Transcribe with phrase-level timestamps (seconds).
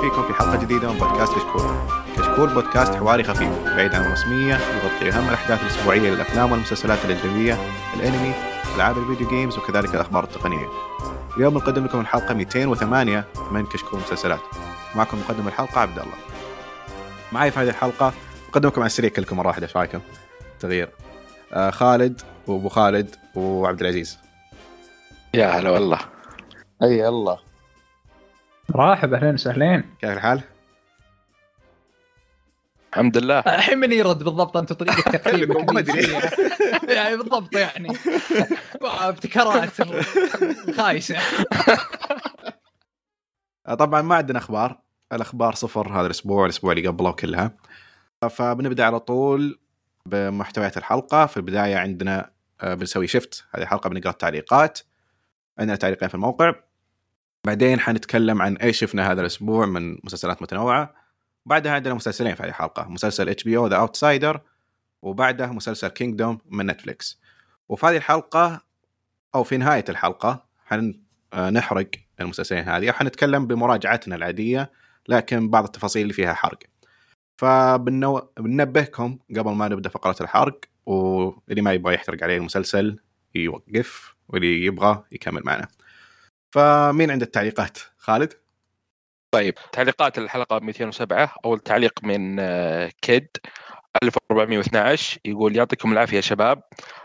[0.00, 1.62] وسهلا فيكم في حلقة جديدة من بودكاست كشكول.
[2.16, 7.58] كشكول بودكاست حواري خفيف بعيد عن الرسمية يغطي أهم الأحداث الأسبوعية للأفلام والمسلسلات الأجنبية،
[7.96, 8.34] الأنمي،
[8.76, 10.66] ألعاب الفيديو جيمز وكذلك الأخبار التقنية.
[11.36, 14.40] اليوم نقدم لكم الحلقة 208 من كشكول مسلسلات.
[14.94, 16.16] معكم مقدم الحلقة عبد الله.
[17.32, 18.12] معي في هذه الحلقة
[18.50, 20.00] اقدمكم على السريع كلكم مرة واحدة إيش رأيكم؟
[20.60, 20.88] تغيير.
[21.52, 24.18] آه خالد وأبو خالد وعبد العزيز.
[25.34, 25.98] يا هلا والله
[26.82, 27.49] اي الله
[28.74, 29.84] مرحبا أهلين وسهلين.
[30.00, 30.42] كيف الحال؟
[32.92, 33.38] الحمد لله.
[33.38, 36.12] الحين من يرد بالضبط أنت طريقة تقييمك ما أدري.
[36.88, 37.88] يعني بالضبط يعني.
[38.82, 39.70] ابتكارات
[40.76, 41.16] خايسه
[43.66, 44.80] آه، طبعا ما عندنا أخبار.
[45.12, 47.52] الأخبار صفر هذا الأسبوع الأسبوع اللي قبله كلها.
[48.30, 49.58] فبنبدأ على طول
[50.06, 51.26] بمحتويات الحلقة.
[51.26, 54.78] في البداية عندنا آه، بنسوي شفت هذه الحلقة بنقرأ التعليقات.
[55.58, 56.54] عندنا تعليقين في الموقع.
[57.46, 60.94] بعدين حنتكلم عن إيش شفنا هذا الأسبوع من مسلسلات متنوعة.
[61.46, 64.40] بعدها عندنا مسلسلين في هذه الحلقة مسلسل HBO The Outsider
[65.02, 67.20] وبعده مسلسل Kingdom من Netflix
[67.68, 68.60] وفي هذه الحلقة
[69.34, 74.70] أو في نهاية الحلقة حنحرق المسلسلين هذه وحنتكلم بمراجعتنا العادية
[75.08, 76.58] لكن بعض التفاصيل اللي فيها حرق.
[77.36, 82.98] فبننبهكم قبل ما نبدأ فقرة الحرق واللي ما يبغى يحترق عليه المسلسل
[83.34, 85.68] يوقف واللي يبغى يكمل معنا.
[86.50, 88.32] فمين عنده التعليقات؟ خالد؟
[89.34, 93.28] طيب تعليقات الحلقة 207 اول تعليق من آه، كيد
[94.02, 96.62] 1412 يقول يعطيكم العافية يا شباب.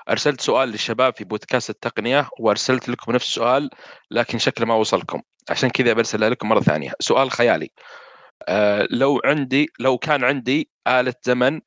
[0.10, 3.70] أرسلت سؤال للشباب في بودكاست التقنية وأرسلت لكم نفس السؤال
[4.12, 5.22] لكن شكله ما وصلكم.
[5.50, 6.92] عشان كذا برسل لكم مرة ثانية.
[7.00, 7.70] سؤال خيالي.
[8.48, 11.62] آه لو عندي لو كان عندي آلة زمن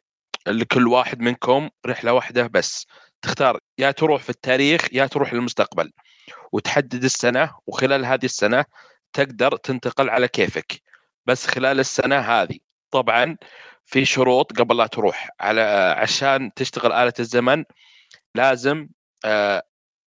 [0.49, 2.87] لكل واحد منكم رحلة واحدة بس
[3.22, 5.93] تختار يا تروح في التاريخ يا تروح للمستقبل.
[6.53, 8.65] وتحدد السنة وخلال هذه السنة
[9.12, 10.83] تقدر تنتقل على كيفك.
[11.27, 12.59] بس خلال السنة هذه
[12.91, 13.37] طبعا
[13.84, 15.28] في شروط قبل لا تروح.
[15.41, 15.61] على
[15.99, 17.65] عشان تشتغل آلة الزمن
[18.34, 18.88] لازم
[19.25, 19.62] آه،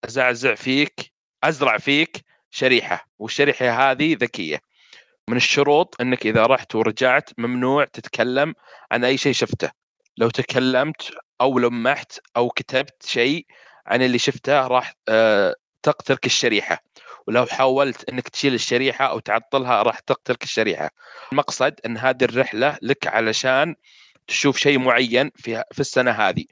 [0.05, 3.07] أزعزع فيك أزرع فيك شريحة.
[3.19, 4.59] والشريحة هذه ذكية.
[5.27, 8.53] من الشروط إنك إذا رحت ورجعت ممنوع تتكلم
[8.91, 9.71] عن أي شيء شفته.
[10.17, 11.11] لو تكلمت
[11.41, 13.45] أو لمحت أو كتبت شيء
[13.87, 16.83] عن اللي شفته راح آه، تقتلك الشريحة
[17.27, 20.89] ولو حاولت إنك تشيل الشريحة أو تعطلها راح تقتلك الشريحة.
[21.31, 23.75] المقصد إن هذه الرحلة لك علشان
[24.27, 26.45] تشوف شيء معين في في السنة هذه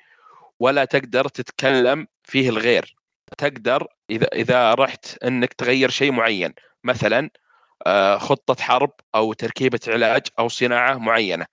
[0.59, 2.95] ولا تقدر تتكلم فيه الغير.
[3.37, 6.53] تقدر إذا إذا رحت إنك تغير شيء معين
[6.83, 7.29] مثلا
[7.87, 11.45] آه، خطة حرب أو تركيبة علاج أو صناعة معينة.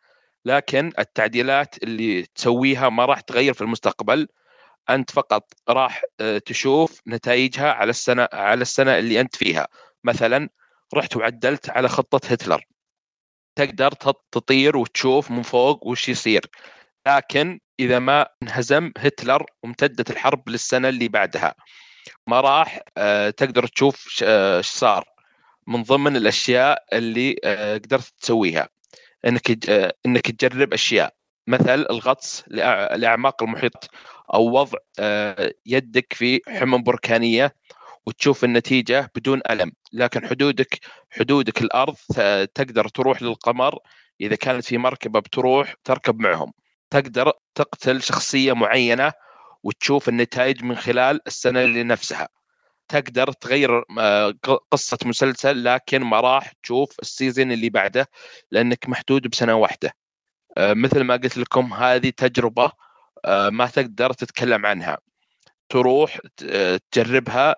[0.45, 4.29] لكن التعديلات اللي تسويها ما راح تغير في المستقبل.
[4.91, 9.69] أنت فقط راح آه، تشوف نتائجها على السنة على السنة اللي أنت فيها.
[10.05, 10.49] مثلا
[10.95, 12.65] رحت وعدلت على خطة هتلر.
[13.57, 16.41] تقدر تط- تطير وتشوف من فوق وش يصير.
[17.07, 21.55] لكن إذا ما انهزم هتلر وامتدت الحرب للسنة اللي بعدها.
[22.27, 25.05] ما راح آه، تقدر تشوف آه، إيش صار.
[25.67, 27.33] من ضمن الأشياء اللي
[27.85, 28.69] قدرت تسويها.
[29.27, 29.69] إنك
[30.07, 31.15] إنك تجرب أشياء.
[31.49, 32.45] مثل الغطس
[32.97, 33.91] لأعماق المحيط.
[34.35, 37.55] أو وضع آه، يدك في حمم بركانية
[38.07, 39.73] وتشوف النتيجة بدون ألم.
[39.93, 40.79] لكن حدودك
[41.11, 41.95] حدودك الأرض
[42.55, 43.79] تقدر تروح للقمر.
[44.21, 46.53] إذا كانت في مركبة بتروح تركب معهم.
[46.91, 49.13] تقدر تقتل شخصية معينة
[49.63, 52.29] وتشوف النتائج من خلال السنة اللي نفسها.
[52.89, 58.09] تقدر تغير آه، ق- قصة مسلسل لكن ما راح تشوف السيزون اللي بعده
[58.51, 59.93] لأنك محدود بسنة واحدة.
[60.59, 62.86] آه، مثل ما قلت لكم هذه تجربة آه،
[63.29, 64.99] ما تقدر تتكلم عنها.
[65.69, 66.19] تروح
[66.51, 67.57] آه، تجربها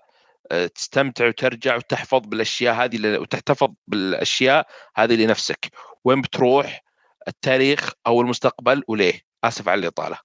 [0.52, 4.66] آه، تستمتع وترجع وتحفظ بالأشياء هذه وتحتفظ بالأشياء
[4.96, 5.70] هذه لنفسك.
[6.04, 6.84] وين بتروح؟
[7.28, 10.18] التاريخ أو المستقبل وليه؟ آسف على الإطالة.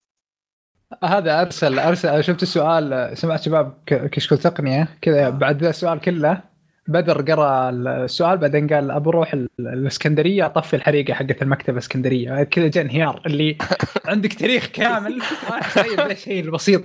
[1.03, 6.52] هذا أرسل أرسل شفت السؤال سمعت شباب كشكول تقنية كذا بعد ذا السؤال كله
[6.87, 12.67] بدر قرأ السؤال بعدين قال ابى أروح ال- الإسكندرية أطفي الحريقة حقت المكتبة الاسكندريه كذا
[12.67, 13.57] جاء انهيار اللي
[14.05, 15.21] عندك تاريخ كامل.
[15.97, 16.83] ذا الشيء البسيط.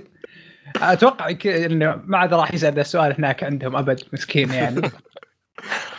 [0.81, 4.81] أتوقع إنه ما عاد راح يسأل ذا السؤال هناك عندهم أبد مسكين يعني.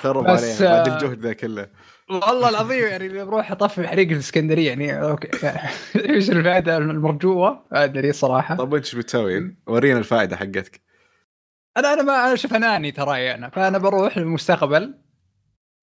[0.00, 1.66] خرب بس، علينا بعد آه، الجهد ذا كله.
[2.10, 5.28] والله العظيم يعني اللي بروح أطفي حريقه الإسكندرية يعني أوكي.
[6.10, 8.54] إيش الفائدة المرجوة؟ أدري صراحة.
[8.56, 10.80] طب وانت إيش بتسوي؟ ورينا الفائدة حقتك.
[11.76, 14.94] أنا أنا ما أنا شوف اناني تراي انا فأنا بروح للمستقبل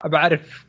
[0.04, 0.66] بعرف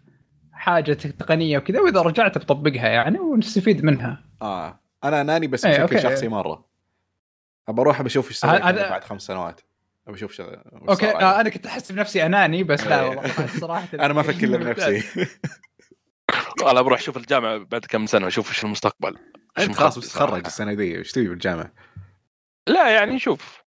[0.52, 4.24] حاجة تقنية وكذا وإذا رجعت بطبقها يعني ونستفيد منها.
[4.42, 4.80] آه.
[5.04, 6.02] أنا أناني بس بشكل أوكي.
[6.02, 6.70] شخصي مرة.
[7.68, 9.62] أبى أروح بشوف إيش سويت أنا بعد خمس سنوات.
[10.08, 11.10] ابي أشوف شغله أوكي.
[11.10, 13.08] آه أنا كنت أحس بنفسي اناني بس لا إيه.
[13.10, 15.04] والله صراحة أنا ما أفكر إلا بنفسي.
[16.64, 19.18] والله بروح أشوف الجامعة بعد كم سنة أشوف إيش المستقبل.
[19.60, 20.46] أنت خلاص بتتخرج.
[20.46, 21.72] السنة دي إيش تبي بالجامعة؟
[22.68, 23.64] لا يعني نشوف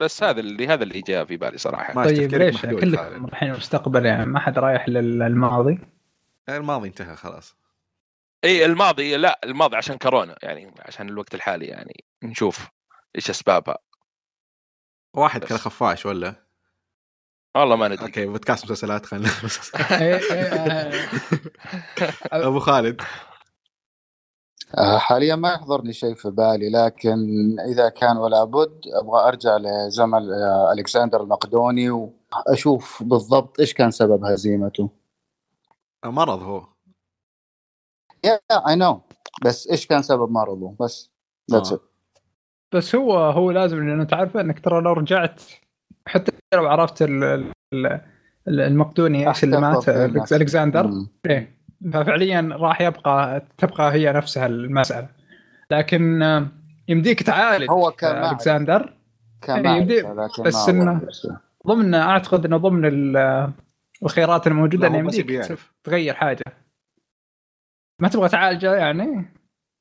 [0.00, 1.94] بس هذا اللي هذا اللي جاء في بالي صراحة.
[1.94, 3.24] ما طيب ليش؟ كلكم خالد.
[3.30, 5.78] رايحين المستقبل يعني ما حد رايح للماضي؟
[6.48, 7.56] الماضي انتهى خلاص.
[8.44, 12.68] إي الماضي لا الماضي عشان كورونا يعني عشان الوقت الحالي يعني نشوف
[13.16, 13.78] إيش أسبابها.
[15.14, 15.44] واحد.
[15.44, 16.46] كان خفاش ولا؟
[17.56, 18.02] والله ما ندري.
[18.06, 19.30] أوكي بودكاست مسلسلات خلينا
[22.32, 23.02] أبو خالد.
[24.98, 27.16] حاليا ما يحضرني شيء في بالي لكن
[27.60, 34.24] إذا كان ولا بد أبغى أرجع لزمن آه، ألكسندر المقدوني وأشوف بالضبط إيش كان سبب
[34.24, 34.90] هزيمته.
[36.04, 36.66] مرض هو.
[38.24, 38.38] yeah
[38.68, 39.00] I know
[39.44, 41.10] بس إيش كان سبب مرضه؟ بس
[41.50, 41.80] that's آه.
[42.74, 45.42] بس هو هو لازم لأنه تعرف إنك ترى لو رجعت
[46.06, 47.52] حتى لو عرفت ال- ال-
[48.48, 49.88] ال- المقدوني إيش اللي مات.
[49.88, 50.90] ألكسندر.
[51.26, 51.56] إيه.
[51.92, 55.08] ففعليا راح يبقى تبقى هي نفسها المسألة
[55.70, 56.46] لكن آه،
[56.88, 60.68] يمديك تعالج هو كان آه، معرفة، لكن بس
[61.08, 61.26] إيش.
[61.66, 63.52] ضمن أعتقد إنه ضمن ال-
[64.02, 65.72] الخيارات الموجودة لا، إنه يمديك يعرف.
[65.84, 66.44] تغير حاجة
[68.02, 69.24] ما تبغى تعالجه يعني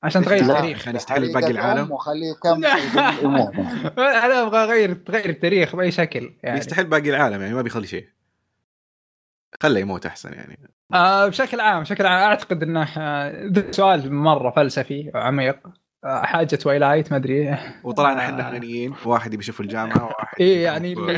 [0.03, 0.42] عشان تغير.
[0.42, 2.65] التاريخ عشان يستحل باقي العالم؟ وخليه يكمل
[4.25, 8.07] أنا أبغى اغير تغير التاريخ بأي شكل يعني يستحل باقي العالم يعني ما بيخلي شيء
[9.63, 10.60] خله يموت أحسن يعني.
[10.94, 15.60] آه بشكل عام بشكل عام أعتقد إنه آه، سؤال مرة فلسفي وعميق.
[16.06, 17.57] آه، حاجة تويلايت ما أدري.
[17.84, 18.25] وطلعنا آه.
[18.25, 20.96] إحنا انانيين واحد يبي يشوف الجامعة وواحد إيه يعني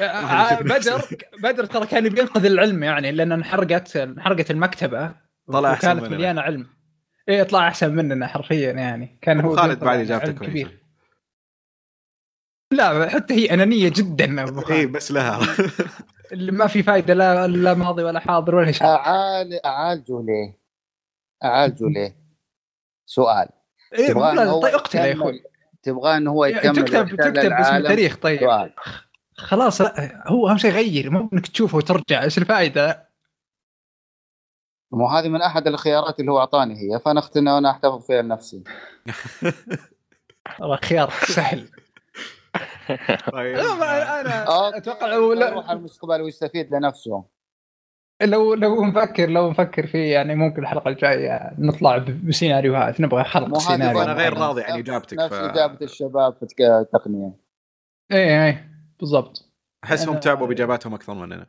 [0.00, 1.02] آه، بدر
[1.42, 5.14] بدر ترى كان يبي ينقذ العلم يعني لأن انحرقت انحرقت المكتبة
[5.52, 6.16] طلع وكانت مننا.
[6.16, 6.66] مليانة علم.
[7.28, 9.18] إيه طلع أحسن مننا حرفيا يعني.
[9.22, 10.70] كان هو خالد بعد اجابته كويسة.
[12.72, 14.86] لا حتى هي أنانية جدا اي.
[14.86, 15.40] بس لها.
[16.32, 19.66] اللي ما في فائده لا لا ماضي ولا حاضر ولا شيء أعال...
[19.66, 20.58] اعالجه ليه؟
[21.44, 22.16] أعالجه ليه؟
[23.06, 23.48] سؤال
[23.92, 25.42] إيه هو طيب اقتله يا أخوي
[25.82, 28.72] تبغاه انه هو يكمل تكتب تكتب اسم العالم؟ التاريخ طيب سؤال
[29.36, 33.08] خلاص لا هو أهم شيء غير مو إنك تشوفه وترجع إيش الفائده؟
[34.92, 38.22] مو هذه من أحد الخيارات اللي هو أعطاني هي فأنا اختار انه أنا أحتفظ فيها
[38.22, 38.64] لنفسي
[40.60, 41.68] والله خيار سهل
[43.32, 47.24] طيب أنا أوكي، أتوقع لو يروح المستقبل ويستفيد لنفسه.
[48.22, 54.02] لو لو نفكر لو نفكر فيه يعني ممكن الحلقة الجاية نطلع بسيناريوهات نبغى هذه سيناريو.
[54.02, 57.32] أنا غير راضي عن إجابتك، نفس ف- إجابة الشباب في التقنيه
[58.12, 58.70] إيه إيه
[59.00, 59.52] بالضبط.
[59.84, 61.46] أحسهم أنا- تعبوا بإجاباتهم أكثر مننا.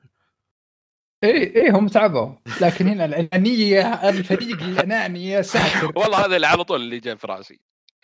[1.23, 2.29] إيه إيه هم تعبوا.
[2.61, 5.91] لكن هنا الانانيه الفريق الاناني يا ساتر.
[5.99, 7.59] والله هذا اللي على طول اللي جاء في راسي.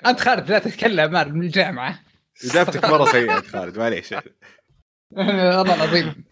[0.06, 2.00] أنت خالد لا تتكلم من الجامعة.
[2.44, 4.12] إجابتك مرة سيئة خالد معليش.
[5.18, 6.26] والله العظيم.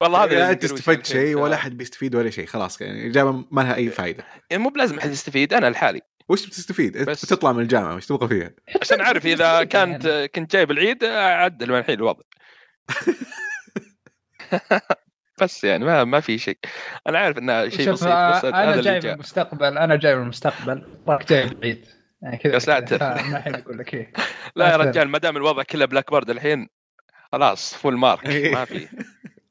[0.00, 3.60] والله هذا لا انت استفدت شيء ولا أحد بيستفيد ولا شيء خلاص يعني الإجابة ما
[3.60, 6.00] لها أي فائده يعني مو بلازم أحد يستفيد أنا لحالي.
[6.28, 8.50] وش بتستفيد؟ أنت بس- بتطلع من الجامعة وش تبغى فيها؟
[8.82, 12.22] عشان أعرف إذا كانت كنت جايب العيد اعدل من الحين الوضع.
[15.40, 16.58] بس يعني ما ما في شيء.
[17.06, 21.28] أنا عارف إنه شيء بسيط بس أنا جاي من المستقبل أنا جاي من المستقبل راك
[21.28, 21.86] جاي بعيد
[22.22, 22.96] يعني كذا يا ساتر.
[22.96, 23.14] كذا.
[23.14, 24.12] ما الحين أقول لك إيه.
[24.56, 24.76] لا يا.
[24.76, 26.68] رجال ما دام الوضع كله Blackboard الحين
[27.32, 28.88] خلاص full mark ما في.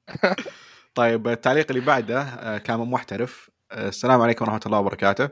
[0.96, 3.50] طيب التعليق اللي بعده آه، كان من محترف.
[3.72, 5.30] آه، السلام عليكم ورحمة الله وبركاته.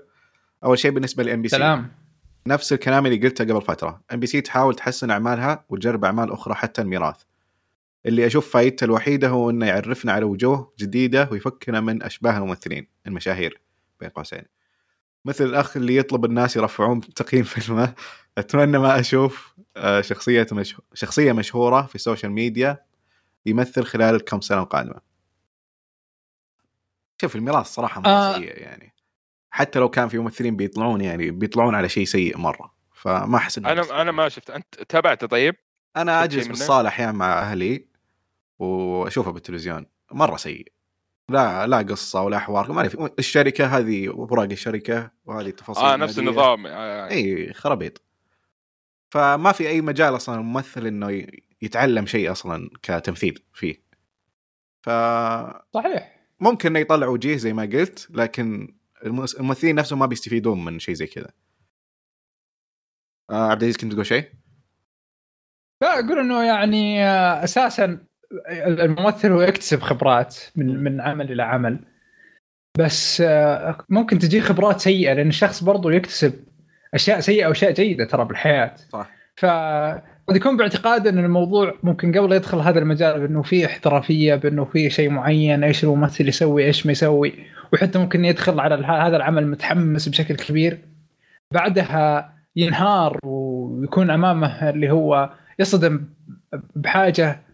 [0.63, 1.91] أول شيء بالنسبة لل MBC سلام.
[2.47, 4.01] نفس الكلام اللي قلته قبل فترة.
[4.13, 7.21] MBC تحاول تحسن أعمالها وتجرب أعمال أخرى حتى الميراث.
[8.05, 13.61] اللي أشوف فائدته الوحيدة هو إنه يعرفنا على وجوه جديدة ويفكنا من أشباه الممثلين المشاهير
[13.99, 14.43] بين قوسين.
[15.25, 17.93] مثل الأخ اللي يطلب الناس يرفعون تقييم فيلمه.
[18.37, 20.75] أتمنى ما أشوف آه، شخصية مش...
[20.93, 22.85] شخصية مشهورة في السوشيال ميديا
[23.45, 25.01] يمثل خلال الكم سنة القادمه
[27.21, 28.33] شوف الميراث صراحة مره آه.
[28.33, 28.93] سيء يعني.
[29.49, 32.73] حتى لو كان في ممثلين بيطلعون يعني بيطلعون على شيء سيء مرة.
[32.93, 34.49] فما أحس أنا أنا ما شفت.
[34.49, 35.55] أنت تابعته طيب؟
[35.97, 37.87] أنا أجلس؟ بالصالة أحيانا مع أهلي
[38.59, 39.85] وأشوفه بالتلفزيون.
[40.11, 40.71] مرة سيء.
[41.29, 46.19] لا لا قصة ولا حوار ما في الشركة هذه أوراق الشركة وهذه التفاصيل آه نفس.
[46.19, 47.09] النظام آه.
[47.09, 48.01] إي خرابيط
[49.09, 51.27] فما في أي مجال أصلا الممثل إنه
[51.61, 53.85] يتعلم شيء أصلا كتمثيل فيه
[54.81, 56.21] فممكن صحيح
[56.65, 61.29] إنه يطلع وجيه زي ما قلت لكن الممثلين نفسهم ما بيستفيدون من شيء زي كذا
[63.29, 64.31] آه عبد العزيز كنت تقول شيء؟
[65.81, 68.05] لا أقول إنه يعني آه، أساسا
[68.49, 71.79] الممثل هو يكتسب خبرات من من عمل إلى عمل.
[72.77, 76.33] بس آه، ممكن تجي خبرات سيئة لأن الشخص برضو يكتسب
[76.93, 78.75] أشياء سيئة وأشياء جيدة ترى بالحياة.
[78.89, 79.09] صح.
[79.35, 79.45] ف
[80.27, 84.89] قد يكون باعتقاد إن الموضوع ممكن قبل يدخل هذا المجال بأنه في احترافية بأنه في
[84.89, 87.33] شيء معين إيش الممثل يسوي إيش ما يسوي
[87.73, 90.79] وحتى ممكن يدخل على هذا العمل متحمس بشكل كبير.
[91.51, 96.05] بعدها ينهار ويكون أمامه اللي هو يصدم
[96.75, 97.44] بحاجة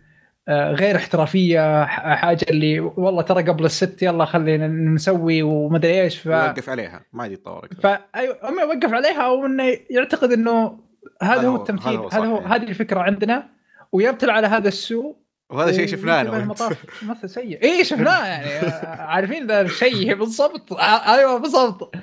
[0.51, 6.25] غير احترافية حاجة اللي والله ترى قبل الست يلا خلينا نسوي ومدري إيش ف...
[6.25, 7.69] يوقف عليها ما عاد يتطور.
[7.83, 10.79] فايوه أما يوقف عليها أو انه يعتقد إنه
[11.21, 12.37] هذا هو التمثيل هذا هو.
[12.37, 13.49] هذه الفكرة عندنا.
[13.91, 16.37] ويبتل على هذا السوء وهذا شيء شفناه أنا.
[16.37, 17.63] المطاف ممثل سيء.
[17.63, 18.45] اي شفناه يعني.
[18.45, 20.73] آه، عارفين ذا الشيء بالضبط.
[20.73, 21.95] آه، أيوه بالضبط.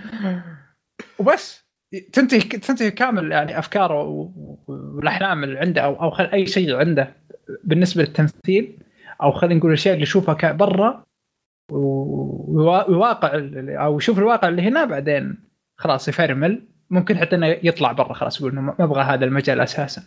[1.18, 1.68] وبس.
[2.12, 4.02] تنتهي تنتهي كامل يعني أفكاره
[4.68, 7.14] والأحلام اللي عنده أو أو أي شيء عنده.
[7.64, 8.78] بالنسبة للتمثيل
[9.22, 11.04] أو خلينا نقول الأشياء اللي يشوفها برا
[13.34, 15.38] ال- أو يشوف الواقع اللي هنا بعدين
[15.76, 16.62] خلاص يفرمل.
[16.90, 20.02] ممكن حتى إنه يطلع برا خلاص يقول إنه ما أبغى هذا المجال أساسا.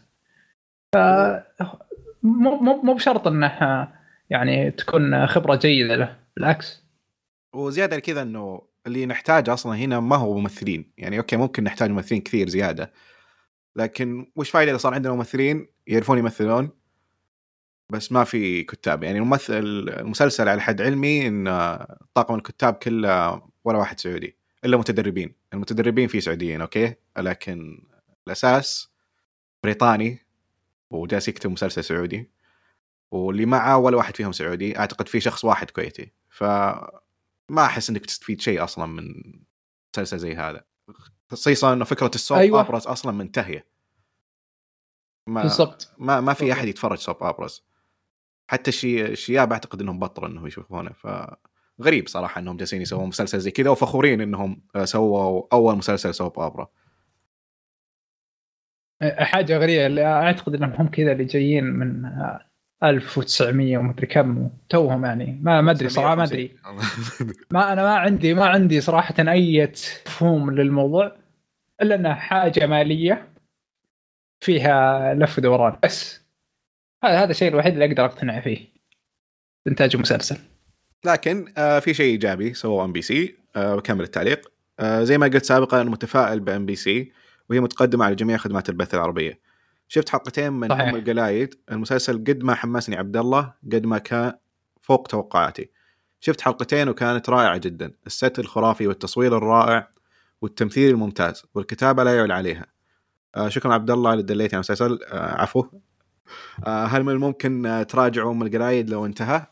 [0.95, 0.97] ف
[2.23, 3.87] مو مو بشرط إنه
[4.29, 6.83] يعني تكون خبرة جيدة له بالعكس.
[7.55, 10.91] وزيادة كذا إنه اللي نحتاجه أصلا هنا ما هو ممثلين.
[10.97, 12.91] يعني أوكي ممكن نحتاج ممثلين كثير زيادة
[13.75, 16.69] لكن وش فايدة إذا صار عندنا ممثلين يعرفون يمثلون؟
[17.91, 19.03] بس ما في كتاب.
[19.03, 19.53] يعني الممثل
[19.99, 21.45] المسلسل على حد علمي إن
[22.13, 25.35] طاقم الكتاب كله ولا واحد سعودي إلا متدربين.
[25.53, 27.83] المتدربين في سعوديين أوكي؟ لكن
[28.27, 28.91] الأساس
[29.63, 30.19] بريطاني
[30.89, 32.31] وجالس يكتب مسلسل سعودي
[33.11, 34.79] واللي معه ولا واحد فيهم سعودي.
[34.79, 36.11] أعتقد في شخص واحد كويتي.
[36.29, 36.43] ف
[37.49, 39.13] ما أحس إنك تستفيد شيء أصلا من
[39.93, 40.63] مسلسل زي هذا.
[41.31, 42.61] خصيصا انه فكرة ال soap أيوة.
[42.61, 43.65] operas أصلا منتهية.
[45.27, 45.93] ما بالضبط.
[45.97, 46.51] ما ما في.
[46.51, 47.70] أحد يتفرج سوب ابرز
[48.51, 51.07] حتى الشي الشياب أعتقد إنهم بطلوا إنهم يشوفونه ف
[51.81, 56.67] غريب صراحة إنهم جالسين يسوون مسلسل زي كذا وفخورين إنهم سووا أول مسلسل سوب ابرا
[59.01, 62.11] حاجة غريبة اللي أعتقد إنهم هم كذا اللي جايين من
[62.83, 66.55] 1900 ومدري كم توهم يعني ما ما أدري صراحة ما أدري.
[67.51, 69.71] ما أنا ما عندي ما عندي صراحة أي
[70.07, 71.15] مفهوم للموضوع
[71.81, 73.27] إلا إنها حاجة مالية
[74.39, 76.20] فيها لف ودوران بس
[77.03, 78.67] هذا هذا الشيء الوحيد اللي أقدر أقتنع فيه.
[79.67, 80.37] إنتاج مسلسل.
[81.05, 83.35] لكن آه في شيء إيجابي سووه MBC.
[83.55, 84.51] آه بكمل التعليق.
[84.79, 87.11] آه زي ما قلت سابقا أنا متفائل ب MBC
[87.49, 89.39] وهي متقدمة على جميع خدمات البث العربية.
[89.87, 90.87] شفت حلقتين من صحيح.
[90.89, 94.33] ام القلايد المسلسل قد ما حمسني عبد الله قد ما كان
[94.81, 95.69] فوق توقعاتي.
[96.19, 97.91] شفت حلقتين وكانت رائعة جدا.
[98.07, 99.87] ال set الخرافي والتصوير الرائع
[100.41, 102.65] والتمثيل الممتاز والكتابة لا يعلى عليها.
[103.35, 104.99] آه شكرا عبد الله اللي دليتني على المسلسل.
[105.03, 105.65] آه عفو.
[106.67, 109.45] هل من الممكن آه تراجعوا ام القلايد لو انتهى؟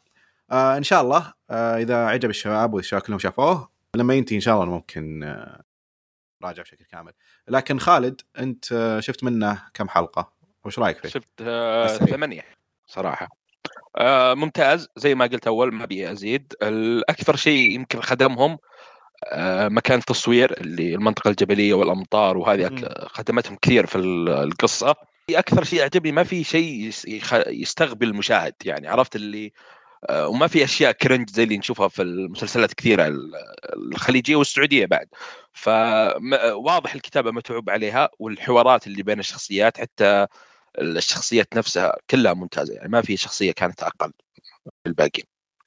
[0.52, 1.34] آه إن شاء الله.
[1.50, 5.64] آه إذا عجب الشباب والشباب كلهم شافوه لما ينتهي إن شاء الله ممكن آه
[6.44, 7.12] راجع بشكل كامل.
[7.48, 10.32] لكن خالد أنت آه شفت منه كم حلقة؟
[10.66, 11.88] وش رأيك فيه؟ شفت آه
[12.88, 13.28] صراحة.
[13.98, 14.88] آه ممتاز.
[14.96, 16.54] زي ما قلت أول ما أبي أزيد.
[16.62, 18.58] الأكثر شيء يمكن خدمهم
[19.24, 22.70] آه مكان التصوير اللي المنطقة الجبلية والأمطار وهذه
[23.08, 24.30] خدمتهم كثير في ال-
[25.38, 26.92] أكثر شيء عجبني ما في شيء
[27.48, 29.54] يستغبي المشاهد يعني عرفت اللي
[30.10, 33.32] آه، وما في أشياء كرنج زي اللي نشوفها في المسلسلات كثيرة ال-
[33.76, 35.08] الخليجية والسعودية بعد.
[35.54, 40.28] فواضح الكتابة متعوب عليها والحوارات اللي بين الشخصيات حتى
[40.82, 44.12] الشخصيات نفسها كلها ممتازة يعني ما في شخصية كانت أقل
[44.68, 45.24] من الباقي.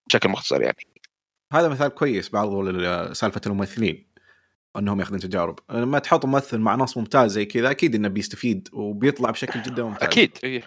[0.07, 0.87] بشكل مختصر يعني.
[1.53, 4.12] هذا مثال كويس برضو لسالفه الممثلين.
[4.77, 9.31] انهم ياخذون تجارب لما تحط ممثل مع نص ممتاز زي كذا أكيد إنه بيستفيد وبيطلع
[9.31, 10.63] بشكل جدا ممتاز أكيد إيه.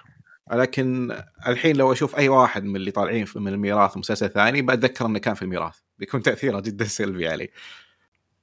[0.54, 5.20] لكن الحين لو أشوف أي واحد من اللي طالعين من الميراث مسلسل ثاني بتذكر إنه
[5.20, 7.50] كان في الميراث بيكون تأثيره جدا سلبي علي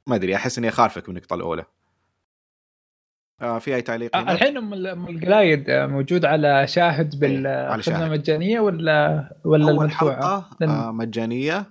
[0.06, 1.64] ما أدري أحس إني أخالفك من النقطه الاولى
[3.40, 4.74] آه في أي تعليق هنا؟ الحين أم
[5.08, 8.02] القلايد موجود على شاهد إيه، بالخدمه شاهد.
[8.02, 11.66] المجانيه ولا ولا أول المدفوعة؟ حلقة آه مجانية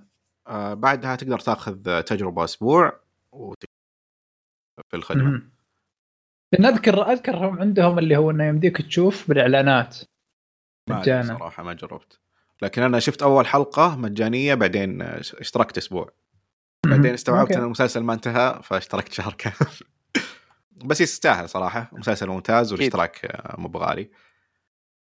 [0.48, 3.00] آه بعدها تقدر تاخذ تجربة أسبوع
[3.32, 3.64] وت-
[4.90, 5.42] في الخدمة.
[6.52, 9.98] لأن أذكر اذكر عندهم اللي هو إنه يمديك تشوف بالإعلانات.
[10.90, 11.38] مجانا.
[11.38, 12.20] صراحة ما جربت.
[12.62, 16.12] لكن أنا شفت أول حلقة مجانية بعدين اشتركت أسبوع.
[16.86, 17.52] بعدين استوعبت.
[17.52, 19.72] إن المسلسل ما انتهى فاشتركت شهر كامل.
[20.86, 21.90] بس يستاهل صراحة.
[21.94, 24.10] مسلسل ممتاز والاشتراك آه، مو بغالي.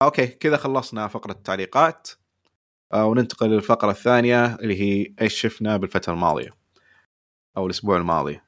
[0.01, 2.09] أوكي كذا خلصنا فقرة التعليقات.
[2.93, 6.49] آه، وننتقل للفقرة الثانية اللي هي إيش شفنا بالفترة الماضية
[7.57, 8.39] أو الأسبوع الماضي.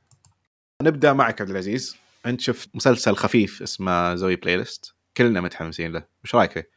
[0.84, 1.98] نبدأ معك عبد العزيز.
[2.26, 6.04] أنت شفت مسلسل خفيف اسمه Zoey's Playlist كلنا متحمسين له.
[6.24, 6.70] وش رأيك فيه؟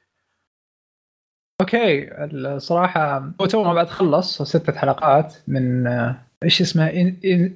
[1.61, 2.09] أوكي.
[2.25, 6.91] الصراحة هو تو ما بعد خلص ستة حلقات من آه، إيش اسمها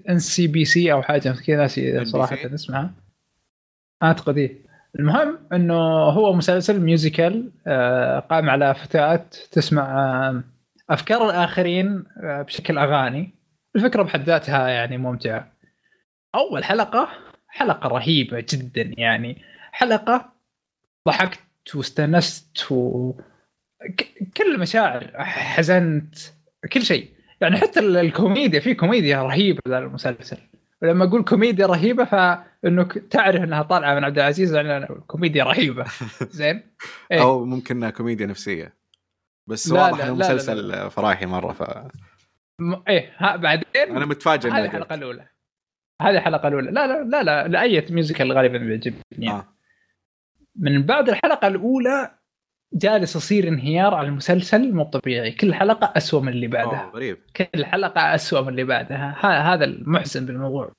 [0.08, 1.34] NCBC أو حاجة.
[1.46, 2.04] كذا ناسي.
[2.04, 2.94] صراحة اسمها.
[4.02, 4.58] أعتقد إيه.
[4.98, 5.74] المهم إنه
[6.10, 9.82] هو مسلسل musical آه، قائم على فتاة تسمع
[10.28, 10.42] آه،
[10.90, 13.34] أفكار الآخرين بشكل أغاني.
[13.76, 15.52] الفكرة بحد ذاتها يعني ممتعة.
[16.34, 17.08] أول حلقة
[17.48, 19.42] حلقة رهيبة جدا يعني.
[19.72, 20.32] حلقة
[21.08, 21.40] ضحكت
[21.74, 23.12] واستانست و
[23.98, 26.14] ك- كل المشاعر حزنت
[26.72, 27.10] كل شيء.
[27.40, 30.36] يعني حتى ال- الكوميديا في كوميديا رهيبة ذا المسلسل.
[30.82, 35.84] ولما أقول كوميديا رهيبة فإنك تعرف إنها طالعة من عبد العزيز يعني كوميديا رهيبة.
[36.30, 36.62] زين؟
[37.12, 37.22] إيه.
[37.22, 38.74] أو ممكن إنها كوميديا نفسية.
[39.46, 41.88] بس لا، واضح لا، إنه لا، لا، مسلسل فراحي مرة
[42.58, 42.74] م...
[42.88, 45.26] إيه ها بعدين؟ متفاجئ هذه الحلقة الأولى.
[46.08, 46.70] هذه الحلقة الأولى.
[46.70, 49.30] لا لا لا لا لا أي musical غالبا بيعجبني.
[49.30, 49.48] آه.
[50.56, 52.10] من بعد الحلقة الأولى
[52.74, 55.32] جالس يصير انهيار على المسلسل مو طبيعي.
[55.32, 57.18] كل حلقة أسوأ من اللي أوه، بعدها غريب.
[57.36, 59.16] كل حلقة أسوأ من اللي بعدها.
[59.54, 60.72] هذا المحزن بالموضوع.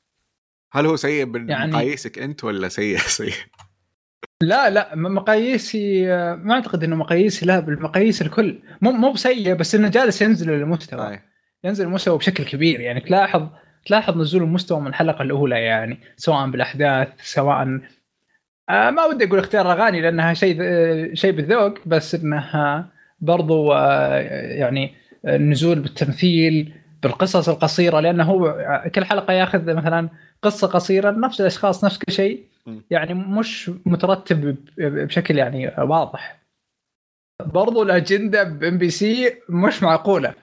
[0.71, 3.33] هل هو سيء يعني- بمقاييسك أنت ولا سيء؟ سيء؟
[4.41, 8.61] لا لا مقاييسي آه، ما أعتقد إنه مقاييسي لا بالمقاييس الكل.
[8.81, 11.21] مو مو بسيء بس إنه جالس ينزل المستوى آه.
[11.63, 12.79] ينزل المستوى بشكل كبير.
[12.79, 13.47] يعني تلاحظ
[13.85, 17.79] تلاحظ نزول المستوى من الحلقة الأولى يعني سواء بالأحداث سواء
[18.69, 24.17] آه ما ودي أقول اختيار أغاني لأنها شيء آه، شيء بالذوق بس إنها برضو آه
[24.49, 26.73] يعني آه، النزول بالتمثيل
[27.03, 30.09] بالقصص القصيرة لأنه هو آه، كل حلقة ياخذ مثلا
[30.41, 32.43] قصة قصيرة نفس الأشخاص نفس كل شيء.
[32.89, 36.43] يعني مش مترتب بشكل يعني واضح.
[37.45, 40.33] برضو الأجندة بام بي سي مش معقولة.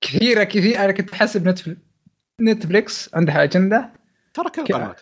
[0.00, 1.76] كثيرة كثير أنا كنت أحسب نتفل...
[2.40, 3.90] نتفليكس عندها أجندة.
[4.34, 5.00] ترى كل القنوات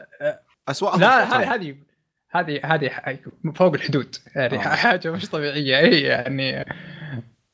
[0.68, 1.24] اسوء لا
[1.54, 1.76] هذه
[2.30, 3.18] هذه هذه هذه
[3.54, 4.16] فوق الحدود.
[4.36, 4.60] يعني آه.
[4.60, 5.78] حاجة مش طبيعية.
[5.78, 6.64] اي يعني.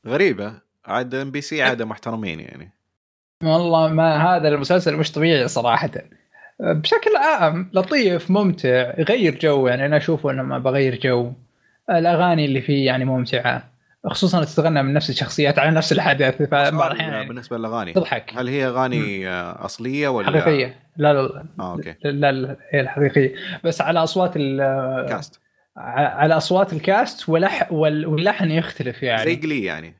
[0.06, 0.54] غريبة.
[0.84, 2.70] عاد ام بي سي عادة محترمين يعني.
[3.42, 5.90] والله ما هذا المسلسل مش طبيعي صراحة.
[6.61, 9.66] بشكل عام لطيف ممتع يغير جو.
[9.66, 11.33] يعني أنا أشوفه إنه ما بغير جو.
[11.90, 13.71] الأغاني اللي فيه يعني ممتعة.
[14.06, 17.28] خصوصا تتغنى من نفس الشخصيات على نفس الحدث فبعض الاحيان يعني.
[17.28, 18.32] بالنسبة للأغاني تضحك.
[18.36, 20.76] هل هي أغاني آه، أصلية ولا؟ حقيقية.
[20.96, 21.44] لا لا لا.
[21.60, 21.94] آه أوكي.
[22.04, 23.34] لا, لا هي الحقيقية.
[23.64, 25.40] بس على أصوات ال- cast.
[25.76, 29.94] ع- على أصوات ال cast ولح وال- واللحن يختلف زي يعني جلي يعني.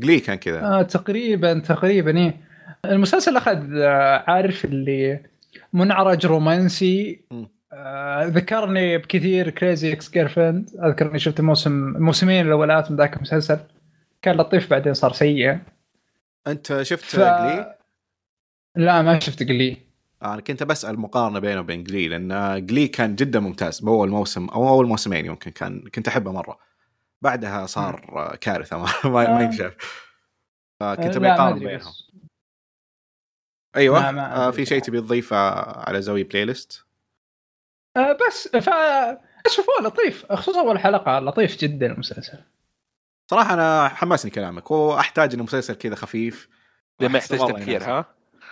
[0.00, 0.62] جلي كان كذا.
[0.62, 2.36] آه تقريبا تقريبا إيه.
[2.84, 5.20] المسلسل أخذ آه، عارف اللي
[5.72, 7.44] منعرج رومانسي م.
[7.72, 13.58] آه ذكرني بكثير Crazy Ex-Girlfriend أذكر إني شفت الموسم الموسمين الأولات من ذاك المسلسل.
[14.22, 15.58] كان لطيف بعدين صار سيء.
[16.46, 17.16] أنت شفت ف...
[17.20, 17.74] جلي؟
[18.76, 19.76] لا ما شفت قلي
[20.22, 23.80] أنا كنت بسأل مقارنة بينه وبين جلي لأن جلي كان جدا ممتاز.
[23.80, 26.58] بأول موسم أو أول موسمين يمكن كان كنت أحبه مرة.
[27.22, 29.42] بعدها صار آه، كارثة ما ما, آه.
[29.42, 29.76] ينشاف.
[30.80, 31.92] فكنت لا ما بقارن بينهم.
[33.76, 34.00] أيوه.
[34.00, 34.82] ما- ما آه في شيء.
[34.82, 35.36] تبي تضيفه
[35.80, 36.87] على زوي بلاي ليست آه
[37.98, 38.70] بس ف
[39.50, 40.32] شوفوه لطيف.
[40.32, 42.38] خصوصا أول حلقة لطيف جدا المسلسل.
[43.30, 44.70] صراحة أنا حمسني كلامك.
[44.70, 46.48] واحتاج انه مسلسل كذا خفيف.
[47.00, 47.82] لما يحتاج تفكير.
[47.82, 48.04] ها؟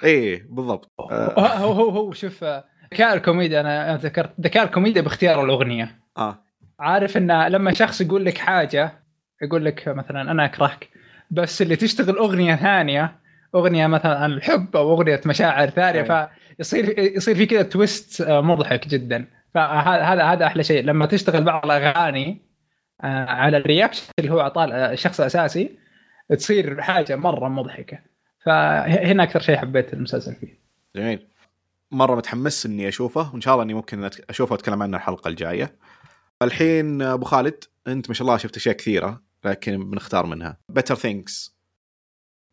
[0.04, 0.90] إيه بالضبط.
[1.00, 6.00] آه, هو هو هو شوف آه، ذكاء الكوميديا أنا أنا ذكرت ذكاء الكوميديا باختيار الأغنية.
[6.18, 6.42] آه.
[6.80, 9.02] عارف إن لما شخص يقول لك حاجة
[9.42, 10.88] يقول لك مثلا أنا أكرهك
[11.30, 13.20] بس اللي تشتغل أغنية ثانية
[13.54, 16.28] أغنية مثلا عن الحب أو أغنية مشاعر ثانية أي.
[16.56, 19.36] فيصير يصير في كذا تويست آه، مضحك جدا.
[19.57, 20.85] فهذا هذا هذا أحلى شيء.
[20.85, 22.42] لما تشتغل بعض الأغاني
[23.05, 25.79] آه، على ال reaction اللي هو اعطاه الشخص الاساسي
[26.38, 27.99] تصير حاجة مرة مضحكة.
[28.45, 30.61] فهنا أكثر شيء حبيت المسلسل فيه.
[30.97, 31.27] جميل.
[31.90, 35.77] مرة متحمس إني أشوفه وإن شاء الله إني ممكن أشوفه وأتكلم عنه الحلقة الجاية.
[36.42, 40.57] الحين أبو خالد أنت ما شاء الله شفت أشياء كثيرة لكن بنختار منها.
[40.68, 41.56] Better Things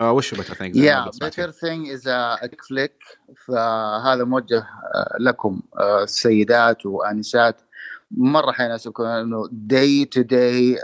[0.01, 3.03] آه وش Better Things يا Better Things
[3.45, 4.57] فهذا موجه
[4.95, 7.61] آه، لكم آه، السيدات وآنسات.
[8.17, 10.77] مرة حيناسبكم إنه day to day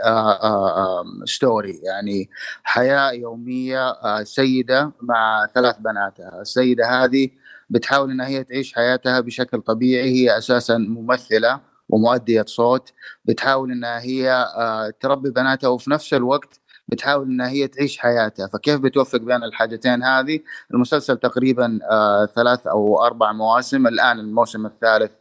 [1.24, 2.30] story يعني
[2.62, 7.28] حياة يومية آه، سيدة مع ثلاث بناتها السيدة هذه
[7.70, 10.10] بتحاول انها هي تعيش حياتها بشكل طبيعي.
[10.10, 12.92] هي أساسا ممثلة ومؤدية صوت.
[13.24, 18.46] بتحاول انها هي آه، تربي بناتها وفي نفس الوقت بتحاول إنها هي تعيش حياتها.
[18.46, 20.40] فكيف بتوفق بين الحاجتين هذه؟
[20.74, 23.86] المسلسل تقريبا آه ثلاث أو أربع مواسم.
[23.86, 25.12] الآن الموسم الثالث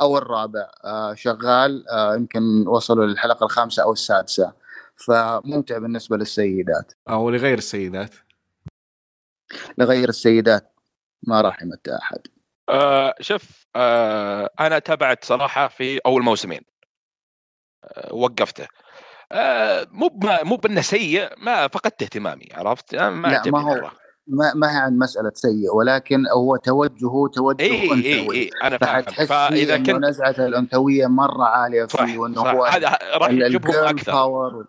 [0.00, 4.52] أو الرابع آه شغال آه يمكن وصلوا للحلقة الخامسة أو السادسة.
[4.96, 6.92] فممتع بالنسبة للسيدات.
[7.08, 8.14] أو لغير السيدات.
[9.78, 10.72] لغير السيدات
[11.22, 12.18] ما راح يمتع أحد.
[12.68, 16.60] آه شوف آه أنا تابعت صراحة في أول موسمين.
[17.84, 18.64] آه وقفته.
[18.64, 18.83] آه
[19.92, 23.90] مو بما- مو بأنه سيء ما فقدت اهتمامي عرفت؟ آه ما لا، ما هو-.
[24.26, 28.36] ما ما هي عن مسألة سيء ولكن هو توجهه توجه اي اي أنثوي.
[28.36, 32.50] اي أنا فاهم فإذا كنت نزعة الأنثوية مرة عالية صح فيه وإنه صح.
[32.50, 34.12] هو هذا راح يعجبهم أكثر.
[34.12, 34.66] باور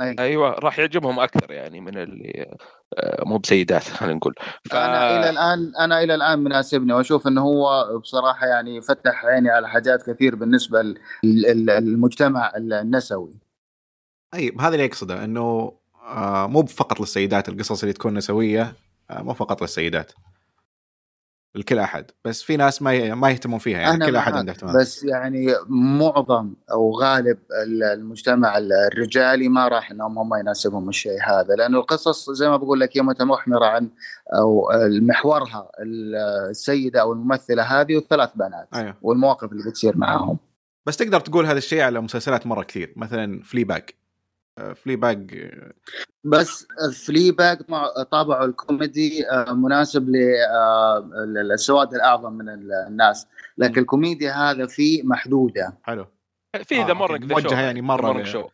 [0.00, 0.16] أي.
[0.18, 2.56] أيوه راح يعجبهم أكثر يعني من اللي
[2.98, 4.34] آه، مو بسيدات خلينا نقول.
[4.70, 4.74] ف...
[4.74, 9.68] أنا إلى الآن أنا إلى الآن مناسبني وأشوف إنه هو بصراحة يعني فتح عيني على
[9.68, 13.43] حاجات كثير بالنسبة للمجتمع النسوي.
[14.34, 15.72] طيب هذا اللي يقصده إنه
[16.06, 18.76] آه مو فقط للسيدات القصص اللي تكون نسويه
[19.10, 20.12] آه مو فقط للسيدات.
[21.56, 22.10] الكل أحد.
[22.24, 24.80] بس في ناس ما ما يهتمون فيها يعني أنا كل أحد عنده اهتمام.
[24.80, 27.38] بس يعني معظم أو غالب
[27.92, 31.54] المجتمع الرجالي ما راح إنهم هم يناسبهم الشيء هذا.
[31.54, 33.90] لأنه القصص زي ما بقول لك هي متمحورة عن
[34.38, 34.68] أو
[35.00, 35.70] محورها
[36.50, 38.96] السيدة أو الممثلة هذه والثلاث بنات أيوه.
[39.02, 40.38] والمواقف اللي بتصير معاهم.
[40.86, 42.92] بس تقدر تقول هذا الشيء على مسلسلات مرة كثير.
[42.96, 43.90] مثلا Fleabag
[44.74, 45.50] Fleabag
[46.24, 46.66] بس
[47.06, 50.08] Fleabag مع طابعه الكوميدي آه، مناسب
[51.26, 52.48] للسواد الأعظم من
[52.88, 53.26] الناس.
[53.58, 55.78] لكن الكوميديا هذا فيه محدودة.
[55.82, 56.06] حلو.
[56.64, 58.48] في آه، The Morning ذا موجهة يعني مرة ل- Show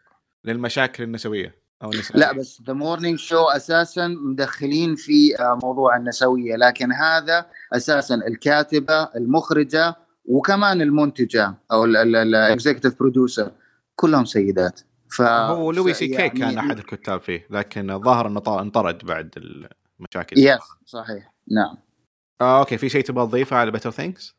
[0.44, 2.20] للمشاكل النسوية أو النسائية.
[2.20, 6.56] لا بس The Morning Show أساسا مدخلين في آه، موضوع النسوية.
[6.56, 13.50] لكن هذا أساسا الكاتبة المخرجة وكمان المنتجة أو ال executive producer
[13.96, 14.80] كلهم سيدات.
[15.10, 19.04] ف هو لوي سي كي يعني- كان أحد الكتاب فيه لكن الظاهر إنه طا- انطرد
[19.04, 19.34] بعد
[20.00, 20.38] المشاكل.
[20.38, 21.32] yes صحيح.
[21.50, 21.76] نعم.
[22.40, 24.34] آه أوكي في شيء تبغى تضيفه على Better Things؟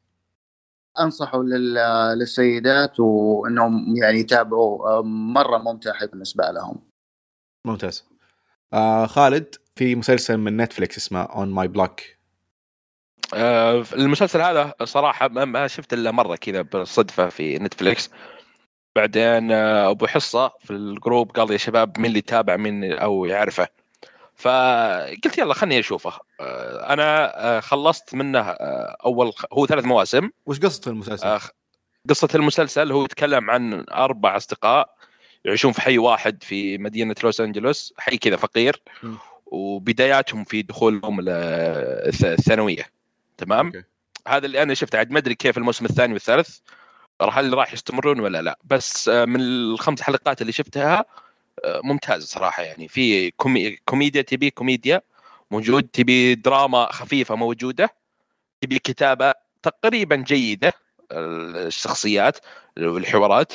[0.99, 6.81] انصحوا لل- للسيدات وإنهم يعني يتابعوا آه، مرة ممتع بالنسبة لهم.
[7.65, 8.05] ممتاز.
[8.73, 12.01] آه خالد في مسلسل من نتفليكس اسمه On My Block
[13.93, 18.09] المسلسل هذا صراحة ما- ما شفت إلا مرة كذا بالصدفة في نتفليكس
[18.95, 23.25] بعدين آه، أبو حصة في ال group قال يا شباب مين اللي يتابع مين أو
[23.25, 23.67] يعرفه.
[24.35, 26.13] فقلت يلا خلني أشوفه.
[26.39, 30.29] آه، أنا آه، خلصت منه أول هو ثلاث مواسم.
[30.45, 31.39] وش قصة المسلسل؟
[32.09, 34.95] قصة المسلسل هو يتكلم عن أربع أصدقاء
[35.45, 38.81] يعيشون في حي واحد في مدينة لوس أنجلوس حي كذا فقير.
[39.03, 39.13] م.
[39.45, 42.83] وبداياتهم في دخولهم ال- الث- الثانوية.
[43.37, 43.83] تمام؟ أوكي.
[44.27, 44.97] هذا اللي أنا شفته.
[44.97, 46.57] عاد ما أدري كيف الموسم الثاني والثالث.
[47.29, 48.59] هل راح يستمرون ولا لا.
[48.63, 51.05] بس آه، من الخمس حلقات اللي شفتها
[51.65, 52.87] آه، ممتاز صراحة يعني.
[52.87, 53.75] في كومي...
[53.85, 55.01] كوميديا تبي كوميديا
[55.51, 57.89] موجود تبي دراما خفيفة موجودة
[58.61, 60.73] تبي كتابة تقريبا جيدة
[61.11, 62.37] الشخصيات
[62.77, 63.53] والحوارات.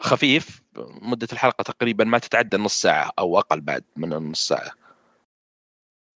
[0.00, 0.62] خفيف
[1.02, 4.85] مدة الحلقة تقريبا ما تتعدى نص ساعة أو أقل بعد من النص ساعة.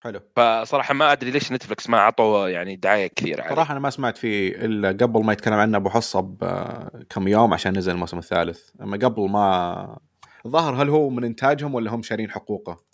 [0.02, 3.54] حلو فصراحة ما أدري ليش نتفلكس ما أعطوا يعني دعاية كثيرة عليه.
[3.54, 7.78] صراحة أنا ما سمعت فيه إلا قبل ما يتكلم عنه أبو حصة بكم يوم عشان
[7.78, 9.98] نزل الموسم الثالث أما قبل ما
[10.46, 12.84] الظاهر هل هو من إنتاجهم ولا هم شارين حقوقه؟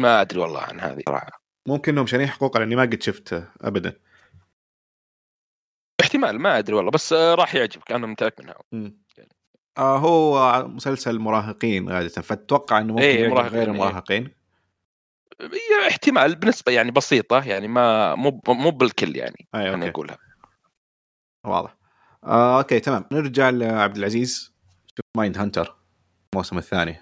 [0.00, 3.96] ما أدري والله عن هذه صراحة ممكن إنهم شارين حقوقه لأني ما قد شفته أبدا
[6.00, 8.92] احتمال ما أدري والله بس آه، راح يعجبك أنا متأكد منها.
[9.78, 14.41] آه هو مسلسل مراهقين غالبا فتوقع إنه ممكن إيه، مراهقين، غير إيه.
[15.42, 19.88] هي احتمال بنسبة يعني بسيطة يعني ما مو مو بالكل يعني أي خلينا أوكي.
[19.88, 20.18] نقولها
[21.46, 21.76] واضح.
[22.24, 23.04] آه أوكي تمام.
[23.12, 24.54] نرجع لعبد العزيز.
[24.86, 25.76] شوف Mindhunter
[26.34, 26.96] الموسم الثاني.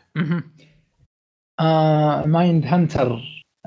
[1.60, 3.20] آه Mindhunter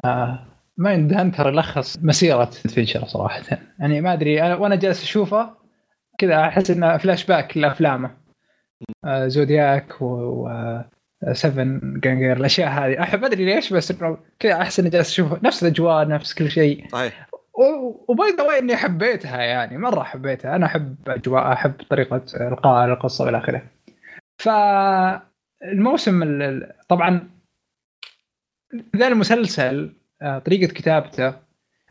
[0.05, 0.47] آه
[0.78, 3.41] Mindhunter يلخص مسيرة فينشر صراحة.
[3.79, 5.57] يعني ما أدري أنا وأنا جالس أشوفه
[6.17, 8.17] كذا أحس إنه فلاش باك لأفلامه.
[9.05, 10.49] آه زودياك و, و...
[11.32, 13.01] Seven جانجر الأشياء هذه.
[13.03, 16.88] أحب أدري ليش بس إنه كذا أحس إني جالس اشوفه نفس الأجواء نفس كل شيء.
[16.89, 17.27] صحيح.
[18.08, 20.55] و by the way إني حبيتها يعني مرة حبيتها.
[20.55, 23.62] أنا أحب أجواء أحب طريقة إلقاء القصة وإلى آخره.
[24.38, 27.29] فالموسم ال- ال- طبعا
[28.95, 31.33] ذا المسلسل آه، طريقة كتابته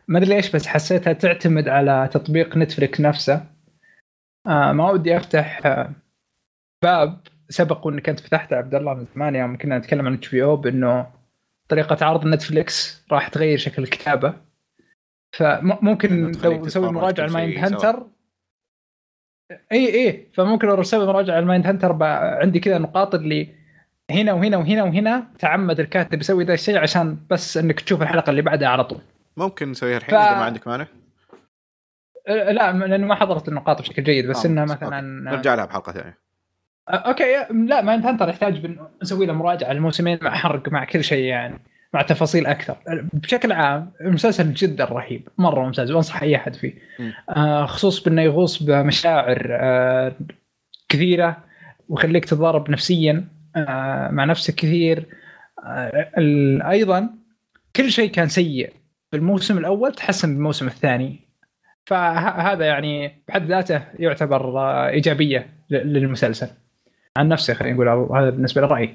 [0.08, 3.44] ما أدري ليش بس حسيتها تعتمد على تطبيق نتفلكس نفسه.
[4.46, 5.90] آه، ما ودي أفتح آه،
[6.82, 7.20] باب
[7.52, 10.56] سبق واني كنت فتحته عبد الله من زمان يوم كنا نتكلم عن اتش بي أو
[10.56, 11.06] بأنه
[11.68, 14.34] طريقة عرض Netflix راح تغير شكل الكتابة.
[15.36, 17.88] فممكن لو نسوي مراجعة كل ل Mind شيء سوا.
[17.88, 18.06] Hunter.
[19.72, 21.96] اي اي فممكن لو نسوي مراجعة ل Mind Hunter
[22.42, 23.48] عندي كذا نقاط اللي
[24.10, 28.42] هنا وهنا وهنا وهنا تعمد الكاتب يسوي ذا الشيء عشان بس إنك تشوف الحلقة اللي
[28.42, 29.00] بعدها على طول.
[29.36, 30.86] ممكن نسويها الحين ف- إذا ما عندك مانع.
[32.28, 34.72] أه، لا لأنه ما حضرت النقاط بشكل جيد بس آه، انه أوكي.
[34.72, 36.21] مثلا نرجع لها بحلقة ثانية.
[36.88, 41.60] أوكي لا Mind Hunter يحتاج نسوي له مراجعة الموسمين مع حرق مع كل شيء يعني
[41.94, 42.76] مع تفاصيل أكثر.
[43.12, 46.74] بشكل عام المسلسل جدا رهيب مرة ممتاز وأنصح أي أحد فيه.
[47.30, 50.12] آه خصوص بأنه يغوص بمشاعر آه
[50.88, 51.36] كثيرة
[51.88, 55.06] ويخليك تتضارب نفسيا آه مع نفسك كثير.
[55.64, 56.10] آه
[56.70, 57.10] أيضا
[57.76, 58.72] كل شيء كان سيء
[59.12, 61.20] بالموسم الأول تحسن بالموسم الثاني.
[61.86, 66.48] فهذا يعني بحد ذاته يعتبر آه، إيجابية للمسلسل.
[67.18, 68.94] عن نفسي خلينا نقول هذا بالنسبة لرأيي.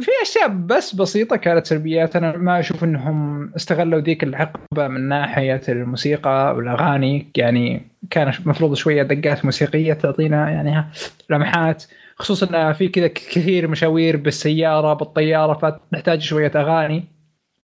[0.00, 2.16] في أشياء بس بسيطة كانت سلبيات.
[2.16, 7.26] أنا ما أشوف إنهم استغلوا ذيك الحقبه من ناحية الموسيقى والأغاني.
[7.36, 10.84] يعني كان المفروض شوية دقات موسيقية تعطينا يعني
[11.30, 11.84] لمحات.
[12.16, 17.04] خصوصا في كذا كثير مشاوير بالسيارة بالطيارة فتحتاج شوية أغاني.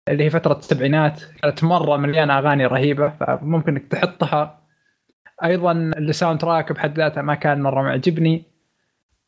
[0.09, 4.61] اللي هي فترة السبعينات كانت مرة مليانة أغاني رهيبة فممكن إنك تحطها.
[5.45, 8.50] أيضا ال soundtrack بحد ذاته ما كان مرة معجبني.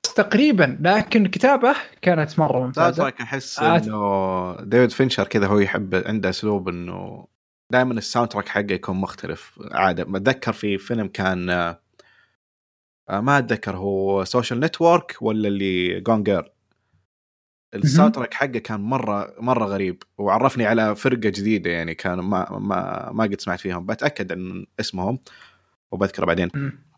[0.02, 3.12] تقريبا لكن الكتابه كانت مرة ممتازة.
[3.20, 3.76] أحس آه.
[3.76, 7.26] إنه ديفيد فينشر كذا هو يحب عنده أسلوب إنه
[7.70, 9.60] دائما ال soundtrack حقه يكون مختلف.
[9.72, 16.52] عادة بتذكر في فيلم كان آه، ما أتذكر هو Social Network ولا اللي Gone Girl
[17.74, 23.10] ال soundtrack حقه كان مرة مرة غريب وعرفني على فرقة جديدة يعني كان ما ما
[23.12, 23.86] ما قد سمعت فيهم.
[23.86, 25.18] بتأكد عن اسمهم
[25.92, 26.50] وبذكره بعدين.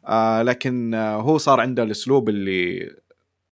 [0.06, 2.90] آه لكن آه هو صار عنده الأسلوب اللي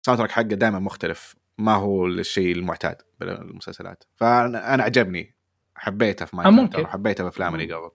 [0.01, 1.37] ال soundtrack حقه دائما مختلف.
[1.59, 4.05] ما هو الشيء المعتاد بالمسلسلات.
[4.17, 5.35] فأنا أنا عجبني.
[5.77, 6.83] حبيته في آه، Mind ممكن.
[6.83, 7.91] وحبيته في أفلام اللي قبل.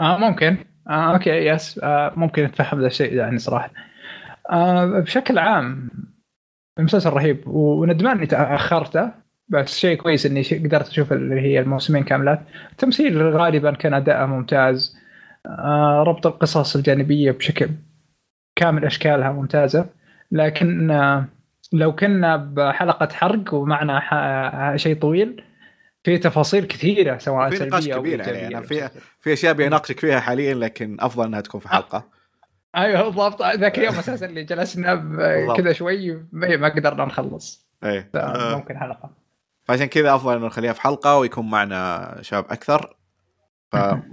[0.00, 0.56] آه ممكن.
[0.88, 3.70] آه أوكي yes آه ممكن أتفهم ذا الشيء يعني صراحة.
[4.50, 5.90] آه بشكل عام
[6.78, 7.48] المسلسل رهيب.
[7.48, 9.12] وندمان إني تاخرته
[9.48, 12.40] بس شيء كويس إني قدرت أشوف اللي هي الموسمين كاملات.
[12.72, 14.96] التمثيل غالبا كان أداءه ممتاز.
[16.02, 17.68] ربط القصص الجانبية بشكل
[18.56, 19.86] كامل أشكالها ممتازة.
[20.32, 21.24] لكن آه
[21.72, 25.44] لو كنا بحلقة حرق ومعنا ح- شيء طويل
[26.04, 28.46] في تفاصيل كثيرة سواء في نقاش كبير.
[28.46, 28.88] أنا في-.
[29.20, 32.04] في أشياء بيناقشك فيها حاليا لكن أفضل إنها تكون في حلقة.
[32.76, 33.42] أيوه بالضبط.
[33.42, 34.94] ذاك اليوم أساسا اللي جلسنا.
[35.56, 37.66] كذا شوي ما قدرنا نخلص.
[37.84, 38.10] إيه.
[38.14, 39.10] آه، ممكن حلقة.
[39.64, 42.95] فعشان كذا أفضل إنه نخليها في حلقة ويكون معنا شباب أكثر.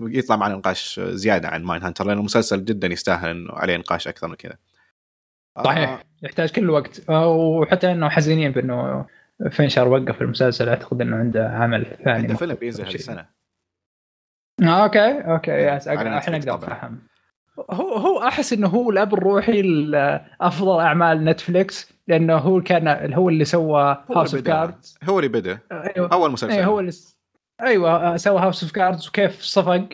[0.10, 4.28] فيطلع معنا نقاش زيادة عن Mind Hunter لأنه مسلسل جدا يستاهل إنه عليه نقاش أكثر
[4.28, 4.58] من كذا.
[5.58, 7.10] آه، صحيح يحتاج كل وقت.
[7.10, 9.06] آه، وحتى إنه حزينين بإنه
[9.52, 13.00] فينشر وقف المسلسل أعتقد إنه عنده عمل ثاني عنده فيلم بينزل هذه شيء.
[13.00, 13.26] السنة
[14.64, 16.78] آه، أوكي أوكي الحين Netflix أقدر طبعاً.
[16.78, 17.00] أفهم.
[17.72, 23.46] هو هو أحس إنه هو الأب الروحي لأفضل أعمال Netflix لأنه هو كان هو اللي
[23.46, 24.44] سوى House of.
[24.44, 25.60] Cards هو اللي بدأ.
[25.72, 26.10] أيوه.
[26.14, 26.54] أول مسلسل.
[26.54, 26.92] إيه هو اللي
[27.64, 29.90] أيوه سوى هاوس اوف كاردز وكيف صفق.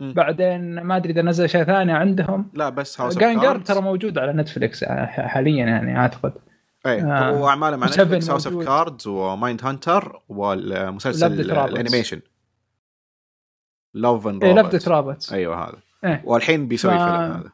[0.00, 4.32] بعدين ما أدري إذا نزل شيء ثاني عندهم لا بس هاوس جانجر ترى موجود على
[4.32, 6.32] نتفلكس حاليا يعني أعتقد
[6.86, 7.30] اي آه.
[7.30, 8.64] هو أعماله مع نتفلكس هاوس اوف.
[8.64, 11.50] كاردز ومايند هانتر والمسلسل.
[11.50, 12.20] الانيميشن
[13.94, 16.22] لوف اند لبدة رابط أيوه هذا إيه.
[16.24, 17.50] والحين بيسوي ف- فيلم هذا.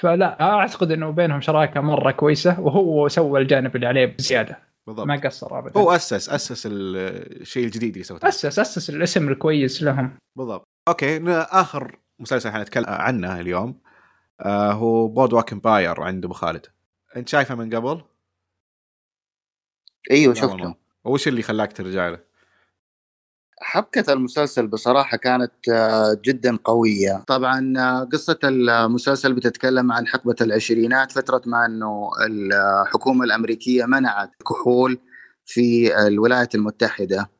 [0.00, 5.06] فلا أعتقد إنه بينهم شراكة مرة كويسة وهو سوى الجانب اللي عليه بزيادة بالضبط.
[5.06, 5.80] ما قصر ابدا.
[5.80, 10.18] هو أسس أسس الشيء الجديد اللي سوته أسس أسس الاسم الكويس لهم.
[10.36, 10.64] بالضبط.
[10.88, 13.80] أوكي آخر مسلسل حنتكلم عنه اليوم
[14.40, 16.66] آه هو Boardwalk Empire عند أبو خالد.
[17.16, 18.02] أنت شايفه من قبل؟
[20.10, 20.34] إيوه.
[20.34, 20.74] شفته.
[21.04, 22.31] وش اللي خلاك ترجع له؟
[23.62, 27.24] حبكة المسلسل بصراحة كانت آه، جدا قوية.
[27.26, 34.98] طبعا آه، قصة المسلسل بتتكلم عن حقبة العشرينات فترة ما أنه الحكومة الأمريكية منعت الكحول
[35.44, 37.30] في الولايات المتحدة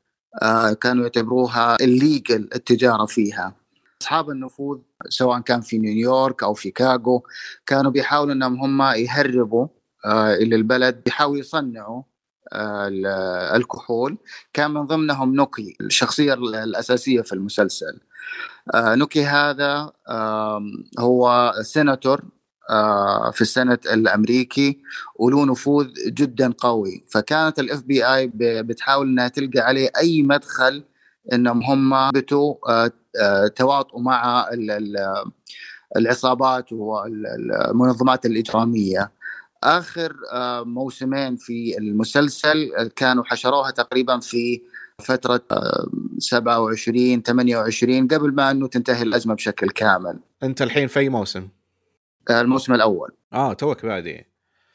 [0.42, 3.54] آه، كانوا يعتبروها illegal التجارة فيها.
[4.02, 7.22] أصحاب النفوذ سواء كان في نيويورك أو شيكاغو
[7.66, 9.66] كانوا بيحاولوا أنهم هم يهربوا
[10.40, 12.02] إلى البلد بيحاولوا يصنعوا
[13.56, 14.16] الكحول
[14.52, 18.00] كان من ضمنهم نوكي الشخصية الأساسية في المسلسل.
[18.74, 19.92] آه، نوكي هذا
[20.98, 22.22] هو سيناتور
[22.70, 24.78] آه، في ال Senate الأمريكي
[25.16, 27.04] وله نفوذ جدا قوي.
[27.10, 30.84] فكانت الاف بي اي بتحاول إنها تلقى عليه أي مدخل
[31.32, 35.24] إنهم هم بتوا آه، تواطؤوا مع ال- ال-
[35.96, 39.10] العصابات والمنظمات الإجرامية.
[39.62, 44.62] آخر آه، موسمين في المسلسل آه، كانوا حشروها تقريبا في
[44.98, 50.18] فترة آه، 27 28 قبل ما أنه تنتهي الأزمة بشكل كامل.
[50.42, 51.48] أنت الحين في أي موسم؟
[52.30, 53.10] آه، الموسم الأول.
[53.32, 54.26] آه توك بادي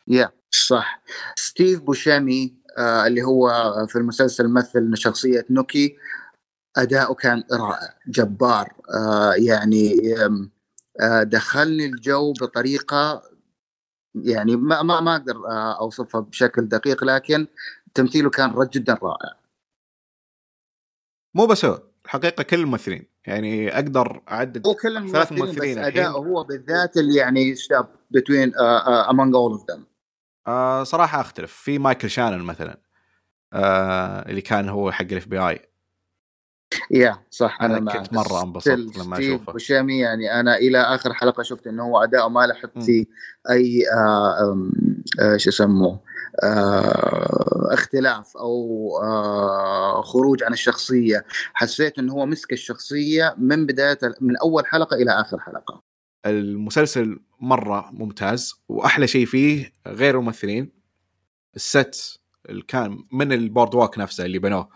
[0.07, 1.01] يا صح.
[1.35, 3.49] ستيف بوشيمي آه اللي هو
[3.89, 5.95] في المسلسل مثل شخصية نوكي
[6.77, 9.97] أداؤه كان رائع جبار آه يعني
[11.01, 13.23] آه دخلني الجو بطريقة
[14.23, 17.47] يعني ما ما ما أقدر آه أوصفها بشكل دقيق لكن
[17.93, 19.37] تمثيله كان جدا رائع.
[21.35, 23.05] مو بس هو الحقيقة كل الممثلين.
[23.25, 24.67] يعني أقدر أعدد
[25.11, 25.77] ثلاث ممثلين.
[25.77, 28.51] أداؤه هو بالذات اللي يعني stand between
[29.33, 29.79] all of them.
[30.47, 31.53] آه صراحة أختلف.
[31.53, 32.81] في مايكل شانن مثلا
[33.53, 35.69] آه اللي كان هو حق ال FBI
[36.91, 38.13] يا صح أنا أنا كنت.
[38.13, 39.51] مرة انبسطت لما ستيف أشوفه.
[39.51, 42.81] بوشيمي يعني أنا إلى آخر حلقة شفت إنه هو اداؤه ما لحقت مم.
[42.83, 43.05] فيه
[43.49, 44.69] أي آه
[45.21, 45.99] آه شو يسموه
[46.43, 54.37] آه اختلاف أو آه خروج عن الشخصية حسيت إنه هو مسك الشخصية من بداية من
[54.37, 55.81] أول حلقة إلى آخر حلقة
[56.25, 60.71] المسلسل مرة ممتاز وأحلى شيء فيه غير الممثلين
[61.55, 64.69] ال set اللي كان من ال boardwalk نفسه اللي بنوه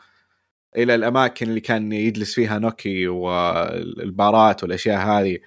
[0.77, 5.37] إلى الأماكن اللي كان يجلس فيها نوكي والبارات والأشياء هذه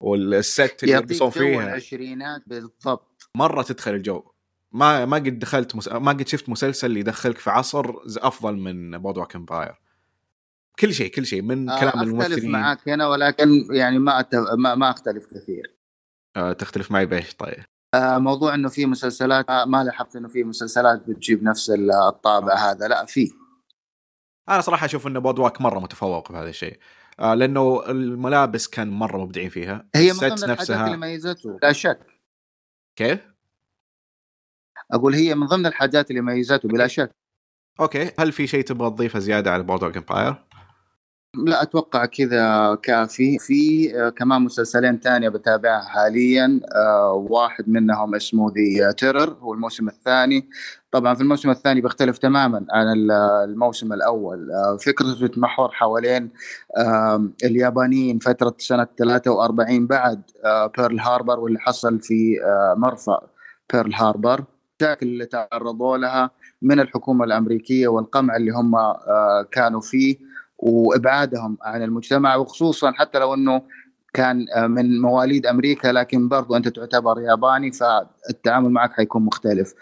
[0.00, 1.64] وال set اللي يلبسون فيها.
[1.64, 3.28] العشرينات بالضبط.
[3.34, 4.22] مرة تدخل الجو.
[4.72, 5.88] ما ما قد دخلت مس...
[5.88, 9.74] ما قد شفت مسلسل يدخلك في عصر أفضل من Boardwalk Empire
[10.78, 12.50] كل شيء كل شيء من آه، كلام أختلف الممثلين.
[12.50, 14.34] معك هنا ولكن يعني ما أت...
[14.34, 15.74] ما, ما أختلف كثير.
[16.36, 17.64] آه تختلف معي بإيش؟ طيب.
[17.94, 21.70] آه، موضوع إنه في مسلسلات آه، ما لاحظت إنه في مسلسلات بتجيب نفس
[22.08, 22.88] الطابع هذا.
[22.88, 23.30] لا في.
[24.48, 26.78] أنا صراحة أشوف إن Boardwalk مرة متفوق بهذا الشيء.
[27.20, 29.88] آه لأنه الملابس كان مرة مبدعين فيها.
[29.94, 32.00] هي من الست ضمن الحاجات نفسها اللي ميزته لا شك.
[32.96, 33.34] كيف؟
[34.92, 37.10] أقول هي من ضمن الحاجات اللي ميزته بلا شك.
[37.80, 38.10] okay.
[38.18, 40.44] هل في شيء تبغى تضيفه زيادة على Boardwalk Empire
[41.36, 43.38] لا أتوقع كذا كافي.
[43.38, 46.60] في آه، كمان مسلسلين تانية بتابعها حاليا.
[46.76, 50.48] آه، واحد منهم اسمه The Terror هو الموسم الثاني.
[50.92, 53.10] طبعا في الموسم الثاني بيختلف تماما عن ال-
[53.50, 54.50] الموسم الأول.
[54.52, 56.30] آه، فكرته تتمحور حوالين
[56.78, 63.20] آه، اليابانيين فترة سنة 43 بعد آه، بيرل هاربر واللي حصل في آه، مرفأ
[63.72, 64.44] بيرل هاربر
[64.82, 66.30] المشاكل اللي تعرضوا لها
[66.62, 70.33] من الحكومة الأمريكية والقمع اللي هم آه، كانوا فيه.
[70.58, 73.62] وابعادهم عن المجتمع وخصوصا حتى لو إنه
[74.14, 79.74] كان آه، من مواليد أمريكا لكن برضو أنت تعتبر ياباني فالتعامل معك حيكون مختلف.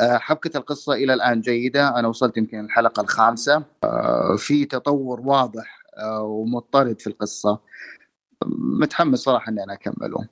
[0.00, 1.98] آه، حبكة القصة إلى الآن جيدة.
[1.98, 3.64] أنا وصلت يمكن الحلقة الخامسة.
[3.84, 5.82] آه، في تطور واضح
[6.22, 7.60] ومضطرد في القصة.
[8.80, 10.28] متحمس صراحة إني أنا أكمله.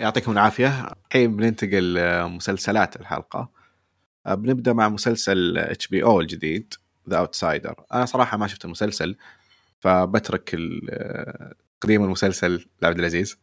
[0.00, 0.92] يعطيكم العافية.
[1.06, 3.48] الحين بننتقل مسلسلات الحلقة.
[4.28, 6.74] بنبدأ مع مسلسل HBO الجديد.
[7.10, 9.16] The Outsider أنا صراحة ما شفت المسلسل
[9.78, 10.56] فبترك
[10.90, 13.38] آه، تقديم المسلسل لعبد العزيز.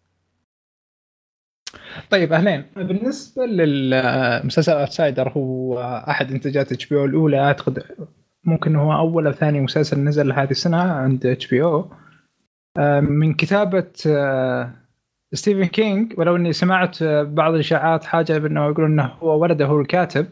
[2.10, 2.66] طيب أهلين.
[2.76, 7.40] بالنسبة للمسلسل Outsider هو أحد إنتاجات HBO الأولى.
[7.40, 7.84] أعتقد
[8.44, 11.92] ممكن هو أول أو ثاني مسلسل نزل هذه السنة عند HBO
[13.02, 14.74] من كتابة آه،
[15.34, 19.82] ستيفن كينج ولو إني سمعت آه، بعض الإشاعات حاجة بأنه يقولون إنه هو ولده هو
[19.82, 20.28] الكاتب.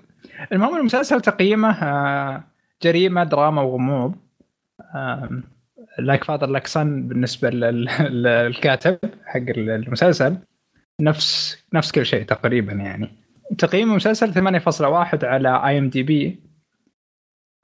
[0.51, 2.43] المهم المسلسل تقييمه آه،
[2.83, 4.15] جريمه دراما وغموض.
[5.99, 7.85] like father like son بالنسبة لل-
[8.23, 10.37] للكاتب حق المسلسل.
[11.01, 13.09] نفس نفس كل شيء تقريبا يعني.
[13.57, 16.39] تقييم المسلسل 8.1 على اي ام دي بي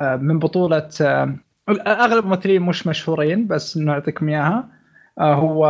[0.02, 1.36] من بطولة آه،
[1.70, 4.70] أغلب الممثلين مش مشهورين بس نعطيكم إياها.
[5.20, 5.64] آه، هو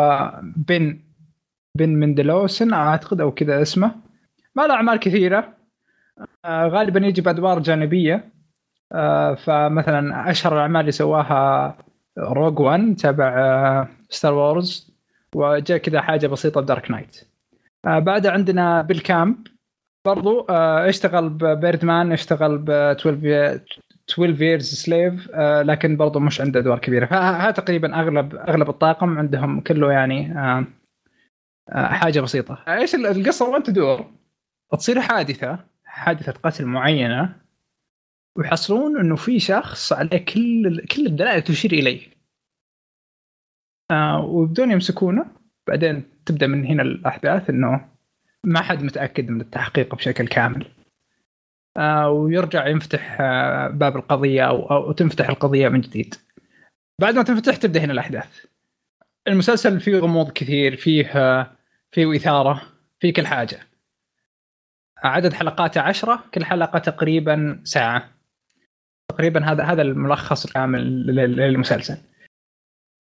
[0.56, 1.00] بن
[1.78, 3.96] بن مندلوسن أعتقد أو كذا اسمه.
[4.56, 5.54] ما له أعمال كثيرة.
[6.46, 8.14] آه، غالبا يجي بأدوار جانبية.
[8.16, 8.32] آه،
[9.36, 11.78] فمثلا أشهر الأعمال اللي سواها
[12.18, 14.92] Rogue One تبع Star Wars
[15.36, 17.22] وجاء كذا حاجة بسيطة ب Dark Knight
[17.86, 19.48] آه بعدها عندنا بيل كامب
[20.06, 23.62] برضو آه اشتغل ب Birdman اشتغل ب 12
[24.10, 27.06] 12 Years a Slave آه لكن برضو مش عنده أدوار كبيرة.
[27.06, 30.66] فها تقريبا أغلب أغلب الطاقم عندهم كله يعني آه
[31.70, 32.64] آه حاجة بسيطة.
[32.68, 34.06] آه إيش القصة؟ وين تدور؟
[34.72, 37.41] تصير حادثة حادثة قتل معينة.
[38.36, 42.08] ويحصلون إنه في شخص عليه كل كل الدلائل تشير إليه.
[43.92, 45.26] آه ويبدون يمسكونه
[45.68, 47.90] بعدين تبدأ من هنا الأحداث إنه
[48.44, 50.68] ما حد متأكد من التحقيق بشكل كامل.
[51.78, 56.16] آه ويرجع ينفتح آه باب القضية أو أو تنفتح القضية من جديد.
[57.00, 58.46] بعد ما تنفتح تبدأ هنا الأحداث.
[59.28, 61.52] المسلسل فيه غموض كثير فيه آه
[61.92, 62.62] فيه إثارة
[63.00, 63.60] فيه كل حاجة.
[64.98, 68.21] عدد حلقاته عشرة كل حلقة تقريبا ساعة.
[69.12, 71.98] تقريبا هذا هذا الملخص الكامل لل- للمسلسل.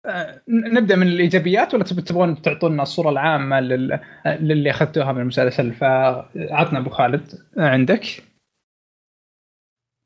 [0.05, 3.99] آه، نبدأ من الإيجابيات ولا تب- تبغون تعطونا الصورة العامة لل...
[4.25, 7.33] للي أخذتوها من المسلسل؟ فعطنا أبو خالد.
[7.57, 8.23] عندك؟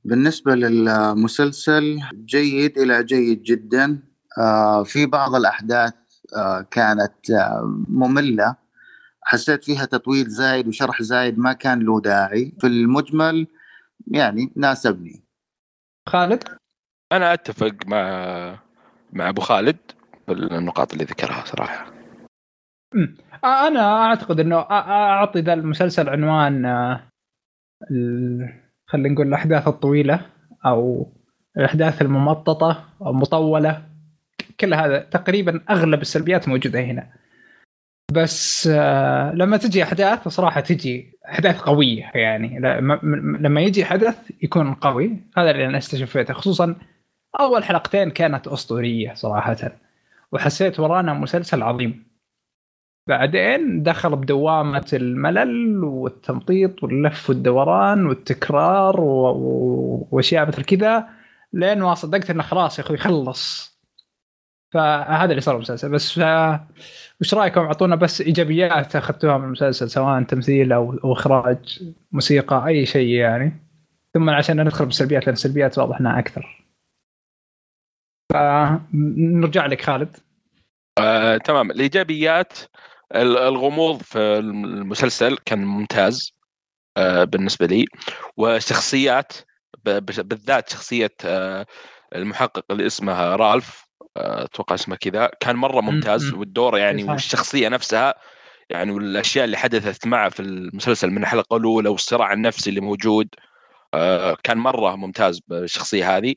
[0.06, 4.00] بالنسبة للمسلسل جيد إلى جيد جدا.
[4.38, 5.94] آه، في بعض الأحداث
[6.38, 7.14] آه، كانت
[7.90, 8.56] مملة.
[9.22, 12.54] حسيت فيها تطويل زايد وشرح زايد ما كان له داعي.
[12.60, 13.48] في المجمل
[14.08, 15.24] يعني ناسبني.
[16.08, 16.44] خالد؟
[17.12, 18.60] أنا أتفق مع
[19.14, 19.78] مع أبو خالد
[20.26, 21.94] في النقاط اللي ذكرها صراحة.
[23.44, 27.08] آه، أنا أعتقد إنه أعطي ذا المسلسل عنوان آه،
[27.92, 28.54] ال-
[28.88, 30.26] خلينا نقول الأحداث الطويلة
[30.66, 31.12] أو
[31.58, 33.86] الأحداث الممططة أو مطولة.
[34.60, 37.10] كل هذا تقريبا أغلب السلبيات موجودة هنا.
[38.12, 42.60] بس آه، لما تجي أحداث صراحة تجي أحداث قوية يعني.
[42.60, 45.18] لما- يجي حدث يكون قوي.
[45.38, 46.76] هذا اللي أنا استشفيته خصوصا
[47.40, 49.58] أول حلقتين كانت أسطورية صراحة.
[50.32, 52.10] وحسيت ورانا مسلسل عظيم.
[53.08, 61.08] بعدين دخل بدوامة الملل والتمطيط واللف والدوران والتكرار وأشياء مثل كذا
[61.54, 63.79] لين ما صدقت إنه خلاص يا أخوي خلص.
[64.72, 65.90] فهذا اللي صار بالمسلسل.
[65.90, 66.68] بس آه،
[67.22, 73.10] وش رأيكم؟ أعطونا بس إيجابيات أخذتوها من المسلسل سواء تمثيل أو إخراج موسيقى أي شيء
[73.10, 73.60] يعني.
[74.14, 76.66] ثم عشان ندخل بالسلبيات لأن السلبيات واضح إنها أكثر.
[78.34, 80.18] فنرجع لك خالد.
[81.00, 81.72] آه، تمام.
[81.72, 82.54] الإيجابيات
[83.16, 86.34] ال- الغموض في المسلسل كان ممتاز
[86.98, 87.86] آه، بالنسبة لي.
[88.38, 89.34] والشخصيات
[89.86, 91.66] بالذات شخصية آه،
[92.16, 93.89] المحقق اللي اسمه رالف.
[94.20, 96.40] أتوقع اسمه كذا كان مرة ممتاز مم.
[96.40, 97.04] والدور يعني.
[97.04, 98.16] والشخصية نفسها
[98.70, 103.30] يعني والأشياء اللي حدثت معه في المسلسل من الحلقة الأولى والصراع النفسي اللي موجود
[103.94, 106.36] آه، كان مرة ممتاز بالشخصية هذه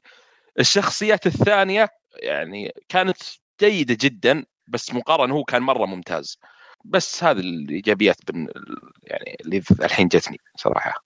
[0.61, 1.89] الشخصيات الثانية
[2.23, 3.17] يعني كانت
[3.61, 6.39] جيدة جدا بس مقارنة هو كان مرة ممتاز
[6.85, 8.49] بس هذه الإيجابيات بن
[9.03, 11.05] يعني اللي الحين جتني صراحة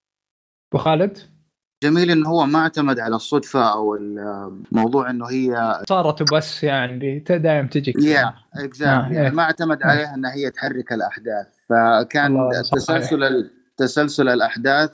[0.72, 1.35] أبو خالد
[1.82, 7.68] جميل إنه هو ما اعتمد على الصدفة أو الموضوع إنه هي صارت وبس يعني دائما
[7.68, 8.08] تجي كذا.
[8.08, 9.22] يا آه، اكزاكتلي إيه.
[9.22, 9.86] يعني ما اعتمد آه.
[9.86, 12.36] عليها إنها هي تحرك الأحداث فكان.
[12.72, 14.90] تسلسل تسلسل الأحداث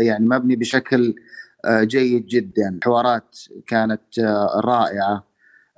[0.00, 1.14] يعني مبني بشكل
[1.64, 5.24] آه، جيد جدا حوارات كانت آه، رائعة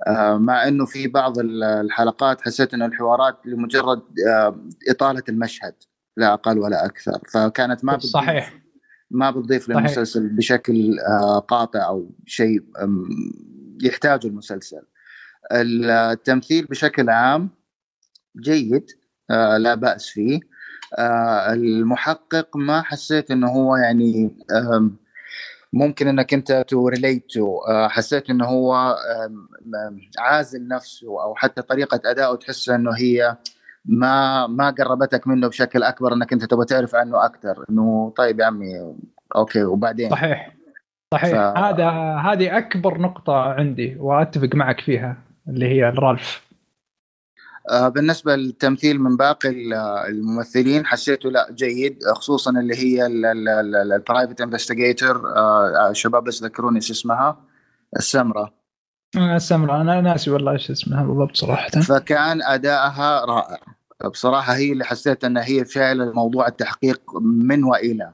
[0.07, 4.55] آه، مع إنه في بعض ال- الحلقات حسيت إنه الحوارات لمجرد آه،
[4.89, 5.73] إطالة المشهد
[6.17, 8.53] لا أقل ولا أكثر فكانت ما صحيح
[9.13, 9.77] ما بتضيف صحيح.
[9.77, 12.63] للمسلسل بشكل آه، قاطع أو شيء
[13.81, 14.81] يحتاجه المسلسل
[15.51, 17.49] التمثيل بشكل عام
[18.39, 18.85] جيد
[19.31, 20.39] آه، لا بأس فيه
[20.97, 24.37] آه، المحقق ما حسيت إنه هو يعني
[25.73, 26.89] ممكن إنك أنت تو
[27.67, 28.97] حسيت إنه هو
[30.19, 33.37] عازل نفسه أو حتى طريقة ادائه تحس إنه هي
[33.85, 38.45] ما ما قربتك منه بشكل أكبر إنك أنت تبغى تعرف عنه أكثر إنه طيب يا
[38.45, 38.95] عمي
[39.35, 40.55] okay وبعدين؟ صحيح.
[41.13, 41.31] صحيح.
[41.31, 45.17] ف- هذا هذه أكبر نقطة عندي وأتفق معك فيها
[45.47, 46.43] اللي هي الرالف
[47.71, 49.73] آه، بالنسبة للتمثيل من باقي ال-
[50.09, 53.05] الممثلين حسيته لا جيد خصوصا اللي هي
[53.95, 55.21] ال private investigator
[55.91, 57.37] شباب بس ذكروني اسمها؟
[57.97, 58.53] السمرة.
[59.17, 61.69] السمراء أنا ناسي والله إيش اسمها بالضبط صراحة.
[61.69, 63.59] فكان ادائها رائع.
[64.11, 68.13] بصراحة هي اللي حسيت انها هي فعلا موضوع التحقيق من وإلى.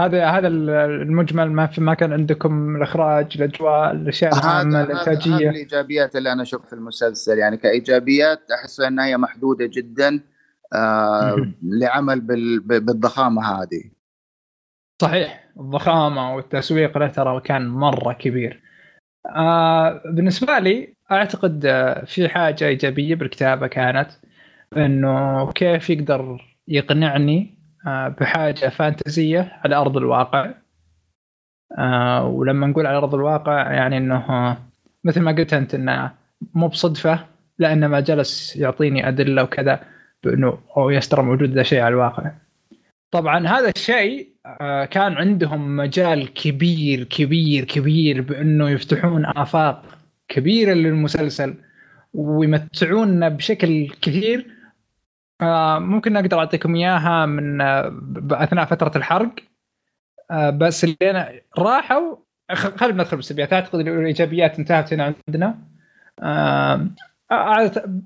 [0.00, 6.32] هذا هذا المجمل ما في ما كان عندكم الإخراج الأجواء الأشياء العامة الإنتاجية؟ الإيجابيات اللي
[6.32, 7.38] أنا أشوفها في المسلسل.
[7.38, 10.20] يعني كإيجابيات أحس انها هي محدودة جدا
[10.72, 11.52] آه.
[11.62, 13.84] لعمل بال- بالضخامة هذه.
[15.02, 15.48] صحيح.
[15.60, 18.67] الضخامة والتسويق له ترى كان مرة كبير.
[19.36, 24.10] آه بالنسبة لي أعتقد آه، في حاجة إيجابية بالكتابة كانت
[24.76, 30.50] إنه كيف يقدر يقنعني آه بحاجة فانتزية على أرض الواقع.
[31.78, 34.56] آه ولما نقول على أرض الواقع يعني إنه
[35.04, 36.12] مثل ما قلت أنت إنه
[36.54, 37.26] مو بصدفة
[37.58, 39.80] لانما جلس يعطيني أدلة وكذا
[40.24, 42.30] بإنه أو يس ترى موجود ذا شيء على الواقع.
[43.10, 49.98] طبعا هذا الشيء آه، كان عندهم مجال كبير كبير كبير بأنه يفتحون آفاق
[50.28, 51.54] كبيرة للمسلسل
[52.14, 54.46] ويمتعونا بشكل كثير.
[55.40, 57.92] آه، ممكن أقدر أعطيكم إياها من آه،
[58.32, 59.34] أثناء فترة الحرق.
[60.54, 62.16] بس اللي راحوا
[62.52, 63.52] خلينا ندخل بالسلبيات.
[63.52, 65.58] اعتقد الإيجابيات انتهت هنا عندنا.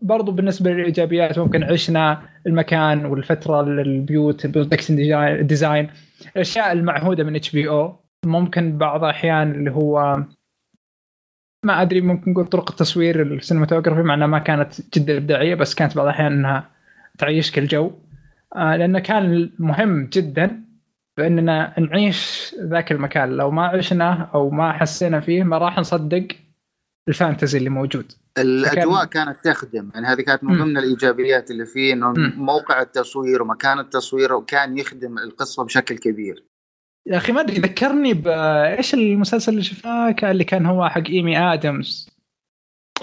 [0.03, 4.97] برضو بالنسبة للإيجابيات ممكن عشنا المكان والفترة البيوت ال production
[5.47, 5.91] design
[6.37, 7.97] الأشياء المعهودة من HBO
[8.27, 10.25] ممكن بعض الأحيان اللي هو
[11.65, 15.75] ما أدري ممكن نقول طرق التصوير ال cinematography مع إنها ما كانت جدا إبداعية بس
[15.75, 16.71] كانت بعض الأحيان إنها
[17.19, 17.93] تعيشك الجو
[18.57, 20.63] آه لأنه كان مهم جدا
[21.17, 23.37] بإننا نعيش ذاك المكان.
[23.37, 26.29] لو ما عشناه أو ما حسينا فيه ما راح نصدق
[27.09, 28.13] ال fantasy اللي موجود.
[28.39, 29.91] الأجواء كانت تخدم.
[29.95, 30.59] يعني هذه كانت من.
[30.59, 32.13] ضمن الإيجابيات اللي فيه إنه.
[32.37, 36.45] موقع التصوير ومكان التصوير وكان يخدم القصة بشكل كبير.
[37.07, 41.39] يا أخي ما أدري ذكرني بايش المسلسل اللي شفناه؟ كان اللي كان هو حق إيمي
[41.39, 42.11] آدمز.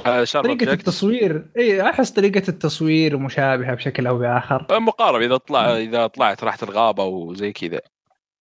[0.05, 0.79] آه، Sharp طريقة Object.
[0.79, 1.45] التصوير.
[1.57, 4.65] إي أحس طريقة التصوير مشابهة بشكل أو بآخر.
[4.71, 7.81] مقارب إذا طلع إذا طلعت راحت الغابة وزي كذا.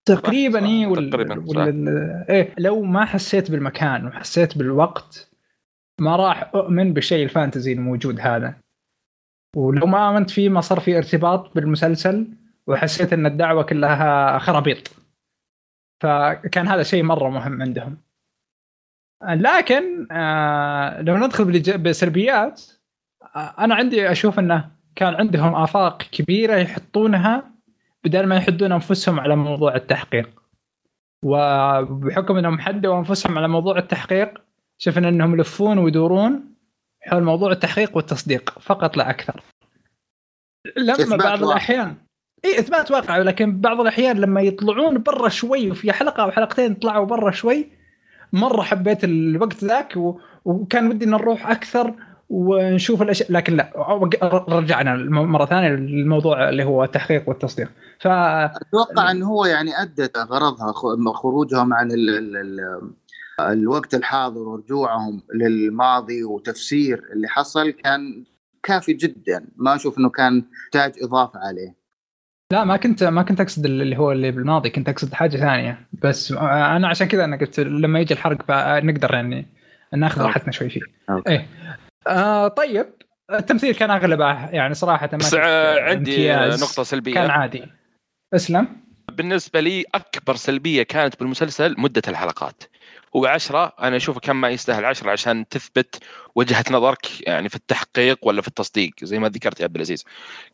[0.04, 1.10] تقريبا إي وال...
[1.10, 1.44] تقريباً،.
[1.46, 1.88] وال...
[2.30, 5.27] إيه لو ما حسيت بالمكان وحسيت بالوقت
[6.00, 8.54] ما راح أؤمن بالشيء الفانتزي الموجود هذا.
[9.56, 12.26] ولو ما آمنت فيه ما صار في ارتباط بالمسلسل
[12.66, 14.88] وحسيت إن الدعوة كلها خرابيط.
[16.02, 17.96] فكان هذا شيء مرة مهم عندهم.
[19.22, 22.62] لكن آه لو ندخل بسلبيات
[23.36, 27.50] آه أنا عندي أشوف إنه كان عندهم آفاق كبيرة يحطونها
[28.04, 30.42] بدل ما يحدون أنفسهم على موضوع التحقيق.
[31.24, 34.47] وبحكم إنهم حدوا أنفسهم على موضوع التحقيق
[34.78, 36.54] شفنا انهم يلفون ويدورون
[37.00, 39.42] حول موضوع التحقيق والتصديق فقط لا أكثر
[40.76, 41.52] لما بعض واقع.
[41.52, 41.96] الاحيان
[42.44, 47.06] إي إثبات واقع لكن بعض الأحيان لما يطلعون برا شوي وفي حلقة أو حلقتين طلعوا
[47.06, 47.68] برا شوي
[48.32, 50.20] مرة حبيت الوقت ذاك و...
[50.44, 51.94] وكان ودي إن نروح أكثر
[52.30, 53.72] ونشوف الأشياء لكن لا
[54.48, 57.70] رجعنا مرة ثانية للموضوع اللي هو التحقيق والتصديق
[58.00, 60.72] ف أتوقع انه هو يعني ادت غرضها
[61.12, 62.90] خروجهم عن ال ال ال
[63.40, 68.24] الوقت الحاضر ورجوعهم للماضي وتفسير اللي حصل كان
[68.62, 69.46] كافي جدا.
[69.56, 71.78] ما أشوف إنه كان يحتاج إضافة عليه.
[72.52, 75.88] لا ما كنت ما كنت أقصد اللي هو اللي بالماضي كنت أقصد حاجة ثانية.
[76.02, 79.46] بس أنا عشان كذا أنا قلت لما يجي الحرق فنقدر يعني
[79.94, 80.22] نأخذ.
[80.22, 80.80] راحتنا شوي فيه.
[81.10, 81.32] أوكي.
[81.32, 81.48] إيه.
[82.06, 82.86] آه طيب.
[83.32, 86.62] التمثيل كان أغلبه يعني صراحة ما بس آه، عندي امتياز.
[86.62, 87.14] نقطة سلبية.
[87.14, 87.64] كان عادي.
[88.34, 88.68] اسلم.
[89.12, 92.62] بالنسبة لي أكبر سلبية كانت بالمسلسل مدة الحلقات.
[93.16, 96.04] هو عشرة أنا اشوفه كان ما يستاهل عشرة عشان تثبت
[96.34, 100.04] وجهة نظرك يعني في التحقيق ولا في التصديق زي ما ذكرت يا عبد العزيز.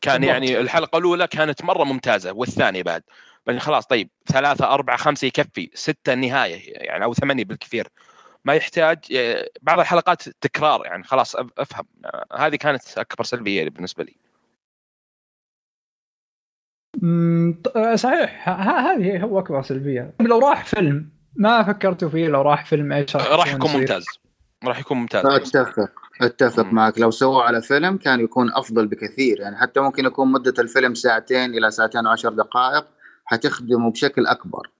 [0.01, 0.33] كان بالضبط.
[0.33, 3.03] يعني الحلقة الأولى كانت مرة ممتازة والثانية بعد.
[3.47, 7.89] بعدين خلاص طيب ثلاثة أربعة خمسة يكفي ستة النهاية يعني أو ثمانية بالكثير.
[8.45, 11.87] ما يحتاج آه، بعض الحلقات تكرار يعني خلاص أف- أفهم.
[12.05, 14.17] آه، هذه كانت أكبر سلبية بالنسبة لي.
[17.97, 20.15] صحيح هذه هو أكبر سلبية.
[20.21, 24.05] لو راح فيلم ما فكرتوا فيه لو راح فيلم إيش راح يكون؟ ممتاز.
[24.65, 25.27] راح يكون ممتاز.
[25.27, 25.91] أتفق.
[26.23, 26.75] أتفق مم.
[26.75, 26.99] معك.
[26.99, 29.41] لو سووا على فيلم كان يكون أفضل بكثير.
[29.41, 32.87] يعني حتى ممكن يكون مدة الفيلم ساعتين إلى ساعتين وعشر دقائق
[33.25, 34.71] حتخدمه بشكل أكبر.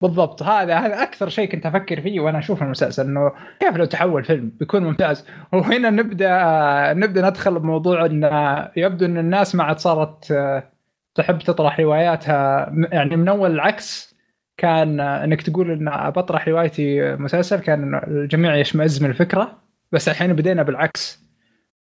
[0.00, 0.42] بالضبط.
[0.42, 4.52] هذا هذا أكثر شيء كنت أفكر فيه وأنا أشوف المسلسل إنه كيف لو تحول فيلم
[4.60, 8.30] بيكون ممتاز؟ وهنا نبدا نبدأ ندخل بموضوع إن
[8.76, 10.72] يبدو إن الناس ما عاد صارت آه،
[11.14, 14.11] تحب تطرح رواياتها يعني من أول العكس
[14.56, 20.62] كان انك تقول إن بطرح روايتي مسلسل كان الجميع يشمئز من الفكرة بس الحين بدينا
[20.62, 21.22] بالعكس.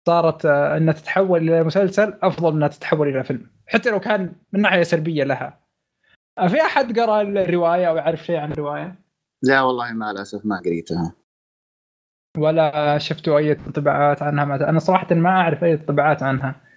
[0.08, 4.34] صارت آه، إنها تتحول إلى مسلسل أفضل من إنها تتحول إلى فيلم حتى لو كان
[4.54, 5.60] من ناحية سلبية لها.
[6.38, 8.96] آه، في أحد قرأ الرواية أو يعرف شيء عن الرواية؟
[9.44, 11.16] لا والله مع الاسف ما قريتها.
[12.38, 16.71] ولا شفتوا أي انطباعات عنها؟ أنا صراحة ما أعرف أي انطباعات عنها.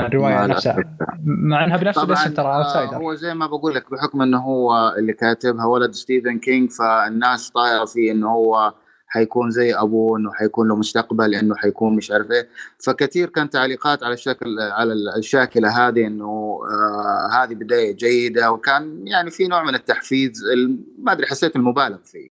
[0.00, 0.76] الرواية نفسها.
[1.24, 4.38] مع إنها بنفس طبعا الاسم ترى آه، Outsider هو زي ما بقول لك بحكم إنه
[4.38, 8.74] هو اللي كاتبها ولد ستيفن كينج فالناس طايرة فيه إنه هو
[9.06, 12.48] حيكون زي أبوه إنه حيكون له مستقبل إنه حيكون مش عارف إيه.
[12.86, 19.30] فكثير كان تعليقات على الشكل على الشاكلة هذه إنه آه هذه بداية جيدة وكان يعني
[19.30, 22.28] في نوع من التحفيز ال- ما أدري حسيت المبالغ فيه.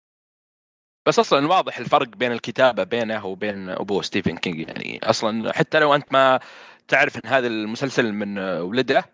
[1.08, 5.94] بس أصلا واضح الفرق بين الكتابة بينه وبين أبوه ستيفن كينج يعني أصلا حتى لو
[5.94, 6.40] أنت ما
[6.90, 9.04] تعرف إن هذا المسلسل من ولده؟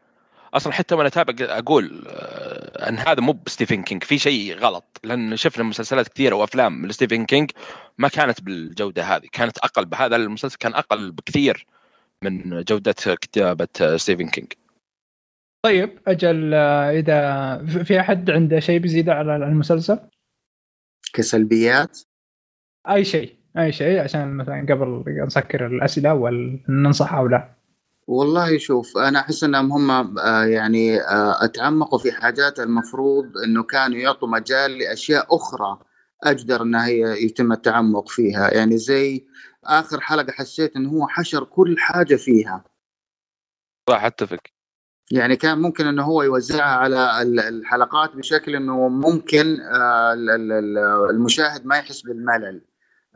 [0.54, 5.00] أصلا حتى وأنا أتابع أقول آه، إن هذا مو بستيفن كينج في شيء غلط.
[5.04, 7.50] لأن شفنا مسلسلات كثيرة وأفلام لستيفن كينج
[7.98, 11.66] ما كانت بالجودة هذه كانت أقل هذا المسلسل كان أقل بكثير
[12.22, 14.52] من جودة كتابة ستيفن كينج
[15.64, 19.98] طيب أجل آه، إذا في- في أحد عنده شيء بيزيد على المسلسل؟
[21.12, 22.00] كسلبيات؟
[22.88, 27.56] أي شيء أي شيء عشان مثلا قبل نسكر الأسئلة وننصح أو لا.
[28.06, 33.98] والله شوف أنا أحس إنهم هم آه، يعني آه، أتعمقوا في حاجات المفروض إنه كانوا
[33.98, 35.78] يعطوا مجال لأشياء أخرى
[36.22, 38.54] أجدر إنها هي يتم التعمق فيها.
[38.54, 39.26] يعني زي
[39.64, 42.64] آخر حلقة حسيت إنه هو حشر كل حاجة فيها.
[43.90, 44.40] صح اتفق
[45.10, 50.52] يعني كان ممكن إنه هو يوزعها على ال- الحلقات بشكل إنه ممكن آه، ال- ال-
[50.52, 52.62] ال- المشاهد ما يحس بالملل.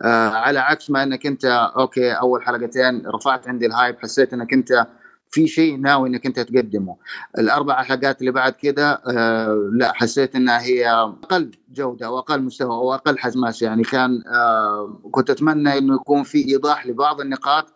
[0.03, 1.45] آه، على عكس ما إنك أنت
[1.79, 4.87] okay أول حلقتين رفعت عندي ال hype حسيت إنك أنت
[5.31, 6.97] في شيء ناوي إنك أنت تقدمه.
[7.39, 13.19] الأربع حلقات اللي بعد كده آه لا حسيت إنها هي أقل جودة وأقل مستوى وأقل
[13.19, 13.83] حماس يعني.
[13.83, 17.67] كان آه كنت أتمنى إنه يكون في إيضاح لبعض النقاط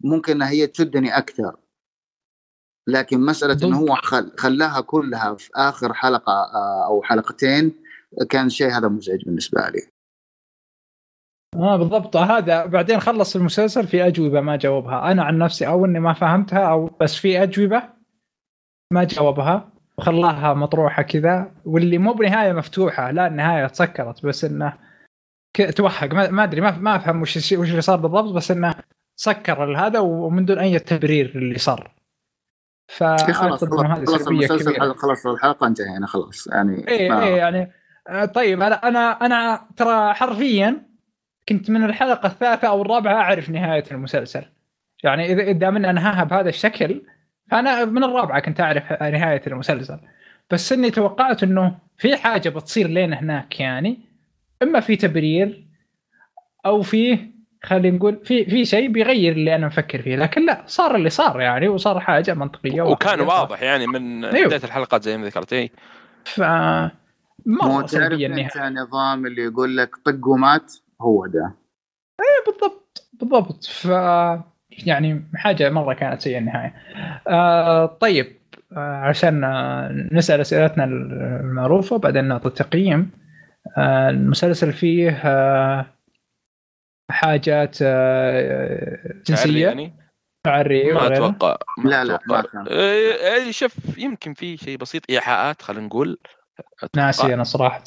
[0.00, 1.56] ممكن إنها هي تشدني أكثر.
[2.86, 7.72] لكن مسألة إنه هو خل خلاها كلها في آخر حلقة آه أو حلقتين
[8.30, 9.93] كان شيء هذا مزعج بالنسبة لي.
[11.56, 12.16] آه بالضبط.
[12.16, 15.12] هذا بعدين خلص المسلسل في أجوبة ما جاوبها.
[15.12, 17.82] أنا عن نفسي أو إني ما فهمتها أو بس في أجوبة
[18.92, 19.70] ما جاوبها.
[19.98, 24.72] وخلاها مطروحة كذا واللي مو بنهاية مفتوحة لا النهاية تسكرت بس إنه
[25.76, 26.14] توهق.
[26.14, 28.74] ما أدري ما ما أفهم وش وش اللي صار بالضبط بس إنه
[29.16, 31.94] سكر هذا ومن دون أي تبرير اللي صار.
[33.02, 37.72] إيه خلاص خلاص المسلسل خلاص الحلقة انتهينا خلاص يعني ما- إيه يعني
[38.08, 40.86] آه، طيب أنا أنا أنا ترى حرفيا
[41.48, 44.44] كنت من الحلقة الثالثة أو الرابعة أعرف نهاية المسلسل
[45.04, 47.02] يعني اذا إذا من انهاها بهذا الشكل
[47.50, 49.98] فأنا من الرابعة كنت أعرف نهاية المسلسل
[50.50, 54.00] بس إني توقعت إنه في حاجة بتصير لين هناك يعني
[54.62, 55.66] إما في تبرير
[56.66, 57.18] أو في
[57.62, 61.40] خلينا نقول في في شيء بيغير اللي أنا مفكر فيه لكن لا صار اللي صار
[61.40, 63.20] يعني وصار حاجة منطقية وكان.
[63.20, 64.46] واضح يعني من أيوه.
[64.46, 65.70] بداية الحلقات زي ما ذكرت إيه.
[66.24, 66.40] ف
[67.46, 70.72] مره تعرف أنت نظام اللي يقول لك طق ومات
[71.02, 71.52] هو ده
[72.46, 73.84] بالضبط بالضبط ف
[74.86, 76.74] يعني حاجة مرة كانت سيئه النهاية.
[77.28, 78.36] آه طيب
[78.76, 79.40] آه عشان
[80.12, 83.10] نسأل أسئلتنا المعروفة بعدين نعطي التقييم.
[83.78, 85.86] آه المسلسل فيه آه
[87.10, 89.92] حاجات آه تعري جنسيه يعني
[90.44, 91.06] تعري ما.
[91.06, 92.18] أتوقع ما لا، لا،.
[92.28, 92.66] ما كان.
[92.66, 96.18] إيه إيه، شوف يمكن في شيء بسيط إيحاءات خلينا نقول
[96.96, 97.84] ناسي أنا صراحة.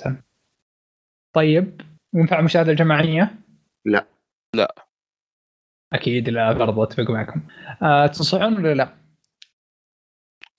[1.33, 1.81] طيب
[2.13, 3.35] ينفع مشاهده الجماعية؟
[3.85, 4.07] لا.
[4.55, 4.75] لا.
[5.93, 7.41] أكيد لا برضو أتفق معكم.
[7.81, 8.93] آه تنصحون ولا لا؟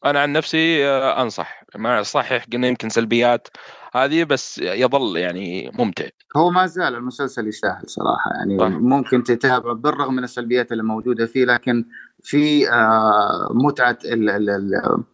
[0.04, 3.48] أنا عن نفسي آه، أنصح مع صحيح قلنا يمكن سلبيات
[3.94, 6.04] هذه بس يظل يعني ممتع
[6.36, 8.66] هو ما زال المسلسل يستاهل صراحة يعني صح.
[8.68, 11.84] ممكن تتابع بالرغم من السلبيات اللي موجودة فيه لكن
[12.22, 15.04] في آه، متعة ال- ال- ال-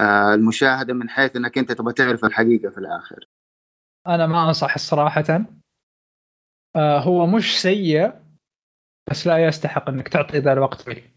[0.00, 3.28] آه، المشاهدة من حيث إنك أنت تبغى تعرف الحقيقة في الآخر
[4.06, 5.24] أنا ما أنصح صراحة
[6.76, 8.12] آه هو مش سيء
[9.10, 11.14] بس لا يستحق إنك تعطي ذا الوقت فيه.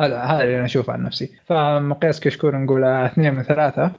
[0.00, 1.40] هذا هذا اللي أنا أشوفه عن نفسي.
[1.46, 3.92] فمقياس ك score نقول آه، اثنين من ثلاثة.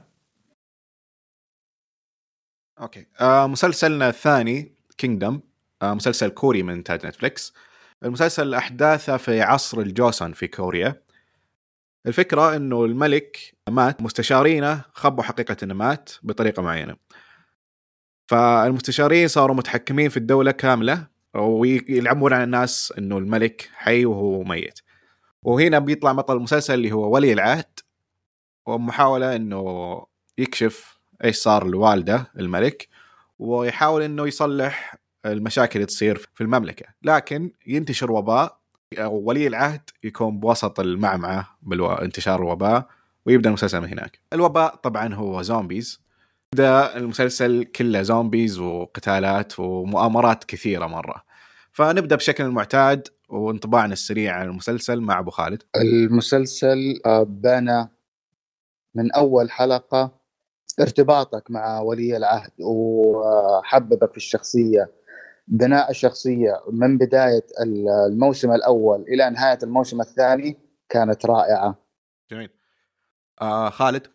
[2.80, 3.06] okay.
[3.20, 5.40] آه مسلسلنا الثاني Kingdom
[5.82, 7.54] آه مسلسل كوري من انتاج Netflix.
[8.04, 11.02] المسلسل أحداثه في عصر الجوسون في كوريا.
[12.06, 16.96] الفكرة إنه الملك مات مستشارينه خبوا حقيقة إنه مات بطريقة معينة.
[18.32, 24.80] فالمستشارين صاروا متحكمين في الدولة كاملة ويلعبون على الناس إنه الملك حي وهو ميت.
[25.42, 27.80] وهنا بيطلع بطل المسلسل اللي هو ولي العهد
[28.66, 30.06] ومحاولة إنه
[30.38, 32.88] يكشف إيش صار لوالده الملك
[33.38, 36.86] ويحاول إنه يصلح المشاكل اللي تصير في المملكة.
[37.02, 38.58] لكن ينتشر وباء
[39.00, 42.86] ولي العهد يكون بوسط المعمعة بانتشار الوباء
[43.26, 44.18] ويبدأ المسلسل من هناك.
[44.32, 46.01] الوباء طبعا هو زومبيز
[46.52, 51.24] بدا المسلسل كله زومبيز وقتالات ومؤامرات كثيرة مرة.
[51.72, 55.62] فنبدأ بشكل المعتاد وانطباعنا السريع عن المسلسل مع أبو خالد.
[55.76, 57.88] المسلسل آه، بنى
[58.94, 60.10] من أول حلقة
[60.80, 64.90] ارتباطك مع ولي العهد وحببك في الشخصية
[65.48, 71.78] بناء الشخصية من بداية الموسم الأول إلى نهاية الموسم الثاني كانت رائعة.
[72.30, 72.50] جميل.
[73.40, 74.06] آه خالد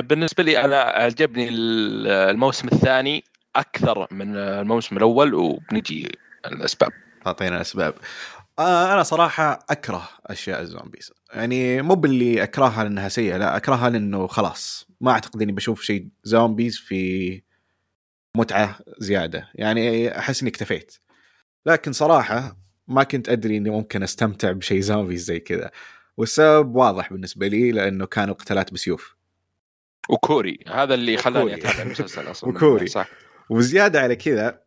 [0.00, 3.24] بالنسبة لي أنا عجبني ال- الموسم الثاني
[3.56, 6.90] أكثر من الموسم الأول وبنجي الأسباب.
[7.26, 7.94] أعطينا أسباب.
[8.58, 11.12] آه أنا صراحة أكره أشياء ال zombies.
[11.34, 16.08] يعني مو باللي أكرهها لأنها سيئة لا أكرهها لأنه خلاص ما أعتقد إني بشوف شيء
[16.24, 17.42] zombies في
[18.36, 19.48] متعة زيادة.
[19.54, 20.96] يعني أحس إني اكتفيت.
[21.66, 22.56] لكن صراحة
[22.88, 25.70] ما كنت أدري إني ممكن أستمتع بشيء zombies زي كذا.
[26.16, 29.19] والسبب واضح بالنسبة لي لأنه كانوا قتالات بسيوف.
[30.12, 30.58] وكوري.
[30.68, 31.54] هذا اللي خلاني.
[31.54, 32.50] أتابع المسلسل أصلا.
[32.50, 32.86] وكوري.
[32.86, 33.08] صح.
[33.50, 34.60] وزيادة على كذا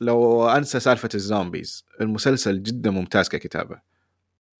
[0.00, 3.80] لو أنسى سالفة ال zombies المسلسل جدا ممتاز ككتابة.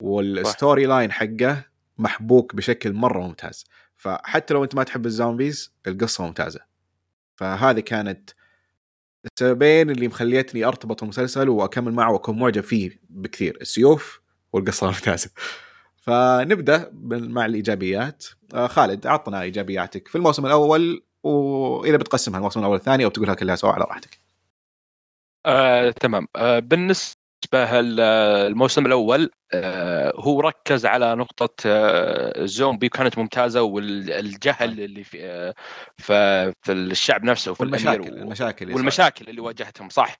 [0.00, 1.64] وال story line حقه
[1.98, 3.64] محبوك بشكل مرة ممتاز.
[3.96, 6.60] فحتى لو أنت ما تحب ال zombies القصة ممتازة.
[7.36, 8.30] فهذه كانت
[9.24, 13.58] السببين اللي مخليتني أرتبط بالمسلسل وأكمل معه وأكون معجب فيه بكثير.
[13.60, 14.20] السيوف
[14.52, 15.30] والقصة الممتازه
[16.07, 18.24] فنبدأ مع الإيجابيات.
[18.55, 23.57] آه خالد عطنا إيجابياتك في الموسم الأول وإذا بتقسمها الموسم الأول والثاني أو بتقولها كلها
[23.57, 24.20] سوا على راحتك.
[25.46, 26.28] آه، تمام.
[26.36, 27.14] آه، بالنسبة
[27.55, 35.55] الموسم الأول آه، هو ركز على نقطة آه، الزومبي كانت ممتازة والجهل اللي في آه،
[36.62, 40.16] في الشعب نفسه في والمشاكل المشاكل والمشاكل اللي واجهتهم صح.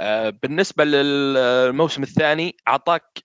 [0.00, 3.18] آه، بالنسبة للموسم الثاني أعطاك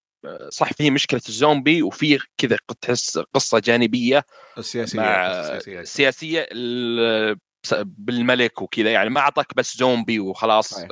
[0.49, 4.25] صح فيه مشكلة الزومبي وفيه كذا تحس قصة جانبية.
[4.57, 7.37] السياسية مع السياسيه السياسيه ال-
[7.83, 10.73] بالملك وكذا يعني ما أعطاك بس زومبي وخلاص.
[10.73, 10.87] صحيح.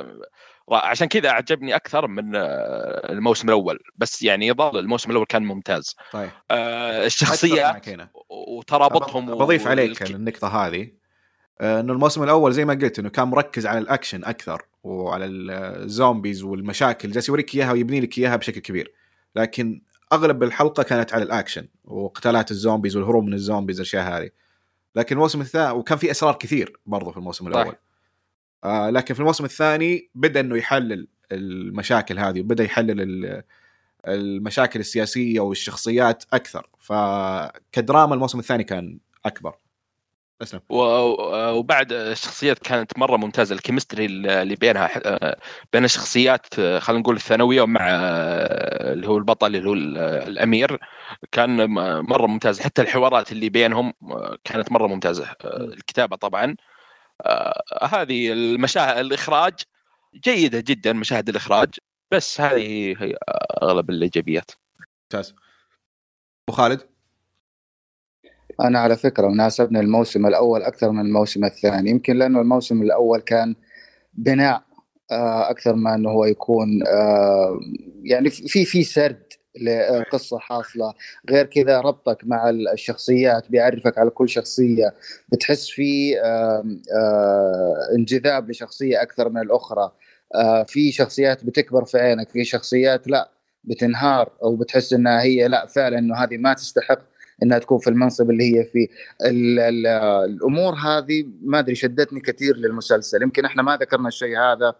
[0.72, 2.42] عشان كذا أعجبني أكثر من آه،
[3.12, 3.78] الموسم الأول.
[3.96, 5.96] بس يعني يظل الموسم الأول كان ممتاز.
[6.12, 6.30] طيب.
[6.50, 7.08] آه،
[7.86, 8.08] هنا.
[8.30, 10.88] وترابطهم بضيف عليك والك- النقطة هذه.
[11.60, 15.39] آه، إنه الموسم الأول زي ما قلت إنه كان مركز على الأكشن أكثر وعلى ال
[15.39, 17.10] zombies والمشاكل.
[17.10, 18.92] جالس يوريك إياها ويبني لك إياها بشكل كبير.
[19.36, 19.82] لكن
[20.12, 24.30] أغلب الحلقة كانت على الأكشن وقتالات ال zombies والهروب من ال zombies الاشياء هذه.
[24.94, 27.46] لكن الموسم الثاني وكان في اسرار كثير برضو في الموسم.
[27.48, 27.74] الأول.
[28.64, 33.42] آه لكن في الموسم الثاني بدأ إنه يحلل المشاكل هذه وبدأ يحلل ال-
[34.08, 36.68] المشاكل السياسية والشخصيات أكثر.
[36.78, 39.54] فكدراما الموسم الثاني كان أكبر.
[40.42, 40.60] أسلم.
[40.68, 44.90] وبعد الشخصيات كانت مرة ممتازة الكيمستري اللي بينها
[45.72, 50.78] بين الشخصيات خلينا نقول الثانوية ومع اللي هو البطل اللي هو ال- الأمير
[51.32, 51.66] كان
[52.10, 52.60] مرة ممتاز.
[52.60, 53.92] حتى الحوارات اللي بينهم
[54.44, 56.56] كانت مرة ممتازة الكتابة طبعا.
[57.22, 59.54] آه، هذه المشاهد الإخراج
[60.14, 61.68] جيدة جدا مشاهد الإخراج
[62.10, 63.16] بس هذه هي
[63.62, 64.50] أغلب الإيجابيات.
[65.02, 65.34] ممتاز.
[66.48, 66.95] أبو خالد؟
[68.60, 71.90] أنا على فكرة مناسبني الموسم الأول أكثر من الموسم الثاني.
[71.90, 73.54] يمكن لأنه الموسم الأول كان
[74.14, 74.62] بناء
[75.10, 77.60] آه، أكثر ما إنه هو يكون آه،
[78.02, 79.22] يعني في في سرد
[79.62, 80.94] لقصة حاصلة.
[81.30, 84.94] غير كذا ربطك مع الشخصيات بيعرفك على كل شخصية.
[85.28, 86.64] بتحس في آه،
[87.98, 89.92] انجذاب لشخصية أكثر من الأخرى.
[90.34, 93.30] آه، في شخصيات بتكبر في عينك في شخصيات لا
[93.64, 96.98] بتنهار أو بتحس إنها هي لا فعلا إنه هذه ما تستحق
[97.42, 98.88] إنها تكون في المنصب اللي هي فيه
[99.26, 99.86] ال ال
[100.30, 103.22] الأمور هذه ما أدري شدتني كثير للمسلسل.
[103.22, 104.74] يمكن إحنا ما ذكرنا الشيء هذا.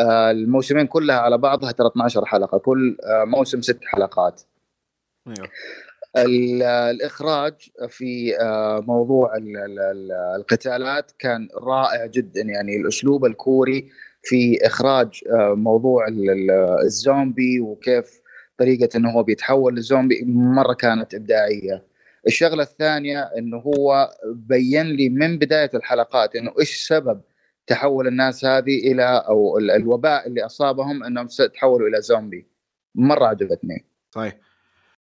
[0.00, 4.42] آه، الموسمين كلها على بعضها ترى 12 حلقة كل آه، موسم ست حلقات.
[6.16, 7.54] ال- الإخراج
[7.88, 12.40] في آه، موضوع ال- ال- ال- القتالات كان رائع جدا.
[12.40, 13.88] يعني الأسلوب الكوري
[14.22, 15.20] في إخراج
[15.54, 16.50] موضوع ال- ال-
[16.84, 18.20] الزومبي وكيف
[18.58, 21.87] طريقة إنه هو بيتحول لزومبي مرة كانت إبداعية.
[22.28, 27.20] الشغلة الثانية إنه هو بين لي من بداية الحلقات إنه إيش سبب
[27.66, 32.46] تحول الناس هذه إلى أو ال- الوباء اللي أصابهم إنهم تحولوا إلى زومبي.
[32.94, 33.84] مرة عجبتني.
[34.10, 34.36] صحيح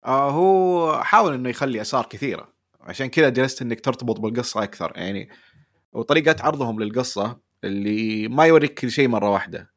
[0.05, 2.53] آه هو حاول إنه يخلي اسرار كثيرة.
[2.81, 4.93] عشان كذا جلست إنك ترتبط بالقصة أكثر.
[4.95, 5.29] يعني
[5.93, 9.71] وطريقة عرضهم للقصة اللي ما يوريك كل شيء مرة واحدة.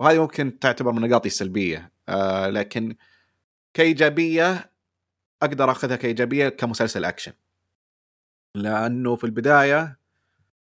[0.00, 1.90] وهذه ممكن تعتبر من نقاطي السلبية.
[2.08, 2.96] آه لكن
[3.74, 4.70] كإيجابية
[5.42, 7.32] أقدر أخذها كإيجابية كمسلسل أكشن.
[8.54, 9.98] لأنه في البداية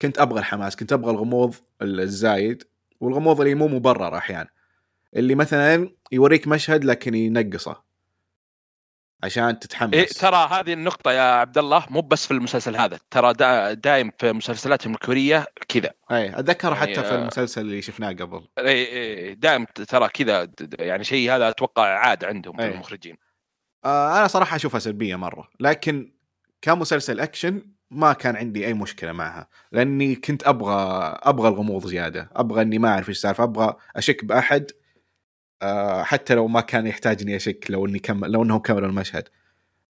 [0.02, 2.64] كنت أبغى الحماس كنت أبغى الغموض الزايد
[3.00, 4.50] والغموض اللي مو مبرر أحيانا.
[5.16, 7.90] اللي مثلا يوريك مشهد لكن ينقصه.
[9.24, 9.94] عشان تتحمس.
[9.94, 13.00] إيه ترى هذه النقطة يا عبد الله مو بس في المسلسل هذا.
[13.12, 15.92] ترى دا دايم في مسلسلاتهم الكورية كذا.
[16.12, 18.48] اي أتذكر يعني حتى في آه، المسلسل اللي شفناه قبل.
[18.58, 20.48] إيه إيه دايم ترى كذا
[20.80, 22.72] يعني شيء هذا أتوقع عاد عندهم إيه.
[22.72, 23.18] المخرجين.
[23.86, 26.12] آه أنا صراحة أشوفها سلبية مرة لكن
[26.62, 27.62] كمسلسل أكشن
[27.92, 30.74] ما كان عندي أي مشكلة معها لأني كنت أبغى
[31.24, 34.72] أبغى الغموض زيادة أبغى إني ما أعرف إيش السالفة أبغى أشك بأحد
[35.62, 39.30] آه حتى لو ما كان يحتاج اني أشك لو إني كم لو إنهم كملوا المشهد.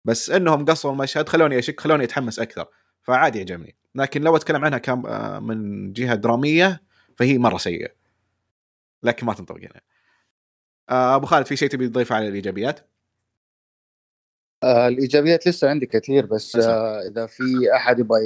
[0.04, 2.66] بس إنهم قصروا المشهد خلوني أشك خلوني أتحمس أكثر
[3.02, 3.76] فعادي يعجبني.
[3.94, 6.82] لكن لو أتكلم عنها كم آه من جهة درامية
[7.18, 7.88] فهي مرة سيئة.
[9.02, 9.80] لكن ما تنطبق هنا
[10.90, 12.90] آه أبو خالد في شيء تبي تضيفه على الإيجابيات؟
[14.62, 16.56] آه الإيجابيات لسه عندي كثير بس.
[16.56, 17.42] آه إذا في
[17.76, 18.18] أحد يبغى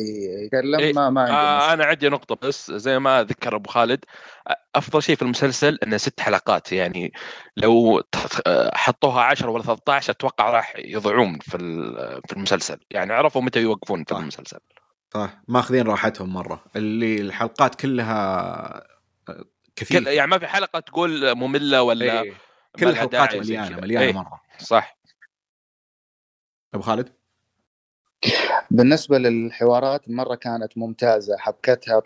[0.45, 1.73] يتكلم إيه، ما ما عندي آه مشكلة.
[1.73, 4.05] أنا عندي نقطة بس زي ما ذكر أبو خالد
[4.49, 7.13] آه، أفضل شيء في المسلسل إنه ست حلقات يعني
[7.57, 8.03] لو
[8.47, 13.61] آه، حطوها 10 ولا 13 أتوقع راح يضيعون في ال- في المسلسل يعني عرفوا متى
[13.61, 14.21] يوقفون في صح.
[14.21, 14.59] المسلسل
[15.11, 18.85] طيب ماخذين راحتهم مرة اللي الحلقات كلها
[19.77, 22.33] كثير كل يعني ما في حلقة تقول مملة ولا إيه.
[22.79, 23.81] كل الحلقات مليانة.
[23.81, 24.97] مليانة إيه، مرة صح
[26.75, 27.09] أبو خالد؟
[28.71, 31.37] بالنسبة للحوارات مرة كانت ممتازة.
[31.37, 31.99] حبكتها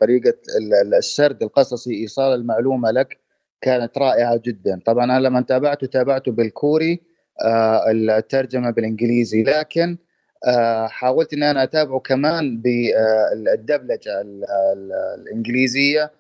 [0.83, 3.19] ال- السرد القصصي إيصال المعلومة لك
[3.61, 4.81] كانت رائعة جدا.
[4.87, 7.01] طبعا أنا لما تابعته تابعته بالكوري
[7.45, 9.43] آه، الترجمة بالإنجليزي.
[9.43, 9.99] لكن
[10.47, 14.45] آه، حاولت ان أنا أتابعه كمان بالدبلجه ال-
[14.75, 16.13] ال- الإنجليزية.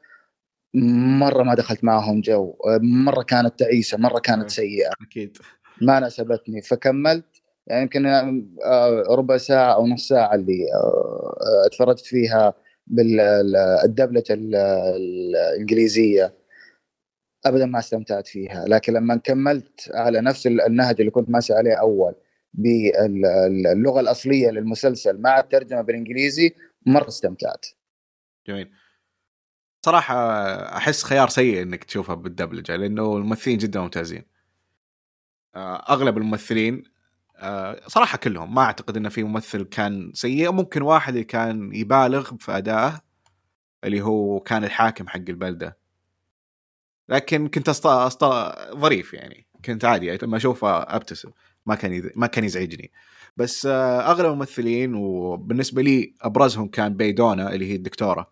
[1.21, 2.55] مرة ما دخلت معهم جو.
[2.67, 4.91] آه، مرة كانت تعيسة مرة كانت سيئة.
[5.03, 5.37] أكيد.
[5.83, 6.63] ما ناسبتني.
[6.63, 7.38] فكملت
[7.69, 12.55] يعني يمكن آه، ربع ساعة أو نص ساعة اللي آه، آه، أتفرجت فيها
[12.87, 16.35] بالدبلجة الإنجليزية.
[17.47, 18.64] أبدا ما استمتعت فيها.
[18.69, 22.14] لكن لما كملت على نفس النهج اللي كنت ماشي عليه أول
[22.55, 26.55] باللغة الأصلية للمسلسل مع الترجمة بالإنجليزي
[26.87, 27.66] مرة استمتعت.
[28.47, 28.71] جميل.
[29.87, 30.16] صراحة
[30.77, 34.23] أحس خيار سيء إنك تشوفها بالدبلجة لأنه الممثلين جدا ممتازين.
[35.91, 36.98] أغلب الممثلين
[37.86, 38.55] صراحة كلهم.
[38.55, 40.53] ما أعتقد إن في ممثل كان سيء.
[40.53, 43.01] ممكن واحد اللي كان يبالغ في ادائه
[43.84, 45.78] اللي هو كان الحاكم حق البلدة.
[47.09, 47.86] لكن كنت أسط...
[47.86, 48.24] أسط...
[48.74, 49.47] ظريف يعني.
[49.64, 50.18] كنت عادي.
[50.22, 51.30] لما أشوفه أبتسم.
[51.66, 52.11] ما كان يز...
[52.16, 52.93] ما كان يزعجني.
[53.36, 58.30] بس آه، أغلب الممثلين وبالنسبة لي أبرزهم كان بيدونا اللي هي الدكتورة.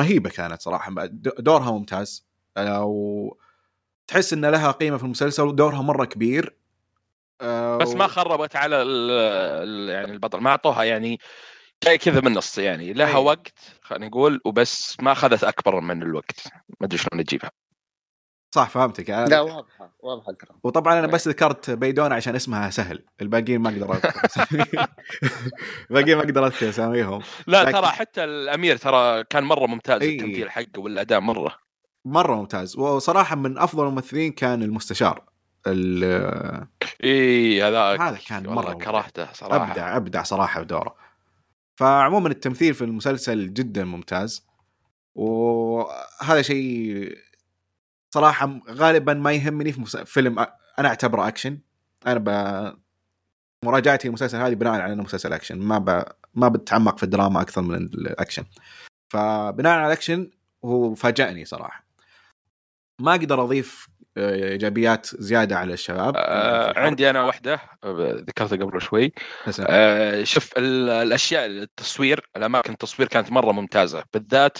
[0.00, 1.06] رهيبة كانت صراحة.
[1.38, 2.26] دورها ممتاز.
[2.56, 3.34] آه، و
[4.06, 5.42] تحس إن لها قيمة في المسلسل.
[5.42, 6.56] ودورها مرة كبير.
[7.40, 11.18] آه، بس ما خربت على ال ال يعني البطل ما أعطوها يعني
[11.84, 13.24] جاي كذا من النص يعني لها أي.
[13.24, 16.40] وقت خلينا نقول وبس ما أخذت أكبر من الوقت
[16.80, 17.50] ما أدري شلون اجيبها
[18.54, 19.10] صح فهمتك.
[19.10, 20.60] لا واضحة واضحة الكلام.
[20.64, 24.00] وطبعا أنا بس ذكرت بيدونا عشان اسمها سهل الباقيين ما أقدر
[25.90, 27.22] الباقيين ما أقدر أذكر أساميهم.
[27.46, 30.14] لا لكن- ترى حتى الأمير ترى كان مرة ممتاز أي.
[30.16, 31.56] التمثيل حقه والأداء مرة.
[32.04, 32.76] مرة ممتاز.
[32.78, 35.16] وصراحة من أفضل الممثلين كان المستشار.
[35.18, 35.35] ال-
[37.04, 38.72] إي هذا هذا كان ممتع.
[38.72, 39.70] كرهته صراحة.
[39.70, 40.96] أبدع أبدع صراحة بدوره.
[41.80, 44.46] فعموما التمثيل في المسلسل جدا ممتاز.
[45.14, 47.18] وهذا شيء
[48.14, 50.38] صراحة غالبا ما يهمني في مس- فيلم
[50.78, 51.58] أنا أعتبره أكشن.
[52.06, 52.76] أنا ب...
[53.64, 55.58] مراجعتي للمسلسل هذه بناء على إنه مسلسل أكشن.
[55.58, 56.04] ما ب...
[56.34, 58.44] ما بتعمق في الدراما أكثر من الأكشن.
[59.12, 60.30] فبناء على الأكشن
[60.64, 61.86] هو فاجأني صراحة.
[63.00, 66.14] ما أقدر أضيف إيجابيات زيادة على الشباب.
[66.16, 67.60] آه عندي أنا واحدة
[68.28, 69.12] ذكرتها قبل شوي.
[69.60, 74.04] آه شوف ال- الأشياء التصوير الأماكن التصوير كانت مرة ممتازة.
[74.14, 74.58] بالذات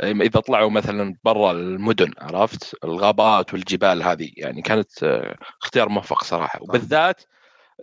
[0.00, 4.30] آه، إذا طلعوا مثلا برا المدن عرفت؟ الغابات والجبال هذه.
[4.36, 6.62] يعني كانت آه، اختيار موفق صراحة.
[6.62, 7.22] وبالذات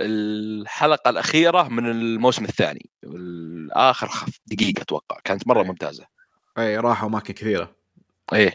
[0.01, 2.89] الحلقة الأخيرة من الموسم الثاني.
[3.71, 4.09] اخر
[4.45, 5.17] دقيقة أتوقع.
[5.23, 5.67] كانت مرة أي.
[5.67, 6.05] ممتازة.
[6.57, 7.75] اي راحوا اماكن كثيرة.
[8.33, 8.53] إيه.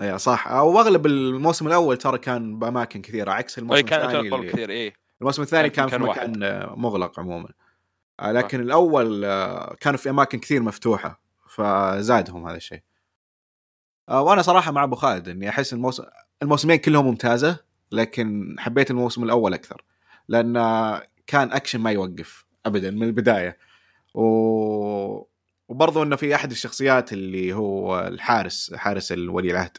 [0.00, 0.48] اي صح.
[0.48, 4.52] أو أغلب الموسم الأول ترى كان بأماكن كثيرة عكس اي الموسم كانت الثاني تنقل اللي...
[4.52, 4.94] كثير إيه.
[5.20, 7.48] الموسم الثاني كان كان في مكان مكان آه، مغلق عموما.
[8.20, 12.80] آه، لكن الأول آه، كانوا في أماكن كثير مفتوحة فزادهم هذا الشيء.
[14.08, 16.04] آه، وأنا صراحة مع أبو خالد إني أحس الموسم
[16.42, 17.56] الموسمين كلهم ممتازة
[17.92, 19.84] لكن حبيت الموسم الأول أكثر.
[20.28, 20.54] لأن
[21.26, 23.58] كان أكشن ما يوقف ابدا من البداية.
[24.14, 25.33] و...
[25.68, 29.78] وبرضه إنه في أحد الشخصيات اللي هو الحارس حارس الولي العهد.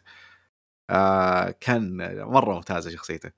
[0.90, 3.32] آه كان مرة ممتازة شخصيته.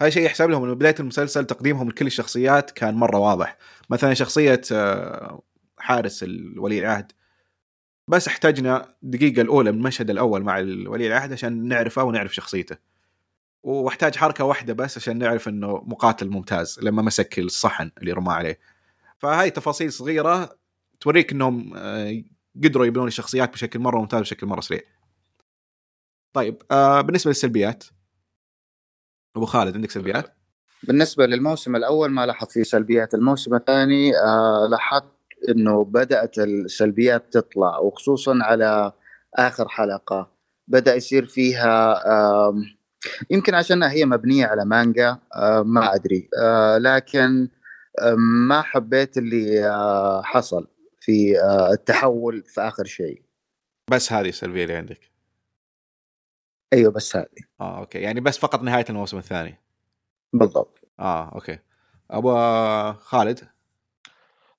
[0.00, 3.56] هذا شيء يحسب لهم من بداية المسلسل تقديمهم لكل الشخصيات كان مرة واضح.
[3.90, 5.42] مثلا شخصية آه
[5.78, 7.12] حارس الولي العهد.
[8.08, 12.76] بس احتاجنا الدقيقة الأولى من المشهد الأول مع الولي العهد عشان نعرفه ونعرف شخصيته.
[13.62, 18.58] واحتاج حركة واحدة بس عشان نعرف إنه مقاتل ممتاز لما مسك الصحن اللي رماه عليه.
[19.18, 20.59] فهاي تفاصيل صغيرة
[21.00, 22.22] توريك إنهم آه،
[22.64, 24.80] قدروا يبنون الشخصيات بشكل مرة ممتاز بشكل مرة سريع.
[26.32, 27.84] طيب آه بالنسبة للسلبيات
[29.36, 30.36] أبو خالد عندك سلبيات؟
[30.82, 33.14] بالنسبة للموسم الأول ما لاحظت فيه سلبيات.
[33.14, 35.04] الموسم الثاني آه لاحظت
[35.48, 38.92] إنه بدأت السلبيات تطلع وخصوصا على
[39.34, 40.30] آخر حلقة.
[40.68, 42.02] بدأ يصير فيها
[43.30, 45.18] يمكن عشانها هي مبنية على مانجا
[45.64, 46.28] ما أدري.
[46.78, 47.48] لكن
[48.48, 50.66] ما حبيت اللي حصل.
[51.00, 53.22] في آه، التحول في آخر شيء.
[53.90, 55.10] بس هذه السلبيه اللي عندك.
[56.72, 57.26] أيوه بس هذه.
[57.60, 57.98] آه okay.
[57.98, 59.58] يعني بس فقط نهاية الموسم الثاني.
[60.32, 60.78] بالضبط.
[61.00, 61.58] آه okay.
[62.10, 62.32] أبو
[62.92, 63.48] خالد؟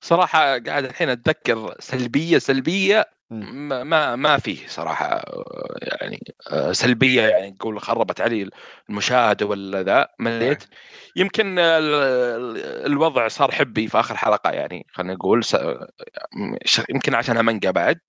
[0.01, 3.05] صراحة قاعد الحين أتذكر سلبية سلبية.
[3.31, 8.49] ما ما, ما فيه صراحة آه، يعني آه، سلبية يعني تقول خربت علي
[8.89, 10.63] المشاهدة ولا ذا مليت
[11.15, 15.43] يمكن ال- ال- الوضع صار حبي في آخر حلقة يعني خلينا نقول
[16.89, 17.99] يمكن عشانها مانجا بعد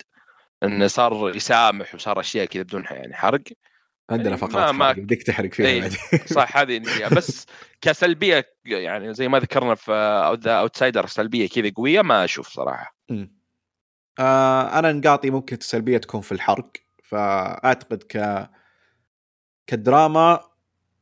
[0.63, 3.43] انه صار يسامح وصار أشياء كذا بدون يعني حرق.
[4.11, 5.81] عندنا يعني فقره ما- بدك تحرق فيها إيه.
[5.81, 5.93] بعد.
[6.39, 6.83] صح هذه
[7.17, 7.47] بس
[7.81, 9.93] كسلبية يعني زي ما ذكرنا في
[10.45, 12.97] ذا أوتسايدر سلبية كذا قوية ما أشوف صراحة.
[14.19, 16.71] آه أنا نقاطي ممكن السلبية تكون في الحرق
[17.05, 18.49] فأعتقد ك
[19.67, 20.41] كدراما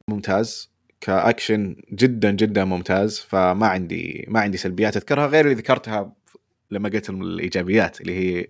[0.08, 6.12] ممتاز كأكشن جدا جدا ممتاز فما عندي ما عندي سلبيات أذكرها غير اللي ذكرتها
[6.70, 8.48] لما قلت الإيجابيات اللي هي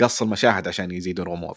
[0.00, 1.56] قص المشاهد عشان يزيدون غموض.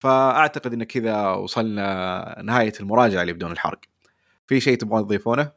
[0.00, 3.80] فأعتقد إن كذا وصلنا نهاية المراجعة اللي بدون الحرق.
[4.46, 5.52] في شيء تبغون تضيفونه؟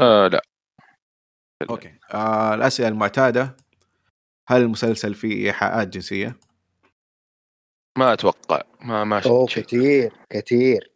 [0.00, 0.42] آه لا.
[1.70, 1.94] أوكي.
[2.14, 3.56] آه الأسئلة المعتادة.
[4.48, 6.36] هل المسلسل فيه إيحاءات جنسية؟
[7.98, 8.62] ما أتوقع.
[8.80, 9.64] ما ما أوه شيء.
[9.64, 10.90] كثير كثير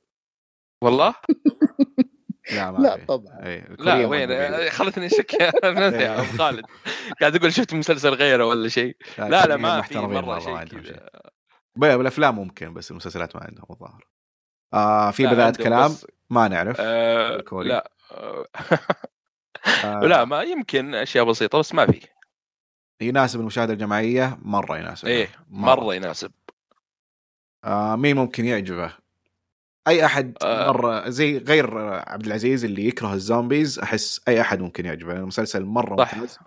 [0.85, 1.15] والله؟
[2.53, 3.05] لا ما لا.
[3.09, 3.39] طبعا.
[3.47, 4.71] إيه، لا وين؟ موجودين.
[4.71, 5.49] خلتني اشك يا
[6.21, 6.65] أبو خالد.
[7.21, 8.97] قاعد أقول شفت مسلسل غيره ولا شيء.
[9.19, 10.81] لا لا ما في محترمين مرة ما شيء.
[10.81, 11.09] كذا.
[11.77, 14.07] بالأفلام ممكن بس المسلسلات ما عندهم الظاهر.
[14.75, 16.77] آه في لا، بدايه كلام بس- ما نعرف.
[16.81, 17.69] آه الكوري.
[17.69, 17.91] لا.
[19.85, 22.01] آه لا ما يمكن أشياء بسيطة بس ما في
[23.01, 26.33] يناسب المشاهدة الجماعية مرة يناسب إيه مرة يناسب
[27.65, 28.93] آه مين ممكن يعجبه؟
[29.89, 30.67] أي أحد آه.
[30.73, 35.23] مرة زي غير عبد العزيز اللي يكره ال zombies أحس أي أحد ممكن يعجبه لأن
[35.23, 36.15] المسلسل مرة صح.
[36.15, 36.39] ممتاز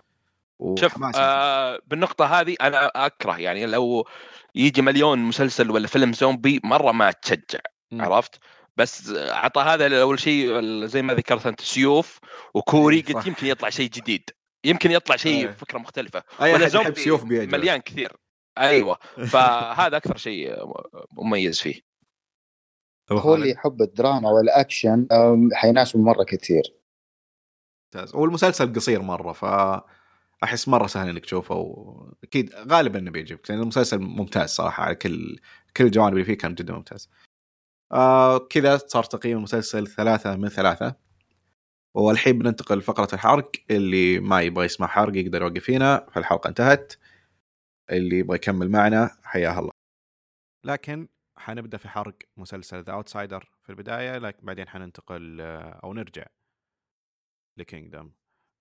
[0.79, 1.03] شوف.
[1.15, 4.07] آه بالنقطة هذه أنا أكره يعني لو
[4.55, 7.59] يجي مليون مسلسل ولا فيلم زومبي مرة ما تشجع
[7.91, 8.01] مم.
[8.01, 8.39] عرفت
[8.79, 12.19] بس عطى هذا أول شيء زي ما ذكرت أنت سيوف
[12.53, 13.27] وكوري إيه، قلت.
[13.27, 14.29] يمكن يطلع شيء جديد.
[14.63, 15.51] يمكن يطلع شيء إيه.
[15.51, 16.23] فكرة مختلفة.
[16.41, 18.11] أي ولا زومبي سيوف مليان كثير.
[18.57, 18.97] أيوه.
[19.31, 20.55] فهذا أكثر شيء
[21.11, 21.81] مميز فيه.
[23.11, 23.35] هو.
[23.35, 25.07] اللي يحب الدراما والأكشن
[25.53, 26.63] حيناسبه مرة كثير.
[27.95, 28.15] ممتاز.
[28.15, 29.45] والمسلسل قصير مرة ف
[30.43, 35.39] احس مرة سهل إنك تشوفه وأكيد غالبا إنه بيعجبك لأن المسلسل ممتاز صراحة على كل
[35.77, 37.09] كل الجوانب اللي فيه كان جدا ممتاز.
[37.91, 40.95] آه كذا صار تقييم المسلسل ثلاثة من ثلاثة.
[41.95, 46.93] والحين بننتقل لفقرة الحرق اللي ما يبغى يسمع حرق يقدر يوقف هنا فالحلقة انتهت.
[47.91, 49.71] اللي يبغى يكمل معنا حياه الله.
[50.65, 56.25] لكن حنبدأ في حرق مسلسل ذا اوتسايدر في البداية لكن بعدين حننتقل آه، أو نرجع
[57.57, 58.11] لكينجدم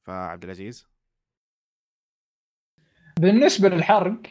[0.07, 0.89] فعبد العزيز؟
[3.21, 4.23] بالنسبة للحرق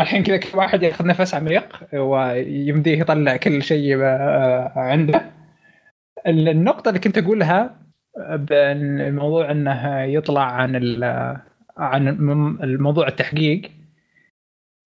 [0.00, 5.30] الحين كذا كل واحد ياخذ نفس عميق ويمديه يطلع كل شيء آه، عنده.
[6.26, 7.78] النقطة اللي كنت أقولها
[8.30, 10.76] بأن الموضوع إنه يطلع عن
[11.76, 13.70] عن الم- الموضوع التحقيق.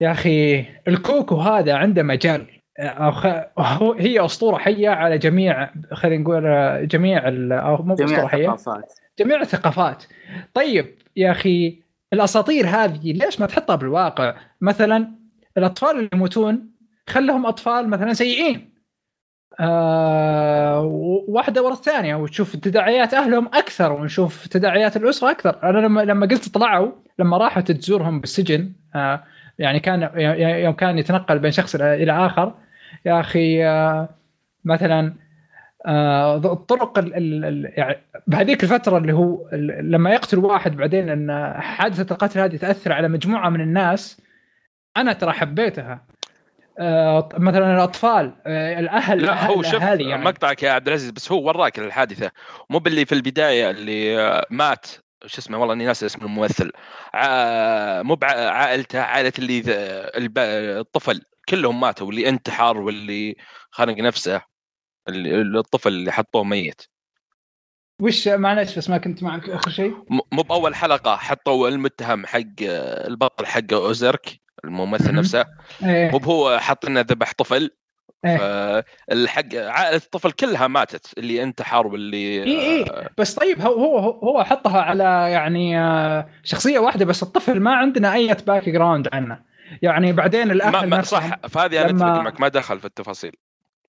[0.01, 2.45] يا أخي الكوكو هذا عنده مجال.
[3.09, 8.11] خ- هو- هي أسطورة حية على جميع خلينا نقول آه، جميع ال- أو مو جميع
[8.15, 8.93] اسطوره حية الثقافات.
[9.19, 10.03] جميع الثقافات.
[10.53, 10.85] طيب
[11.15, 11.81] يا أخي
[12.13, 15.11] الأساطير هذه ليش ما تحطها بالواقع؟ مثلا
[15.57, 16.71] الأطفال اللي يموتون
[17.09, 18.75] خلهم أطفال مثلا سيئين.
[19.59, 20.81] آه
[21.27, 25.59] واحدة ورا الثانية وتشوف تداعيات أهلهم أكثر ونشوف تداعيات الأسرة أكثر.
[25.63, 29.23] أنا لما لما قلت طلعوا لما راحت تزورهم بالسجن آه
[29.59, 30.09] يعني كان
[30.63, 32.53] يوم كان يتنقل بين شخص إلى آخر.
[33.05, 34.09] يا أخي آه
[34.65, 35.13] مثلا
[35.87, 37.15] الطرق ال-
[37.45, 39.49] ال- يعني بهذيك الفترة اللي هو
[39.81, 44.21] لما يقتل واحد بعدين أن حادثة القتل هذه تأثر على مجموعة من الناس
[44.97, 46.05] أنا ترى حبيتها.
[46.79, 50.17] آه مثلا الأطفال آه الأهل لا هو شوف يعني.
[50.17, 52.31] مقطعك يا عبد العزيز بس هو وراك الحادثة.
[52.69, 54.85] مو باللي في البداية اللي آه، مات.
[55.25, 56.71] شو اسمه؟ والله إني ناسي اسم الممثل.
[57.13, 59.63] ع- مو بع- عائلته عائلة اللي
[60.17, 60.37] الب-
[60.79, 61.21] الطفل.
[61.49, 63.35] كلهم ماتوا اللي انتحر واللي
[63.71, 64.41] خانق نفسه.
[65.09, 66.81] الطفل اللي حطوه ميت.
[68.01, 69.93] وش معلش بس ما كنت معك آخر شيء.
[70.09, 75.15] مو بأول حلقة حطوا المتهم حق البطل حق أوزرك الممثل.
[75.15, 75.45] نفسه.
[75.83, 76.11] إيه.
[76.11, 77.71] مو هو حاط لنا ذبح طفل.
[78.25, 78.37] إيه.
[78.37, 84.43] فالحق عائلة الطفل كلها ماتت اللي انتحر واللي اي اي بس طيب هو هو هو
[84.43, 89.41] حطها على يعني آه، شخصية واحدة بس الطفل ما عندنا أي background عنه.
[89.81, 91.35] يعني بعدين الأهل ما صح.
[91.47, 93.35] فهذه أنا أتفق معك ما دخل في التفاصيل.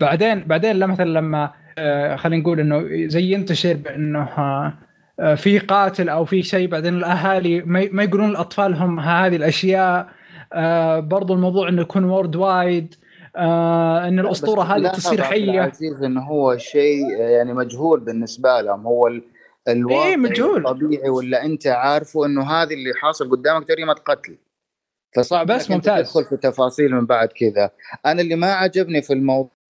[0.00, 4.74] بعدين بعدين مثلا لما آه، خلينا نقول إنه زي ينتشر بإنه آه،
[5.20, 10.08] آه، في قاتل أو في شيء بعدين الأهالي ما يقولون لأطفالهم هذه الأشياء
[11.00, 12.94] برضو الموضوع إنه يكون وورد وايد
[13.36, 19.06] آه، إن الأسطورة هذه تصير حية العزيز إنه هو شيء يعني مجهول بالنسبة لهم هو
[19.06, 19.22] ال-
[19.68, 20.66] الواقع إيه، مجهول.
[20.66, 24.38] الطبيعي ولا أنت عارفه إنه هذه اللي حاصل قدامك جريمه قتل
[25.16, 26.06] فصعب بس ممتاز.
[26.12, 27.70] تدخل في تفاصيل من بعد كذا
[28.06, 29.12] أنا اللي ما عجبني في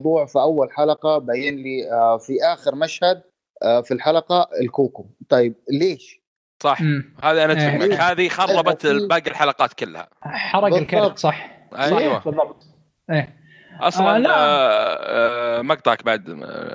[0.01, 3.23] الموضوع في أول حلقة بين لي آه، في آخر مشهد
[3.63, 5.07] آه، في الحلقة الكوكو.
[5.29, 6.21] طيب ليش؟
[6.63, 6.83] صح.
[7.23, 7.79] هذه أنا اتفق إيه.
[7.79, 10.09] معك هذه خربت باقي الحلقات كلها.
[10.23, 10.75] حرق.
[10.75, 11.67] الكرت صح.
[11.75, 12.19] أيوه.
[12.19, 12.67] بالضبط.
[13.11, 13.37] إيه.
[13.81, 14.33] أصلا آه،.
[14.33, 16.31] آه آه مقطعك بعد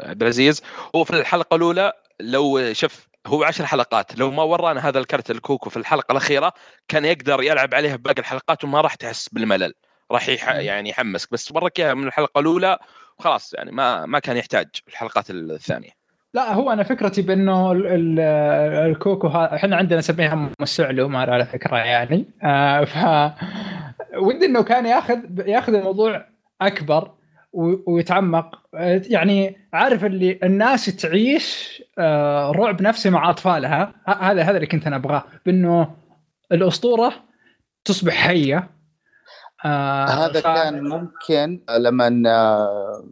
[0.05, 0.61] عبد العزيز.
[0.95, 4.19] هو في الحلقة الأولى لو شوف هو عشر حلقات.
[4.19, 6.53] لو ما ورانا هذا الكرت الكوكو في الحلقة الأخيرة
[6.88, 9.74] كان يقدر يلعب عليها باقي الحلقات وما راح تحس بالملل.
[10.12, 10.49] راح يح...
[10.55, 11.32] يعني يحمسك.
[11.32, 12.78] بس إياها من الحلقة الأولى
[13.20, 15.89] وخلاص يعني ما ما كان يحتاج الحلقات الثانية.
[16.34, 18.20] لا هو أنا فكرتي بأنه ال- ال-
[18.91, 22.26] الكوكو إحنا عندنا نسميها السعلومار على فكرة يعني.
[22.43, 22.95] آه ف
[24.18, 26.26] ودي إنه كان ياخذ ياخذ الموضوع
[26.62, 27.12] أكبر
[27.88, 28.62] ويتعمق.
[28.76, 33.93] آه، يعني عارف اللي الناس تعيش آه، رعب نفسي مع أطفالها.
[34.07, 35.24] هذا هذا اللي كنت أنا أبغاه.
[35.45, 35.95] بأنه
[36.51, 37.14] الأسطورة
[37.86, 38.70] تصبح حيه
[39.66, 43.05] آه هذا كان ممكن لما آه،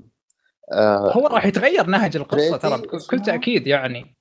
[0.73, 4.15] آه هو راح يتغير نهج القصة ترى بكل؟ تأكيد يعني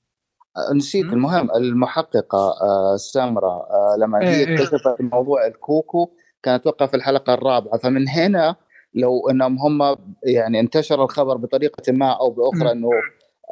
[0.75, 1.13] نسيت مم.
[1.13, 4.55] المهم المحققة آه السمراء آه لما هي إيه إيه.
[4.55, 6.09] اكتشفت موضوع الكوكو
[6.43, 8.55] كانت أتوقع في الحلقة الرابعة فمن هنا
[8.93, 12.29] لو إنهم هم يعني انتشر الخبر بطريقة ما أو.
[12.29, 12.89] بأخرى إنه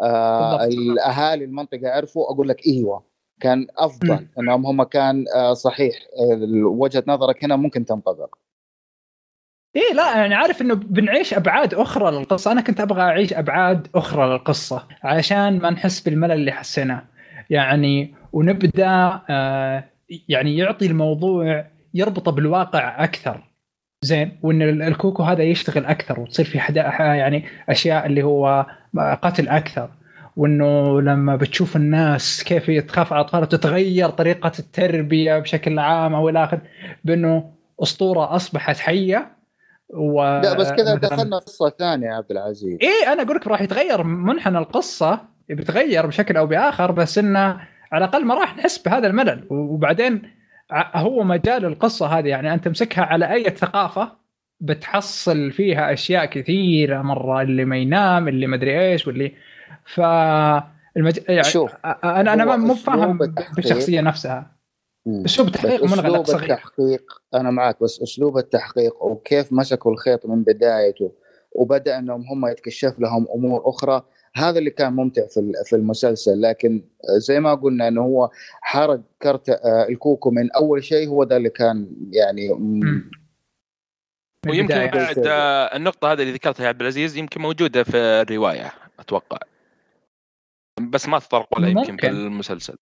[0.03, 0.63] آه.
[0.65, 3.03] الأهالي المنطقة عرفوا أقول لك إيوه
[3.41, 4.27] كان أفضل.
[4.39, 8.35] إنهم هم كان آه صحيح آه، وجهة نظرك هنا ممكن تنطبق
[9.77, 12.51] إيه لا يعني عارف إنه بنعيش أبعاد أخرى للقصة.
[12.51, 17.03] أنا كنت أبغى أعيش أبعاد أخرى للقصة عشان ما نحس بالملل اللي حسيناه.
[17.49, 19.83] يعني ونبدأ آه
[20.29, 23.43] يعني يعطي الموضوع يربطه بالواقع أكثر.
[24.01, 28.65] زين وإن ال- الكوكو هذا يشتغل أكثر وتصير في حدا يعني أشياء اللي هو
[29.21, 29.89] قتل أكثر.
[30.37, 36.43] وإنه لما بتشوف الناس كيف تخاف على اطفالها تتغير طريقة التربية بشكل عام أو إلى
[36.43, 36.61] اخره
[37.05, 37.51] بإنه
[37.83, 39.36] أسطورة أصبحت حية.
[39.89, 42.77] و لا بس كذا دخلنا قصة ثانية يا عبد العزيز.
[42.81, 45.19] إيه أنا أقول لك راح يتغير منحنى القصة
[45.49, 47.39] بيتغير بشكل أو بآخر بس إنه
[47.91, 49.47] على الأقل ما راح نحس بهذا الملل.
[49.49, 50.21] وبعدين
[50.95, 54.11] هو مجال القصة هذه يعني أنت تمسكها على أي ثقافة
[54.59, 59.33] بتحصل فيها أشياء كثيرة مرة اللي ما ينام اللي ما أدري إيش واللي
[59.85, 59.99] ف
[60.97, 61.19] المج...
[61.29, 63.19] يعني شوف، أنا أنا مو فاهم
[63.55, 64.56] بالشخصية نفسها.
[65.25, 70.25] اسلوب بس تحقيق منغلق أسلوب صغير التحقيق أنا معك بس أسلوب التحقيق وكيف مسكوا الخيط
[70.25, 71.11] من بدايته
[71.51, 74.03] وبدأ إنهم هم يتكشف لهم أمور أخرى
[74.35, 76.41] هذا اللي كان ممتع في في المسلسل.
[76.41, 76.83] لكن
[77.17, 78.29] زي ما قلنا إنه هو
[78.61, 82.49] حرق كرت آه، الكوكو من أول شيء هو ده اللي كان يعني
[84.49, 84.87] ويمكن.
[84.87, 89.37] بعد آه، النقطة هذه اللي ذكرتها يا عبد العزيز يمكن موجودة في الرواية أتوقع.
[90.81, 91.97] بس ما تطرقوا لها يمكن.
[91.97, 92.77] في المسلسل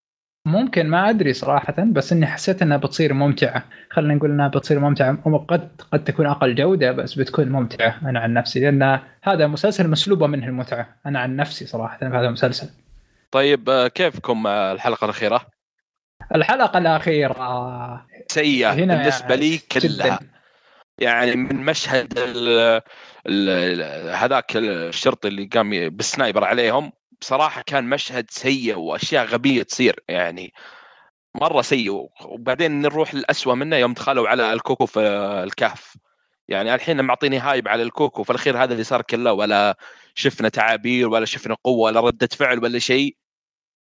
[0.45, 5.17] ممكن ما أدري صراحة بس إني حسيت إنها بتصير ممتعة خلينا نقول إنها بتصير ممتعة
[5.47, 10.27] قد قد تكون أقل جودة بس بتكون ممتعة أنا عن نفسي لأن هذا مسلسل مسلوبة
[10.27, 12.69] منه المتعة أنا عن نفسي صراحة في هذا المسلسل
[13.31, 15.45] طيب آه، كيفكم آه، الحلقة الأخيرة؟
[16.35, 20.03] الحلقة الأخيرة سيئة هنا بالنسبة لي جداً.
[20.03, 20.19] كلها
[20.99, 22.19] يعني من مشهد
[24.13, 26.91] هذاك الشرطي اللي قام بال sniper عليهم
[27.21, 30.53] بصراحة كان مشهد سيء وأشياء غبية تصير يعني
[31.35, 34.99] مرة سيء وبعدين نروح للأسوأ منه يوم دخلوا على الكوكو في
[35.43, 35.97] الكهف
[36.47, 39.77] يعني الحين معطيني hype على الكوكو في الأخير هذا اللي صار كله ولا
[40.15, 43.15] شفنا تعابير ولا شفنا قوة ولا ردة فعل ولا شيء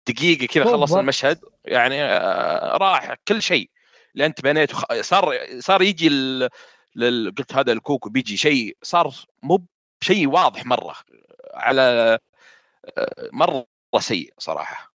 [0.07, 0.93] دقيقة كذا خلص.
[0.93, 3.69] المشهد يعني آه، راح كل شيء
[4.13, 6.49] اللي أنت بنيته خ- صار صار يجي ال...
[6.95, 7.33] لل...
[7.37, 9.13] قلت هذا الكوكو بيجي شيء صار
[9.43, 9.65] مو
[10.01, 10.95] شيء واضح مرة
[11.53, 12.19] على
[13.33, 13.65] مرة
[13.99, 14.93] سيء صراحة.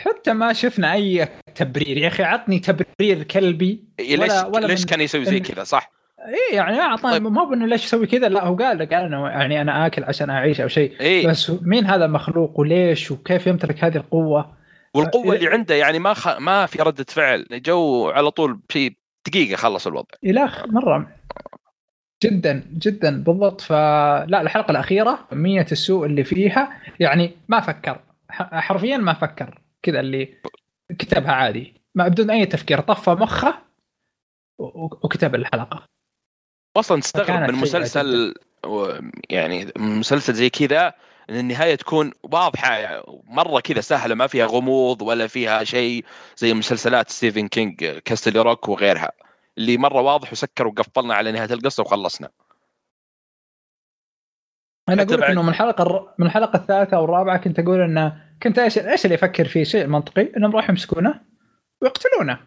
[0.00, 1.98] حتى ما شفنا أي تبرير.
[1.98, 3.84] يا أخي عطني تبرير كلبي.
[3.98, 5.90] إيه، ليش ولا- ولا ليش كان يسوي زي كذا صح؟
[6.28, 7.22] إيه يعني اعطاني طيب.
[7.22, 8.28] ما بانه ليش يسوي كذا.
[8.28, 11.00] لا هو قال لك أنا يعني أنا آكل عشان أعيش أو شيء.
[11.00, 11.26] إي.
[11.26, 14.56] بس مين هذا المخلوق وليش وكيف يمتلك هذه القوة؟
[14.94, 15.38] والقوة إيه.
[15.38, 16.38] اللي عنده يعني ما خ...
[16.38, 17.46] ما في ردة فعل.
[17.52, 18.92] جو على طول شيء
[19.26, 20.08] دقيقة خلص الوضع.
[20.24, 21.10] اله مرة.
[22.22, 23.60] جدا جدا بالضبط.
[23.60, 28.00] فلا الحلقة الأخيرة كميه السوء اللي فيها يعني ما فكر
[28.30, 29.60] حرفيا ما فكر.
[29.82, 30.34] كذا اللي
[30.98, 31.74] كتبها عادي.
[31.94, 33.54] ما بدون أي تفكير طفى مخه
[34.58, 35.82] وكتب الحلقة.
[36.76, 38.34] أصلا تستغرب من مسلسل
[39.30, 40.92] يعني مسلسل زي كذا
[41.30, 43.02] إن النهاية تكون واضحة.
[43.24, 46.04] مرة كذا سهلة ما فيها غموض ولا فيها شيء
[46.36, 49.12] زي مسلسلات ستيفن كينج كاستلي روك وغيرها.
[49.58, 52.28] اللي مرة واضح وسكر وقفلنا على نهاية القصة وخلصنا.
[54.88, 56.14] أنا أقول لك إنه من الحلقة الر...
[56.18, 59.86] من الحلقة الثالثة أو الرابعة كنت أقول إنه كنت إيش إيش اللي أفكر فيه؟ شيء
[59.86, 60.32] منطقي.
[60.36, 61.20] إنهم راح يمسكونه
[61.80, 62.38] ويقتلونه.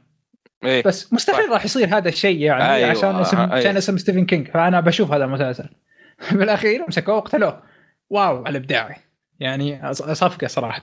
[0.64, 0.84] إيه.
[0.84, 3.54] بس مستحيل راح يصير هذا الشيء يعني أيوة، عشان اسم أيوة.
[3.54, 4.48] عشان اسم ستيفن كينج.
[4.48, 5.70] فأنا بشوف هذا المسلسل.
[6.38, 7.64] بالأخير مسكوه وقتلوه.
[8.10, 8.96] wow على إبداعي.
[9.40, 10.82] يعني صفقه صراحة.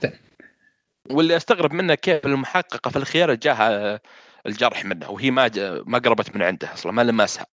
[1.11, 3.99] واللي أستغرب منه كيف المحققة في الأخير جاها
[4.45, 5.59] الجرح منه وهي ما ج...
[5.85, 7.45] ما قربت من عنده أصلا ما لمسها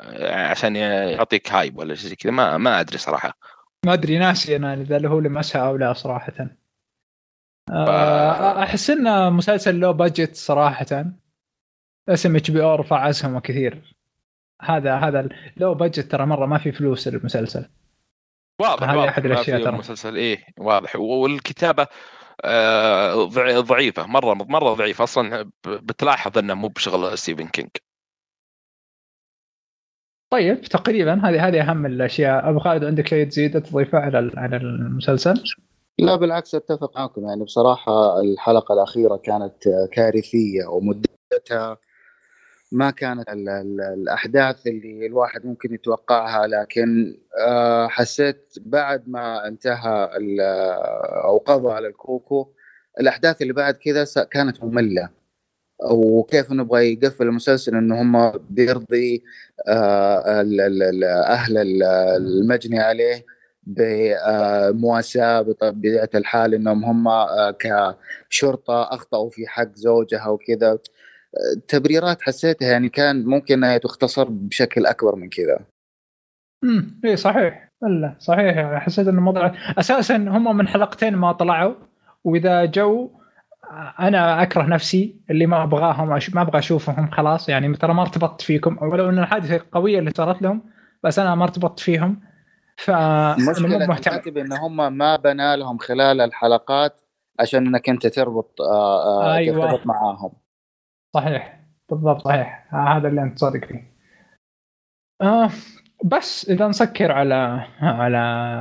[0.00, 3.38] آه، عشان يعطيك hype ولا شيء كذا ما ما أدري صراحة.
[3.86, 6.48] ما أدري ناسي أنا إذا هو لمسها أو لا صراحة.
[7.70, 11.04] آه، أحس إنه مسلسل low budget صراحة.
[12.08, 13.94] اسم HBO رفع أسهمه كثير.
[14.62, 17.68] هذا هذا low budget ترى مرة ما في فلوس المسلسل.
[18.60, 19.74] واضح ما الأشياء في ترى.
[19.74, 20.96] المسلسل إيه واضح.
[20.96, 21.86] والكتابة
[23.60, 25.04] ضعيفة مره مرة ضعيفة.
[25.04, 27.70] أصلا ب- بتلاحظ إنه مو بشغل ستيفن كينج
[30.32, 32.50] طيب تقريبا هذه هذه أهم الأشياء.
[32.50, 35.44] أبو خالد عندك شيء تزيد تضيفه على على المسلسل؟
[35.98, 37.28] لا بالعكس أتفق معكم.
[37.28, 41.78] يعني بصراحة الحلقة الأخيرة كانت كارثية ومدتها
[42.74, 50.10] ما كانت ال ال الأحداث اللي الواحد ممكن يتوقعها لكن آه، حسيت بعد ما انتهى
[51.24, 52.48] أو قضى على الكوكو
[53.00, 55.08] الأحداث اللي بعد كذا كانت مملة.
[55.90, 59.24] وكيف نبغى يقفل المسلسل إنه هم بيرضي
[59.68, 61.82] آه، أهل ال-
[62.16, 63.24] المجني عليه
[63.62, 67.56] بمواساه بطبيعة الحال إنهم هم آه،
[68.30, 70.70] كشرطة أخطأوا في حق زوجها وكذا.
[70.72, 70.78] آه،
[71.68, 75.58] تبريرات حسيتها يعني كان ممكن إنها تختصر بشكل أكبر من كذا.
[76.64, 77.68] امم اي صحيح.
[77.84, 78.56] ألا صحيح.
[78.56, 79.52] يعني حسيت إنه موضوع.
[79.78, 81.74] أساسا هم من حلقتين ما طلعوا
[82.24, 83.10] وإذا جو
[84.00, 86.08] أنا أكره نفسي اللي ما أبغاهم.
[86.08, 87.48] ما أبغى أشوفهم خلاص.
[87.48, 88.78] يعني ترى ما ارتبطت فيكم.
[88.82, 90.62] ولو إن الحادثة قوية اللي صارت لهم
[91.04, 92.20] بس أنا ما ارتبطت فيهم.
[92.76, 97.00] ف الكاتب إن هم ما بنى لهم خلال الحلقات
[97.40, 99.70] عشان إنك أنت تربط آه، آه، أيوة.
[99.70, 100.32] ترتبط معاهم.
[101.14, 101.60] صحيح
[101.90, 102.24] بالضبط.
[102.24, 102.74] صحيح.
[102.74, 103.94] هذا اللي أنت صادق فيه.
[105.22, 105.50] آه
[106.04, 107.34] بس إذا نسكر على
[107.80, 108.20] على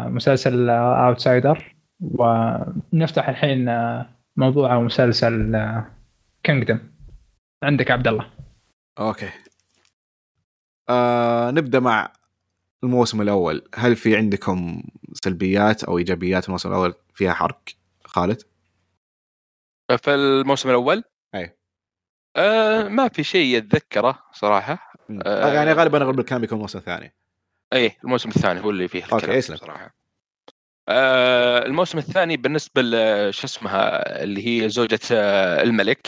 [0.10, 5.56] مسلسل Outsider ونفتح الحين آه، موضوع مسلسل
[6.44, 6.80] Kingdom
[7.64, 8.32] عندك عبد الله.
[9.00, 9.30] okay.
[10.90, 12.14] آه نبدأ مع
[12.84, 13.62] الموسم الأول.
[13.76, 17.62] هل في عندكم سلبيات أو إيجابيات الموسم الأول؟ فيها حرق.
[18.06, 18.42] خالد؟
[19.98, 21.04] في الموسم الأول.
[22.36, 24.94] آه ما في شيء اتذكره صراحة.
[25.26, 27.16] آه يعني غالبا اغلب الكلام بيكون الموسم الثاني
[27.74, 29.58] اي الموسم الثاني هو اللي فيه الكلام اسلم.
[29.58, 29.96] صراحة.
[30.90, 32.82] آه الموسم الثاني بالنسبة
[33.32, 36.08] شو اسمها اللي هي زوجة آه الملك.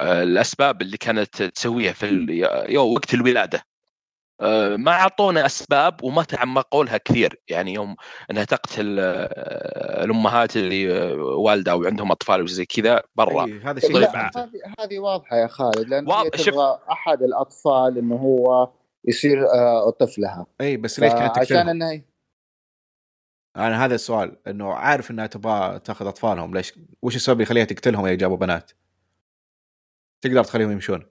[0.00, 2.06] آه الأسباب اللي كانت تسويها في
[2.68, 3.58] يو وقت الولادة.
[3.58, 3.67] آه
[4.76, 7.96] ما أعطونا أسباب وما تعمقوا لها كثير يعني يوم
[8.30, 13.98] انها تقتل آه الأمهات اللي آه، والدة وعندهم أطفال وزي كذا برا أي، هذا شيء.
[13.98, 14.30] هذه
[14.80, 16.54] هذه واضحة يا خالد لأن واضح، شوف.
[16.54, 18.70] تبغى أحد الأطفال إنه هو
[19.04, 22.02] يصير آه، طفلها اي بس ليش كانت عشان؟ انه
[23.56, 28.06] أنا هذا السؤال إنه عارف إنها تبغى تأخذ أطفالهم ليش وش السبب اللي يخليها تقتلهم
[28.06, 28.70] اذا جابوا بنات؟
[30.20, 31.06] تقدر تخليهم يمشون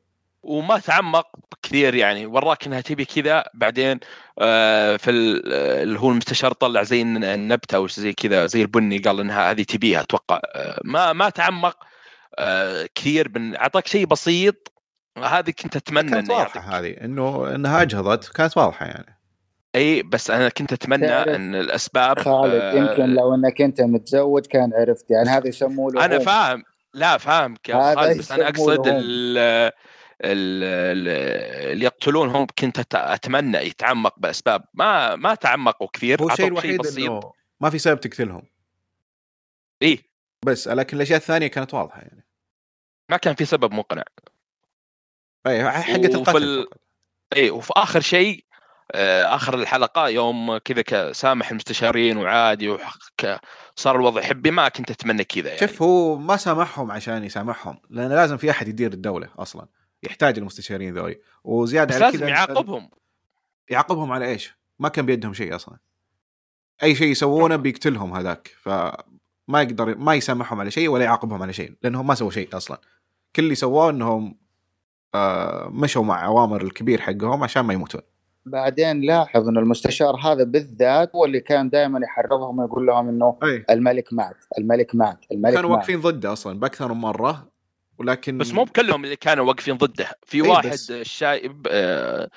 [0.48, 1.28] وما تعمق
[1.64, 4.00] كثير يعني وراك إنها تبي كذا بعدين
[4.40, 8.62] آه، في ال- آه، اللي هو المستشار طلع زي الن- النبتة أو زي كذا زي
[8.62, 10.40] البني قال إنها هذه تبيها أتوقع.
[10.56, 11.78] آه، ما ما تعمق
[12.96, 14.74] كثير من أعطاك شيء بسيط
[15.24, 19.18] هذه كنت أتمنى كانت انه واضحة يعطيك هذه إنه إنها أجهضت كانت واضحة يعني.
[19.76, 21.06] إي بس أنا كنت أتمنى
[21.36, 26.20] إن الأسباب خالد آه، يمكن لو إنك أنت متزوج كان عرفت يعني هذا يسموه أنا.
[26.20, 26.64] فاهم
[26.94, 27.18] لا
[27.96, 28.88] خالد بس أنا أقصد
[30.22, 36.98] اللي يقتلونهم كنت أتمنى يتعمق بأسباب ما ما تعمقوا كثير هو الشيء الوحيد بسيط.
[37.10, 38.44] إنه ما في سبب تقتلهم.
[39.84, 40.00] إي.
[40.46, 42.28] بس لكن الأشياء الثانية كانت واضحة يعني.
[43.12, 44.04] ما كان في سبب مقنع.
[45.48, 46.68] إي وفي القتل ال-.
[47.36, 48.44] إي وفي آخر شيء
[48.92, 53.40] آه، آخر الحلقة يوم كذا سامح المستشارين وعادي وك-
[53.76, 55.60] صار الوضع حبي ما كنت أتمنى كذا يعني.
[55.60, 59.68] شوف هو ما سامحهم عشان يسامحهم لأن لازم في أحد يدير الدولة أصلا.
[60.04, 62.90] يحتاج المستشارين ذولي وزيادة بس على لازم يعاقبهم.
[63.70, 65.78] يعاقبهم على إيش؟ ما كان بيدهم شيء أصلا.
[66.84, 68.56] أي شيء يسوونه بيقتلهم هذاك.
[68.62, 72.82] فما يقدر ما يسامحهم على شيء ولا يعاقبهم على شيء لأنهم ما سووا شيء أصلا.
[73.36, 74.38] كل اللي سووه إنهم
[75.16, 78.02] آه مشوا مع أوامر الكبير حقهم عشان ما يموتون.
[78.46, 83.66] بعدين لاحظ انه المستشار هذا بالذات هو اللي كان دائما يحرضهم ويقول لهم إنه أي.
[83.70, 85.78] الملك مات الملك مات الملك كانوا مات.
[85.80, 87.57] واقفين ضده أصلا بأكثر من مرة.
[87.98, 92.30] ولكن بس مو بكلهم اللي كانوا واقفين ضده في إي واحد بس- الشايب آه،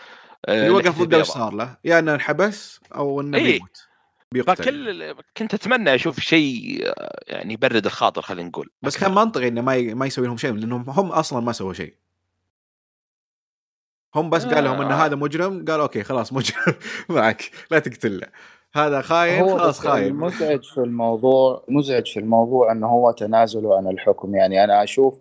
[0.47, 1.27] آه، اللي وقف ضده إيش.
[1.27, 3.53] صار له؟ يا إنه انحبس أو إنه إيه.
[3.53, 3.87] بيموت
[4.33, 9.49] بيقتل فكل كنت أتمنى أشوف شيء آه، يعني يبرد الخاطر خلينا نقول بس كان منطقي
[9.49, 9.95] إنه ما ي...
[9.95, 11.95] ما يسوي لهم شيء لأنهم هم أصلا ما سووا شيء
[14.15, 15.07] هم بس قال لهم إن آه.
[15.07, 16.75] هذا مجرم قال أوكي خلاص مجرم
[17.09, 18.27] معك لا تقتله
[18.75, 20.07] هذا خاين خلاص خاين.
[20.07, 24.35] المزعج في الموضوع مزعج في الموضوع إنه هو تنازله عن الحكم.
[24.35, 25.19] يعني أنا أشوف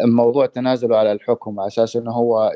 [0.00, 2.52] موضوع تنازله على الحكم على أساس إنه هو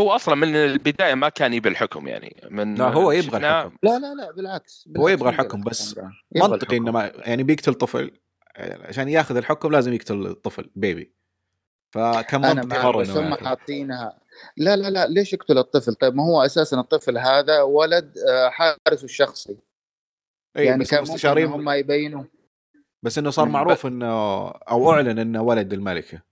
[0.00, 2.36] هو أصلا من البداية ما كان يبي الحكم يعني.
[2.50, 3.76] من لا هو يبغى الحكم.
[3.82, 5.60] لا لا لا بالعكس, بالعكس هو يبغى الحكم.
[5.60, 6.00] بس
[6.36, 6.92] منطقي إنه.
[6.92, 8.10] ما يعني بيقتل طفل
[8.56, 11.12] عشان ياخذ الحكم لازم يقتل الطفل بيبي
[11.94, 13.34] فكان منطقي مرة بس هم.
[13.34, 14.18] حاطينها
[14.56, 19.04] لا لا لا ليش يقتل الطفل؟ طيب ما هو أساسا الطفل هذا ولد آه، حارسه
[19.04, 19.56] الشخصي.
[20.56, 22.24] اي يعني بس كان ممكن المستشارين هم يبينوا.
[23.02, 23.48] بس إنه صار.
[23.48, 26.22] معروف إنه أو أعلن إنه ولد الملكة.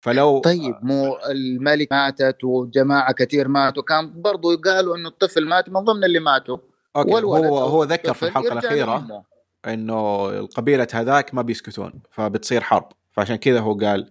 [0.00, 5.80] فلو طيب مو الملك ماتت وجماعة كثير ماتوا كان برضو قالوا إنه الطفل مات من
[5.80, 6.58] ضمن اللي ماتوا.
[6.96, 9.24] okay والولد هو هو ذكر في الحلقة الأخيرة.
[9.66, 12.88] إنه القبيلة هذاك ما بيسكتون فبتصير حرب.
[13.12, 14.10] فعشان كذا هو قال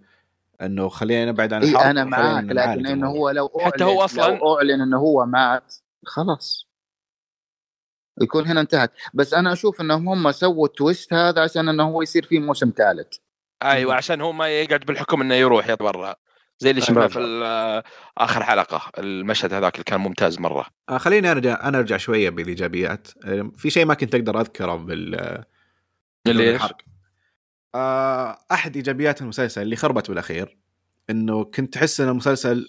[0.62, 3.08] إنه خلينا نبعد عن إي الحرب أنا وخلينا معاك لكن إنه.
[3.10, 5.74] هو لو اعلن حتى هو أصلاً- لو أعلن إنه هو مات
[6.06, 6.68] خلاص.
[8.22, 8.92] يكون هنا انتهت.
[9.14, 12.72] بس أنا أشوف إنهم هم سووا ال twist هذا عشان إنه هو يصير فيه موسم
[12.76, 13.16] ثالث.
[13.62, 16.16] أيوه عشان هو ما يقعد بالحكم إنه يروح يتبرع
[16.58, 17.82] زي اللي شفناه في
[18.18, 20.66] آخر حلقة المشهد هذاك اللي كان ممتاز مرة.
[20.88, 23.08] آه خليني أرجع أنا أرجع شوية بالإيجابيات.
[23.56, 25.44] في شيء ما كنت أقدر أذكره بال اللي
[26.26, 26.76] بدون إيش؟ الحرق.
[26.76, 26.84] آه
[28.52, 30.56] أحد إيجابيات المسلسل اللي خربت بالأخير
[31.10, 32.68] إنه كنت تحس إن المسلسل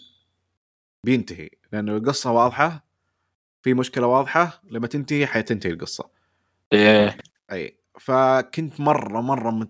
[1.03, 2.85] بينتهي لأنه القصة واضحة
[3.61, 6.09] في مشكلة واضحة لما تنتهي حتنتهي القصة.
[6.73, 7.17] إيه.
[7.51, 9.67] أي فكنت مرة مرة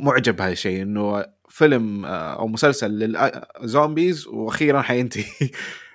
[0.00, 5.24] معجب بهذا الشيء إنه فيلم آه، أو مسلسل للزومبيز وأخيرا حينتهي.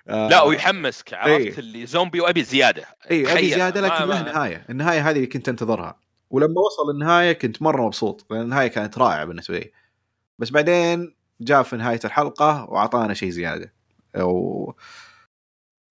[0.08, 1.58] آه، لا ويحمسك عرفت؟ إيه.
[1.58, 2.86] اللي زومبي وأبي زيادة.
[3.12, 6.00] اي أبي زيادة لكن له نهايه النهاية هذه اللي كنت أنتظرها.
[6.36, 9.72] ولما وصل النهاية كنت مرة مبسوط لأن النهاية كانت رائعة بالنسبة لي.
[10.40, 13.74] بس بعدين جاء في نهاية الحلقة وأعطانا شيء زيادة.
[14.20, 14.72] و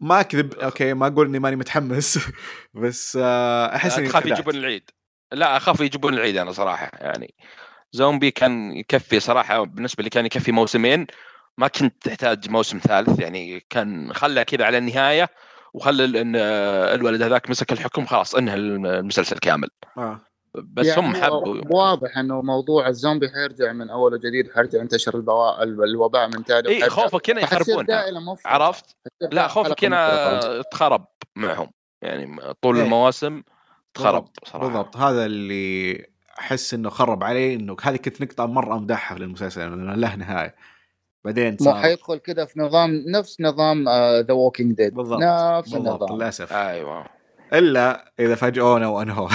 [0.00, 2.18] ما أكذب okay ما أقول إني ماني متحمس.
[2.82, 4.38] بس آه، أحس إني أخاف انخدعت.
[4.38, 4.90] يجيبون العيد.
[5.32, 6.90] لا أخاف يجيبون العيد أنا صراحة.
[6.94, 7.34] يعني
[7.92, 11.06] زومبي كان يكفي صراحة بالنسبة لي كان يكفي موسمين.
[11.58, 15.30] ما كنت تحتاج موسم ثالث يعني كان خلى كذا على النهاية
[15.74, 19.68] وخلى إن آه، الولد هذاك مسك الحكم خلاص انهى المسلسل كامل.
[19.98, 20.33] آه.
[20.54, 25.62] بس يعني هم حبوا واضح إنه موضوع الزومبي حيرجع من اول وجديد حيرجع ينتشر البوا...
[25.62, 27.42] الوباء من ثاني إي خوفك هنا
[28.20, 28.40] مفرغة.
[28.44, 29.84] عرفت؟ لا خوفك.
[29.84, 31.06] هنا تخرب
[31.36, 31.70] معهم
[32.02, 32.84] يعني طول إيه.
[32.84, 33.42] المواسم
[33.94, 34.28] تخرب.
[34.44, 36.06] صراحة بالضبط هذا اللي
[36.38, 40.54] أحس إنه خرب علي إنه هذه كنت نقطة مرة أمدحها للمسلسل إنه له نهاية
[41.24, 43.88] بعدين صار حيدخل كذا في نظام نفس نظام
[44.20, 45.20] The Walking Dead بالضبط.
[45.22, 47.06] نفس بالضبط النظام للأسف أيوه
[47.52, 49.28] إلا إذا فاجئونا وأنهوا.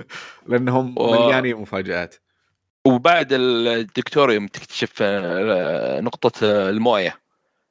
[0.46, 2.14] لأنهم و- مليانين مفاجآت.
[2.86, 7.20] وبعد الدكتور يوم تكتشف آه، نقطة آه، الموية.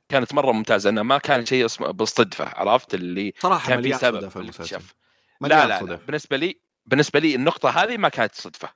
[0.10, 0.90] كانت مرة ممتازة.
[0.90, 4.76] انه ما كان شيء اسمه بالصدفة عرفت؟ اللي صراحة كان في سبب صدف في المسلسل
[4.76, 4.96] الاكتشاف.
[5.42, 5.80] لا لا, لا.
[5.80, 8.70] صدف بالنسبة لي بالنسبة لي النقطة هذه ما كانت صدفة.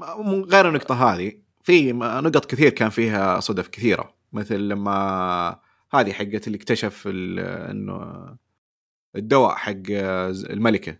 [0.00, 1.32] م- غير النقطة هذه.
[1.62, 4.14] في نقط كثير كان فيها صدف كثيرة.
[4.32, 5.60] مثل لما
[5.94, 8.00] هذه حقت اللي اكتشف إنه
[9.16, 9.82] الدواء حق
[10.50, 10.96] الملكة.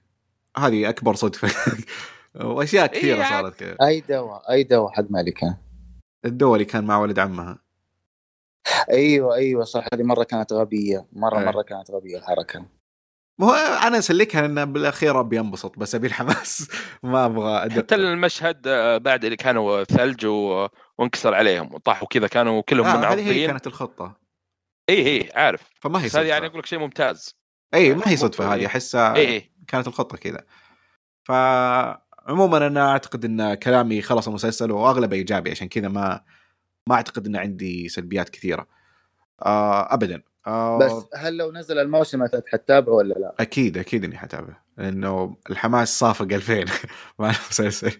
[0.56, 1.48] هذه أكبر صدفة.
[2.44, 3.76] وأشياء كثيرة إيه، صارت كذا.
[3.82, 5.58] أي دواء أي دواء حق ملكة.
[6.24, 7.58] الدواء اللي كان مع ولد عمها.
[8.90, 11.06] أيوه أيوه صح هذه مرة كانت غبية.
[11.12, 11.44] مرة إيه.
[11.44, 12.66] مرة كانت غبية الحركة.
[13.38, 13.52] ما هو
[13.86, 16.68] أنا أسلكها لأن بالأخير أبي أنبسط بس أبي الحماس.
[17.02, 20.68] ما أبغى حتى ادق المشهد آه، بعد اللي كانوا ثلج و...
[20.98, 24.20] وانكسر عليهم وطاحوا كذا كانوا كلهم آه هذه هي كانت الخطة.
[24.88, 25.70] اي اي عارف.
[25.80, 27.39] فما هي بس هذه يعني أقول لك شيء ممتاز.
[27.74, 28.66] اي ما هي صدفة هذه إيه.
[28.66, 30.44] أحسها اي اي كانت الخطة كذا.
[31.24, 36.20] فعموما أنا أعتقد إن كلامي خلص المسلسل وأغلبه إيجابي عشان كذا ما
[36.86, 38.66] ما أعتقد إن عندي سلبيات كثيرة.
[39.42, 40.22] آه ابدا.
[40.47, 45.36] آه بس هل لو نزل الموسم الثالث حتتابعه ولا لا؟ أكيد أكيد إني حتابع لأنه
[45.51, 46.64] الحماس صافق 2000
[47.18, 47.92] مع المسلسل.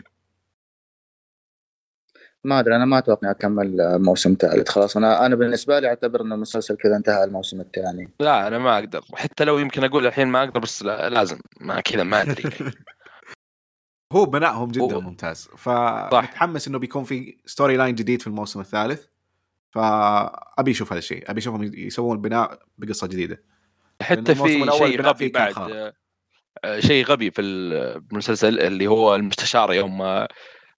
[2.45, 4.69] ما أدري أنا ما أتوقع أكمل موسم ثالث.
[4.69, 8.09] خلاص أنا أنا بالنسبة لي أعتبر ان المسلسل كذا انتهى الموسم الثاني.
[8.21, 9.05] لا أنا ما أقدر.
[9.15, 11.39] حتى لو يمكن أقول الحين ما أقدر بس لا لازم.
[11.61, 12.43] ما كذا ما أدري.
[14.13, 15.49] هو بنائهم جدا هو- ممتاز.
[15.57, 19.05] فمتحمس إنه بيكون في story line جديد في الموسم الثالث.
[19.71, 21.31] فأبي أشوف هذا الشيء.
[21.31, 23.43] أبي أشوفهم يسوون البناء بقصة جديدة.
[24.03, 25.55] حتى في الأول شيء غبي بعد.
[25.59, 25.93] آه،
[26.65, 30.29] آه، شيء غبي في المسلسل اللي هو المستشار يوم آه،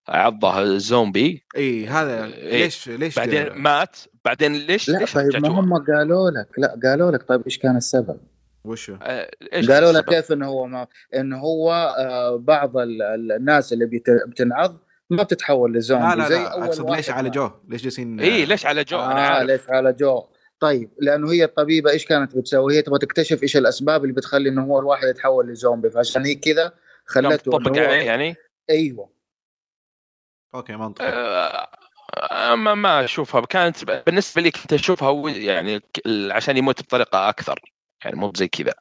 [0.08, 2.64] عضه الزومبي إي هذا إيه.
[2.64, 7.10] ليش ليش بعدين مات بعدين ليش لا ليش طيب ما؟ هم قالوا لك لا قالوا
[7.10, 8.20] لك طيب إيش كان السبب؟
[8.64, 13.32] وشو؟ آه، إيش قالوا لك؟ كيف إنه هو ما إنه هو آه بعض ال- ال-
[13.32, 14.78] الناس اللي بيت- بتنعض
[15.10, 17.10] ما بتتحول لزومبي لا لا زي لا أول أقصد ليش.
[17.10, 20.22] عالجوه؟ ليش جالسين إي ليش عالجوه أنا عارف ليش عالجوه
[20.60, 24.64] طيب لأنه هي الطبيبة إيش كانت بتسوي؟ هي تبغى تكتشف إيش الأسباب اللي بتخلي إنه
[24.64, 26.72] هو الواحد يتحول لزومبي فعشان هي كذا
[27.06, 28.34] خلته تطبق عليه يعني
[28.70, 29.21] أيوه
[30.54, 31.08] أوكي منطقي.
[31.08, 31.68] آه،
[32.14, 33.40] آه، ما ما أشوفها.
[33.40, 35.80] كانت بالنسبة لي كنت أشوفها يعني
[36.30, 37.60] عشان يموت بطريقة أكثر.
[38.04, 38.74] يعني مو زي كذا.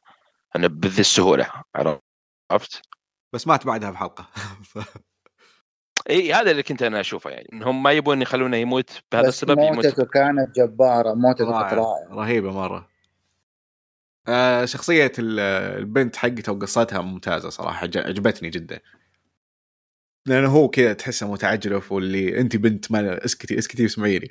[0.56, 1.48] أنا بذي السهولة
[2.50, 2.82] عرفت؟
[3.32, 4.26] بس مات بعدها بحلقة.
[6.10, 7.48] إي هذا اللي كنت أنا أشوفه يعني.
[7.52, 9.74] انهم ما يبون يخلونه يموت بهذا بس السبب يموت.
[9.86, 11.72] موتته كانت جبارة موتته كانت رائع.
[11.72, 12.88] رائعه رهيبة مرة.
[14.28, 15.40] آه شخصية ال-
[15.78, 18.80] البنت حقته وقصتها ممتازة صراحة عجبتني جدا.
[20.26, 24.28] لأنه هو كذا تحسه متعجرف واللي انت بنت ما اسكتي اسكتي واسمعيني.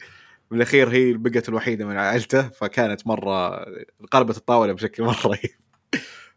[0.52, 3.66] بالاخير هي بقت الوحيدة من عائلته فكانت مرة
[4.12, 5.52] قلبت الطاولة بشكل مرة رهيب.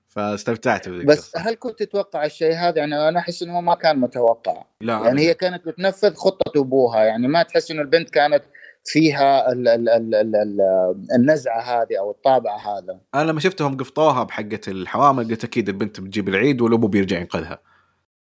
[0.08, 1.40] فاستمتعت بذيك بس القصة.
[1.40, 4.64] هل كنت تتوقع الشيء هذا؟ يعني أنا أحس إنه هو ما كان متوقع.
[4.80, 5.20] لا يعني أبداً.
[5.20, 7.04] هي كانت بتنفذ خطة أبوها.
[7.04, 8.42] يعني ما تحس إنه البنت كانت
[8.84, 10.60] فيها ال ال ال ال ال
[11.14, 13.00] النزعة هذه أو الطابع هذا.
[13.14, 17.73] أنا لما شفتهم قفطوها بحقة الحوامل قلت أكيد البنت بتجيب العيد والأبو بيرجع ينقذها.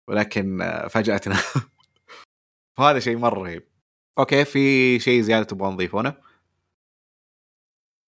[0.09, 1.35] ولكن آه، فاجأتنا.
[2.77, 3.63] فهذا شيء مرة رهيب.
[4.19, 6.13] أوكي في شيء زيادة تبغى نضيفونه؟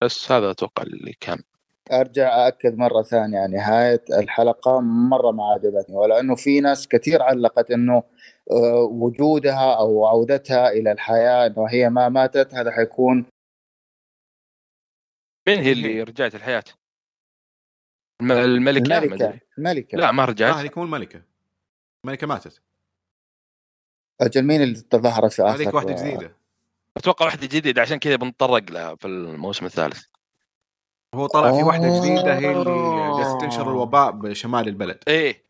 [0.03, 1.43] بس هذا أتوقع اللي كان.
[1.91, 4.79] أرجع أأكد مرة ثانية نهاية الحلقة.
[4.81, 8.03] مرة ما عجبتني ولأنه في ناس كثير علقت إنه
[8.51, 13.25] آه، وجودها أو عودتها إلى الحياة إنه هي ما ماتت هذا حيكون
[15.47, 16.63] مين هي اللي رجعت الحياة؟
[18.21, 19.39] الم- الملكة الملكة.
[19.57, 19.97] الملكة.
[19.97, 21.32] لا ما لا رجعت هذيك مو الملكة.
[22.05, 22.61] الملكه ماتت.
[24.21, 26.38] أجل مين اللي تظاهرت في آخر هذيك واحدة جديدة.
[26.97, 30.03] أتوقع واحدة جديدة عشان كذا بنتطرق لها في الموسم الثالث.
[31.15, 31.99] هو طلع في واحدة.
[31.99, 34.99] جديدة هي اللي جالسه تنشر الوباء بشمال البلد.
[35.07, 35.45] إيه.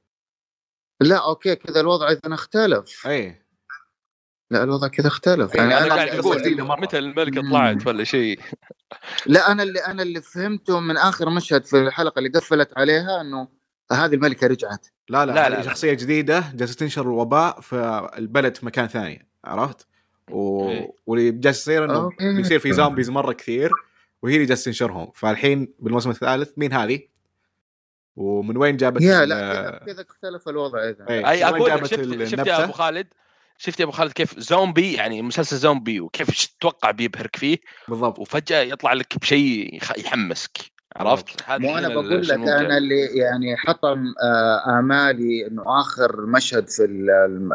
[1.01, 3.07] لا okay كذا الوضع إذا اختلف.
[3.07, 3.47] إيه.
[4.51, 5.55] لا الوضع كذا اختلف.
[5.55, 6.81] إيه، يعني أنا أنا قاعد قصة أقول.
[6.81, 7.41] متى الملكة.
[7.41, 8.39] طلعت ولا شيء.
[9.25, 13.47] لا أنا اللي أنا اللي فهمته من آخر مشهد في الحلقة اللي قفلت عليها إنه
[13.91, 14.87] هذه الملكة رجعت.
[15.09, 15.61] لا لا, لا، لا, لا، لا.
[15.61, 19.87] شخصية جديدة جالسة تنشر الوباء في البلد في مكان ثاني عرفت؟
[20.31, 20.71] و...
[21.05, 22.09] واللي جالس يصير إنه.
[22.19, 23.69] بيصير في zombies مرة كثير
[24.21, 26.99] وهي اللي جالسة تنشرهم فالحين بالموسم الثالث مين هذه؟
[28.15, 31.29] ومن وين جابت يا لا كذا- اختلف الوضع إذا إيه.
[31.29, 33.07] أي أقول شفت شفت؟ يا أبو خالد
[33.57, 37.57] شفت يا أبو خالد كيف زومبي يعني مسلسل زومبي وكيف تتوقع بيبهرك فيه
[37.87, 40.57] بالضبط وفجأة يطلع لك بشيء يخ- يحمسك
[40.95, 42.77] عرفت؟ مو أنا بقول لك أنا.
[42.77, 47.09] اللي يعني حطم آه، آمالي إنه آخر مشهد في ال-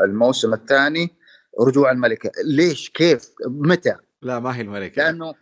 [0.04, 1.10] الموسم الثاني
[1.60, 2.30] رجوع الملكة.
[2.44, 5.02] ليش؟ كيف؟ متى؟ لا ما هي الملكة.
[5.02, 5.34] لأنه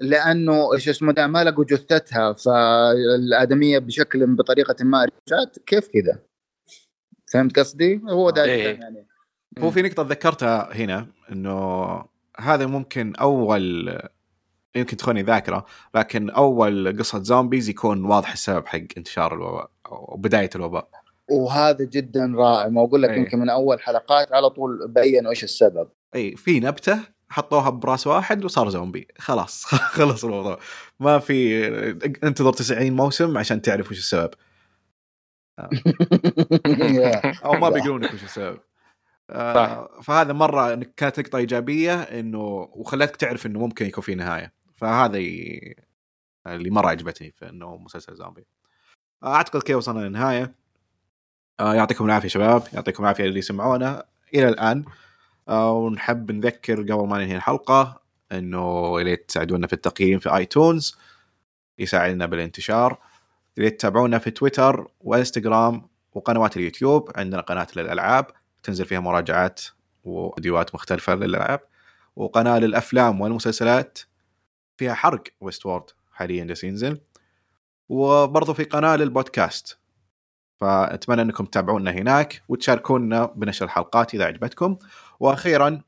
[0.00, 5.58] لأنه إيش اسمه ده ما لقوا جثتها فالآدمية بشكل بطريقة ما رجعت.
[5.66, 6.18] كيف كذا
[7.32, 8.78] فهمت قصدي؟ هو ده إيه.
[8.80, 9.06] يعني.
[9.58, 11.84] هو في نقطة ذكرتها هنا إنه
[12.38, 13.98] هذا ممكن أول
[14.74, 20.50] يمكن تخوني ذاكرة لكن أول قصة زومبيز يكون واضح السبب حق انتشار الوباء أو بداية
[20.54, 20.88] الوباء.
[21.30, 22.68] وهذا جدا رائع.
[22.68, 23.18] ما أقول لك إيه.
[23.18, 25.88] يمكن من أول حلقات على طول بينوا إيش السبب.
[26.14, 29.64] اي في نبتة حطوها براس واحد وصار زومبي خلاص
[29.96, 30.58] خلص الموضوع.
[31.00, 31.66] ما في
[32.24, 34.30] انتظر 90 موسم عشان تعرف وش السبب.
[37.44, 38.58] أو ما بيقولون لك وش السبب.
[39.30, 44.61] آه فهذا مرة كانت نقطه إيجابية إنه وخلتك تعرف إنه ممكن يكون في نهاية.
[44.82, 45.18] فهذا.
[46.46, 48.46] اللي مرة عجبتني في إنه مسلسل زومبي.
[49.24, 50.54] أعتقد كذا وصلنا للنهاية.
[51.60, 52.62] آه يعطيكم العافية شباب.
[52.72, 54.04] يعطيكم العافية اللي سمعونا.
[54.34, 54.84] إلى الآن.
[55.48, 58.00] آه ونحب نذكر قبل ما ننهي الحلقة
[58.32, 60.96] إنه يا ريت تساعدونا في التقييم في iTunes.
[61.78, 62.98] يساعدنا بالانتشار.
[63.56, 67.10] يا ريت تتابعونا في تويتر وإنستغرام وقنوات اليوتيوب.
[67.16, 68.26] عندنا قناة للألعاب.
[68.62, 69.60] تنزل فيها مراجعات
[70.04, 71.60] وفيديوهات مختلفة للألعاب.
[72.16, 73.98] وقناة للأفلام والمسلسلات.
[74.82, 77.00] فيها حرق Westworld حاليا جالس ينزل
[77.88, 79.78] وبرضه في قناة للبودكاست.
[80.60, 84.76] فأتمنى أنكم تتابعونا هناك وتشاركونا بنشر الحلقات إذا عجبتكم.
[85.20, 85.80] وأخيرا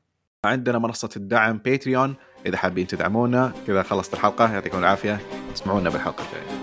[0.45, 2.15] عندنا منصة الدعم باتريون
[2.45, 3.53] إذا حابين تدعمونا.
[3.67, 5.19] كذا خلصت الحلقة يعطيكم العافية.
[5.53, 6.55] اسمعونا بالحلقة الجاية.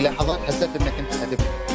[0.00, 1.65] للحظات حسيت إنك أنت حتبكي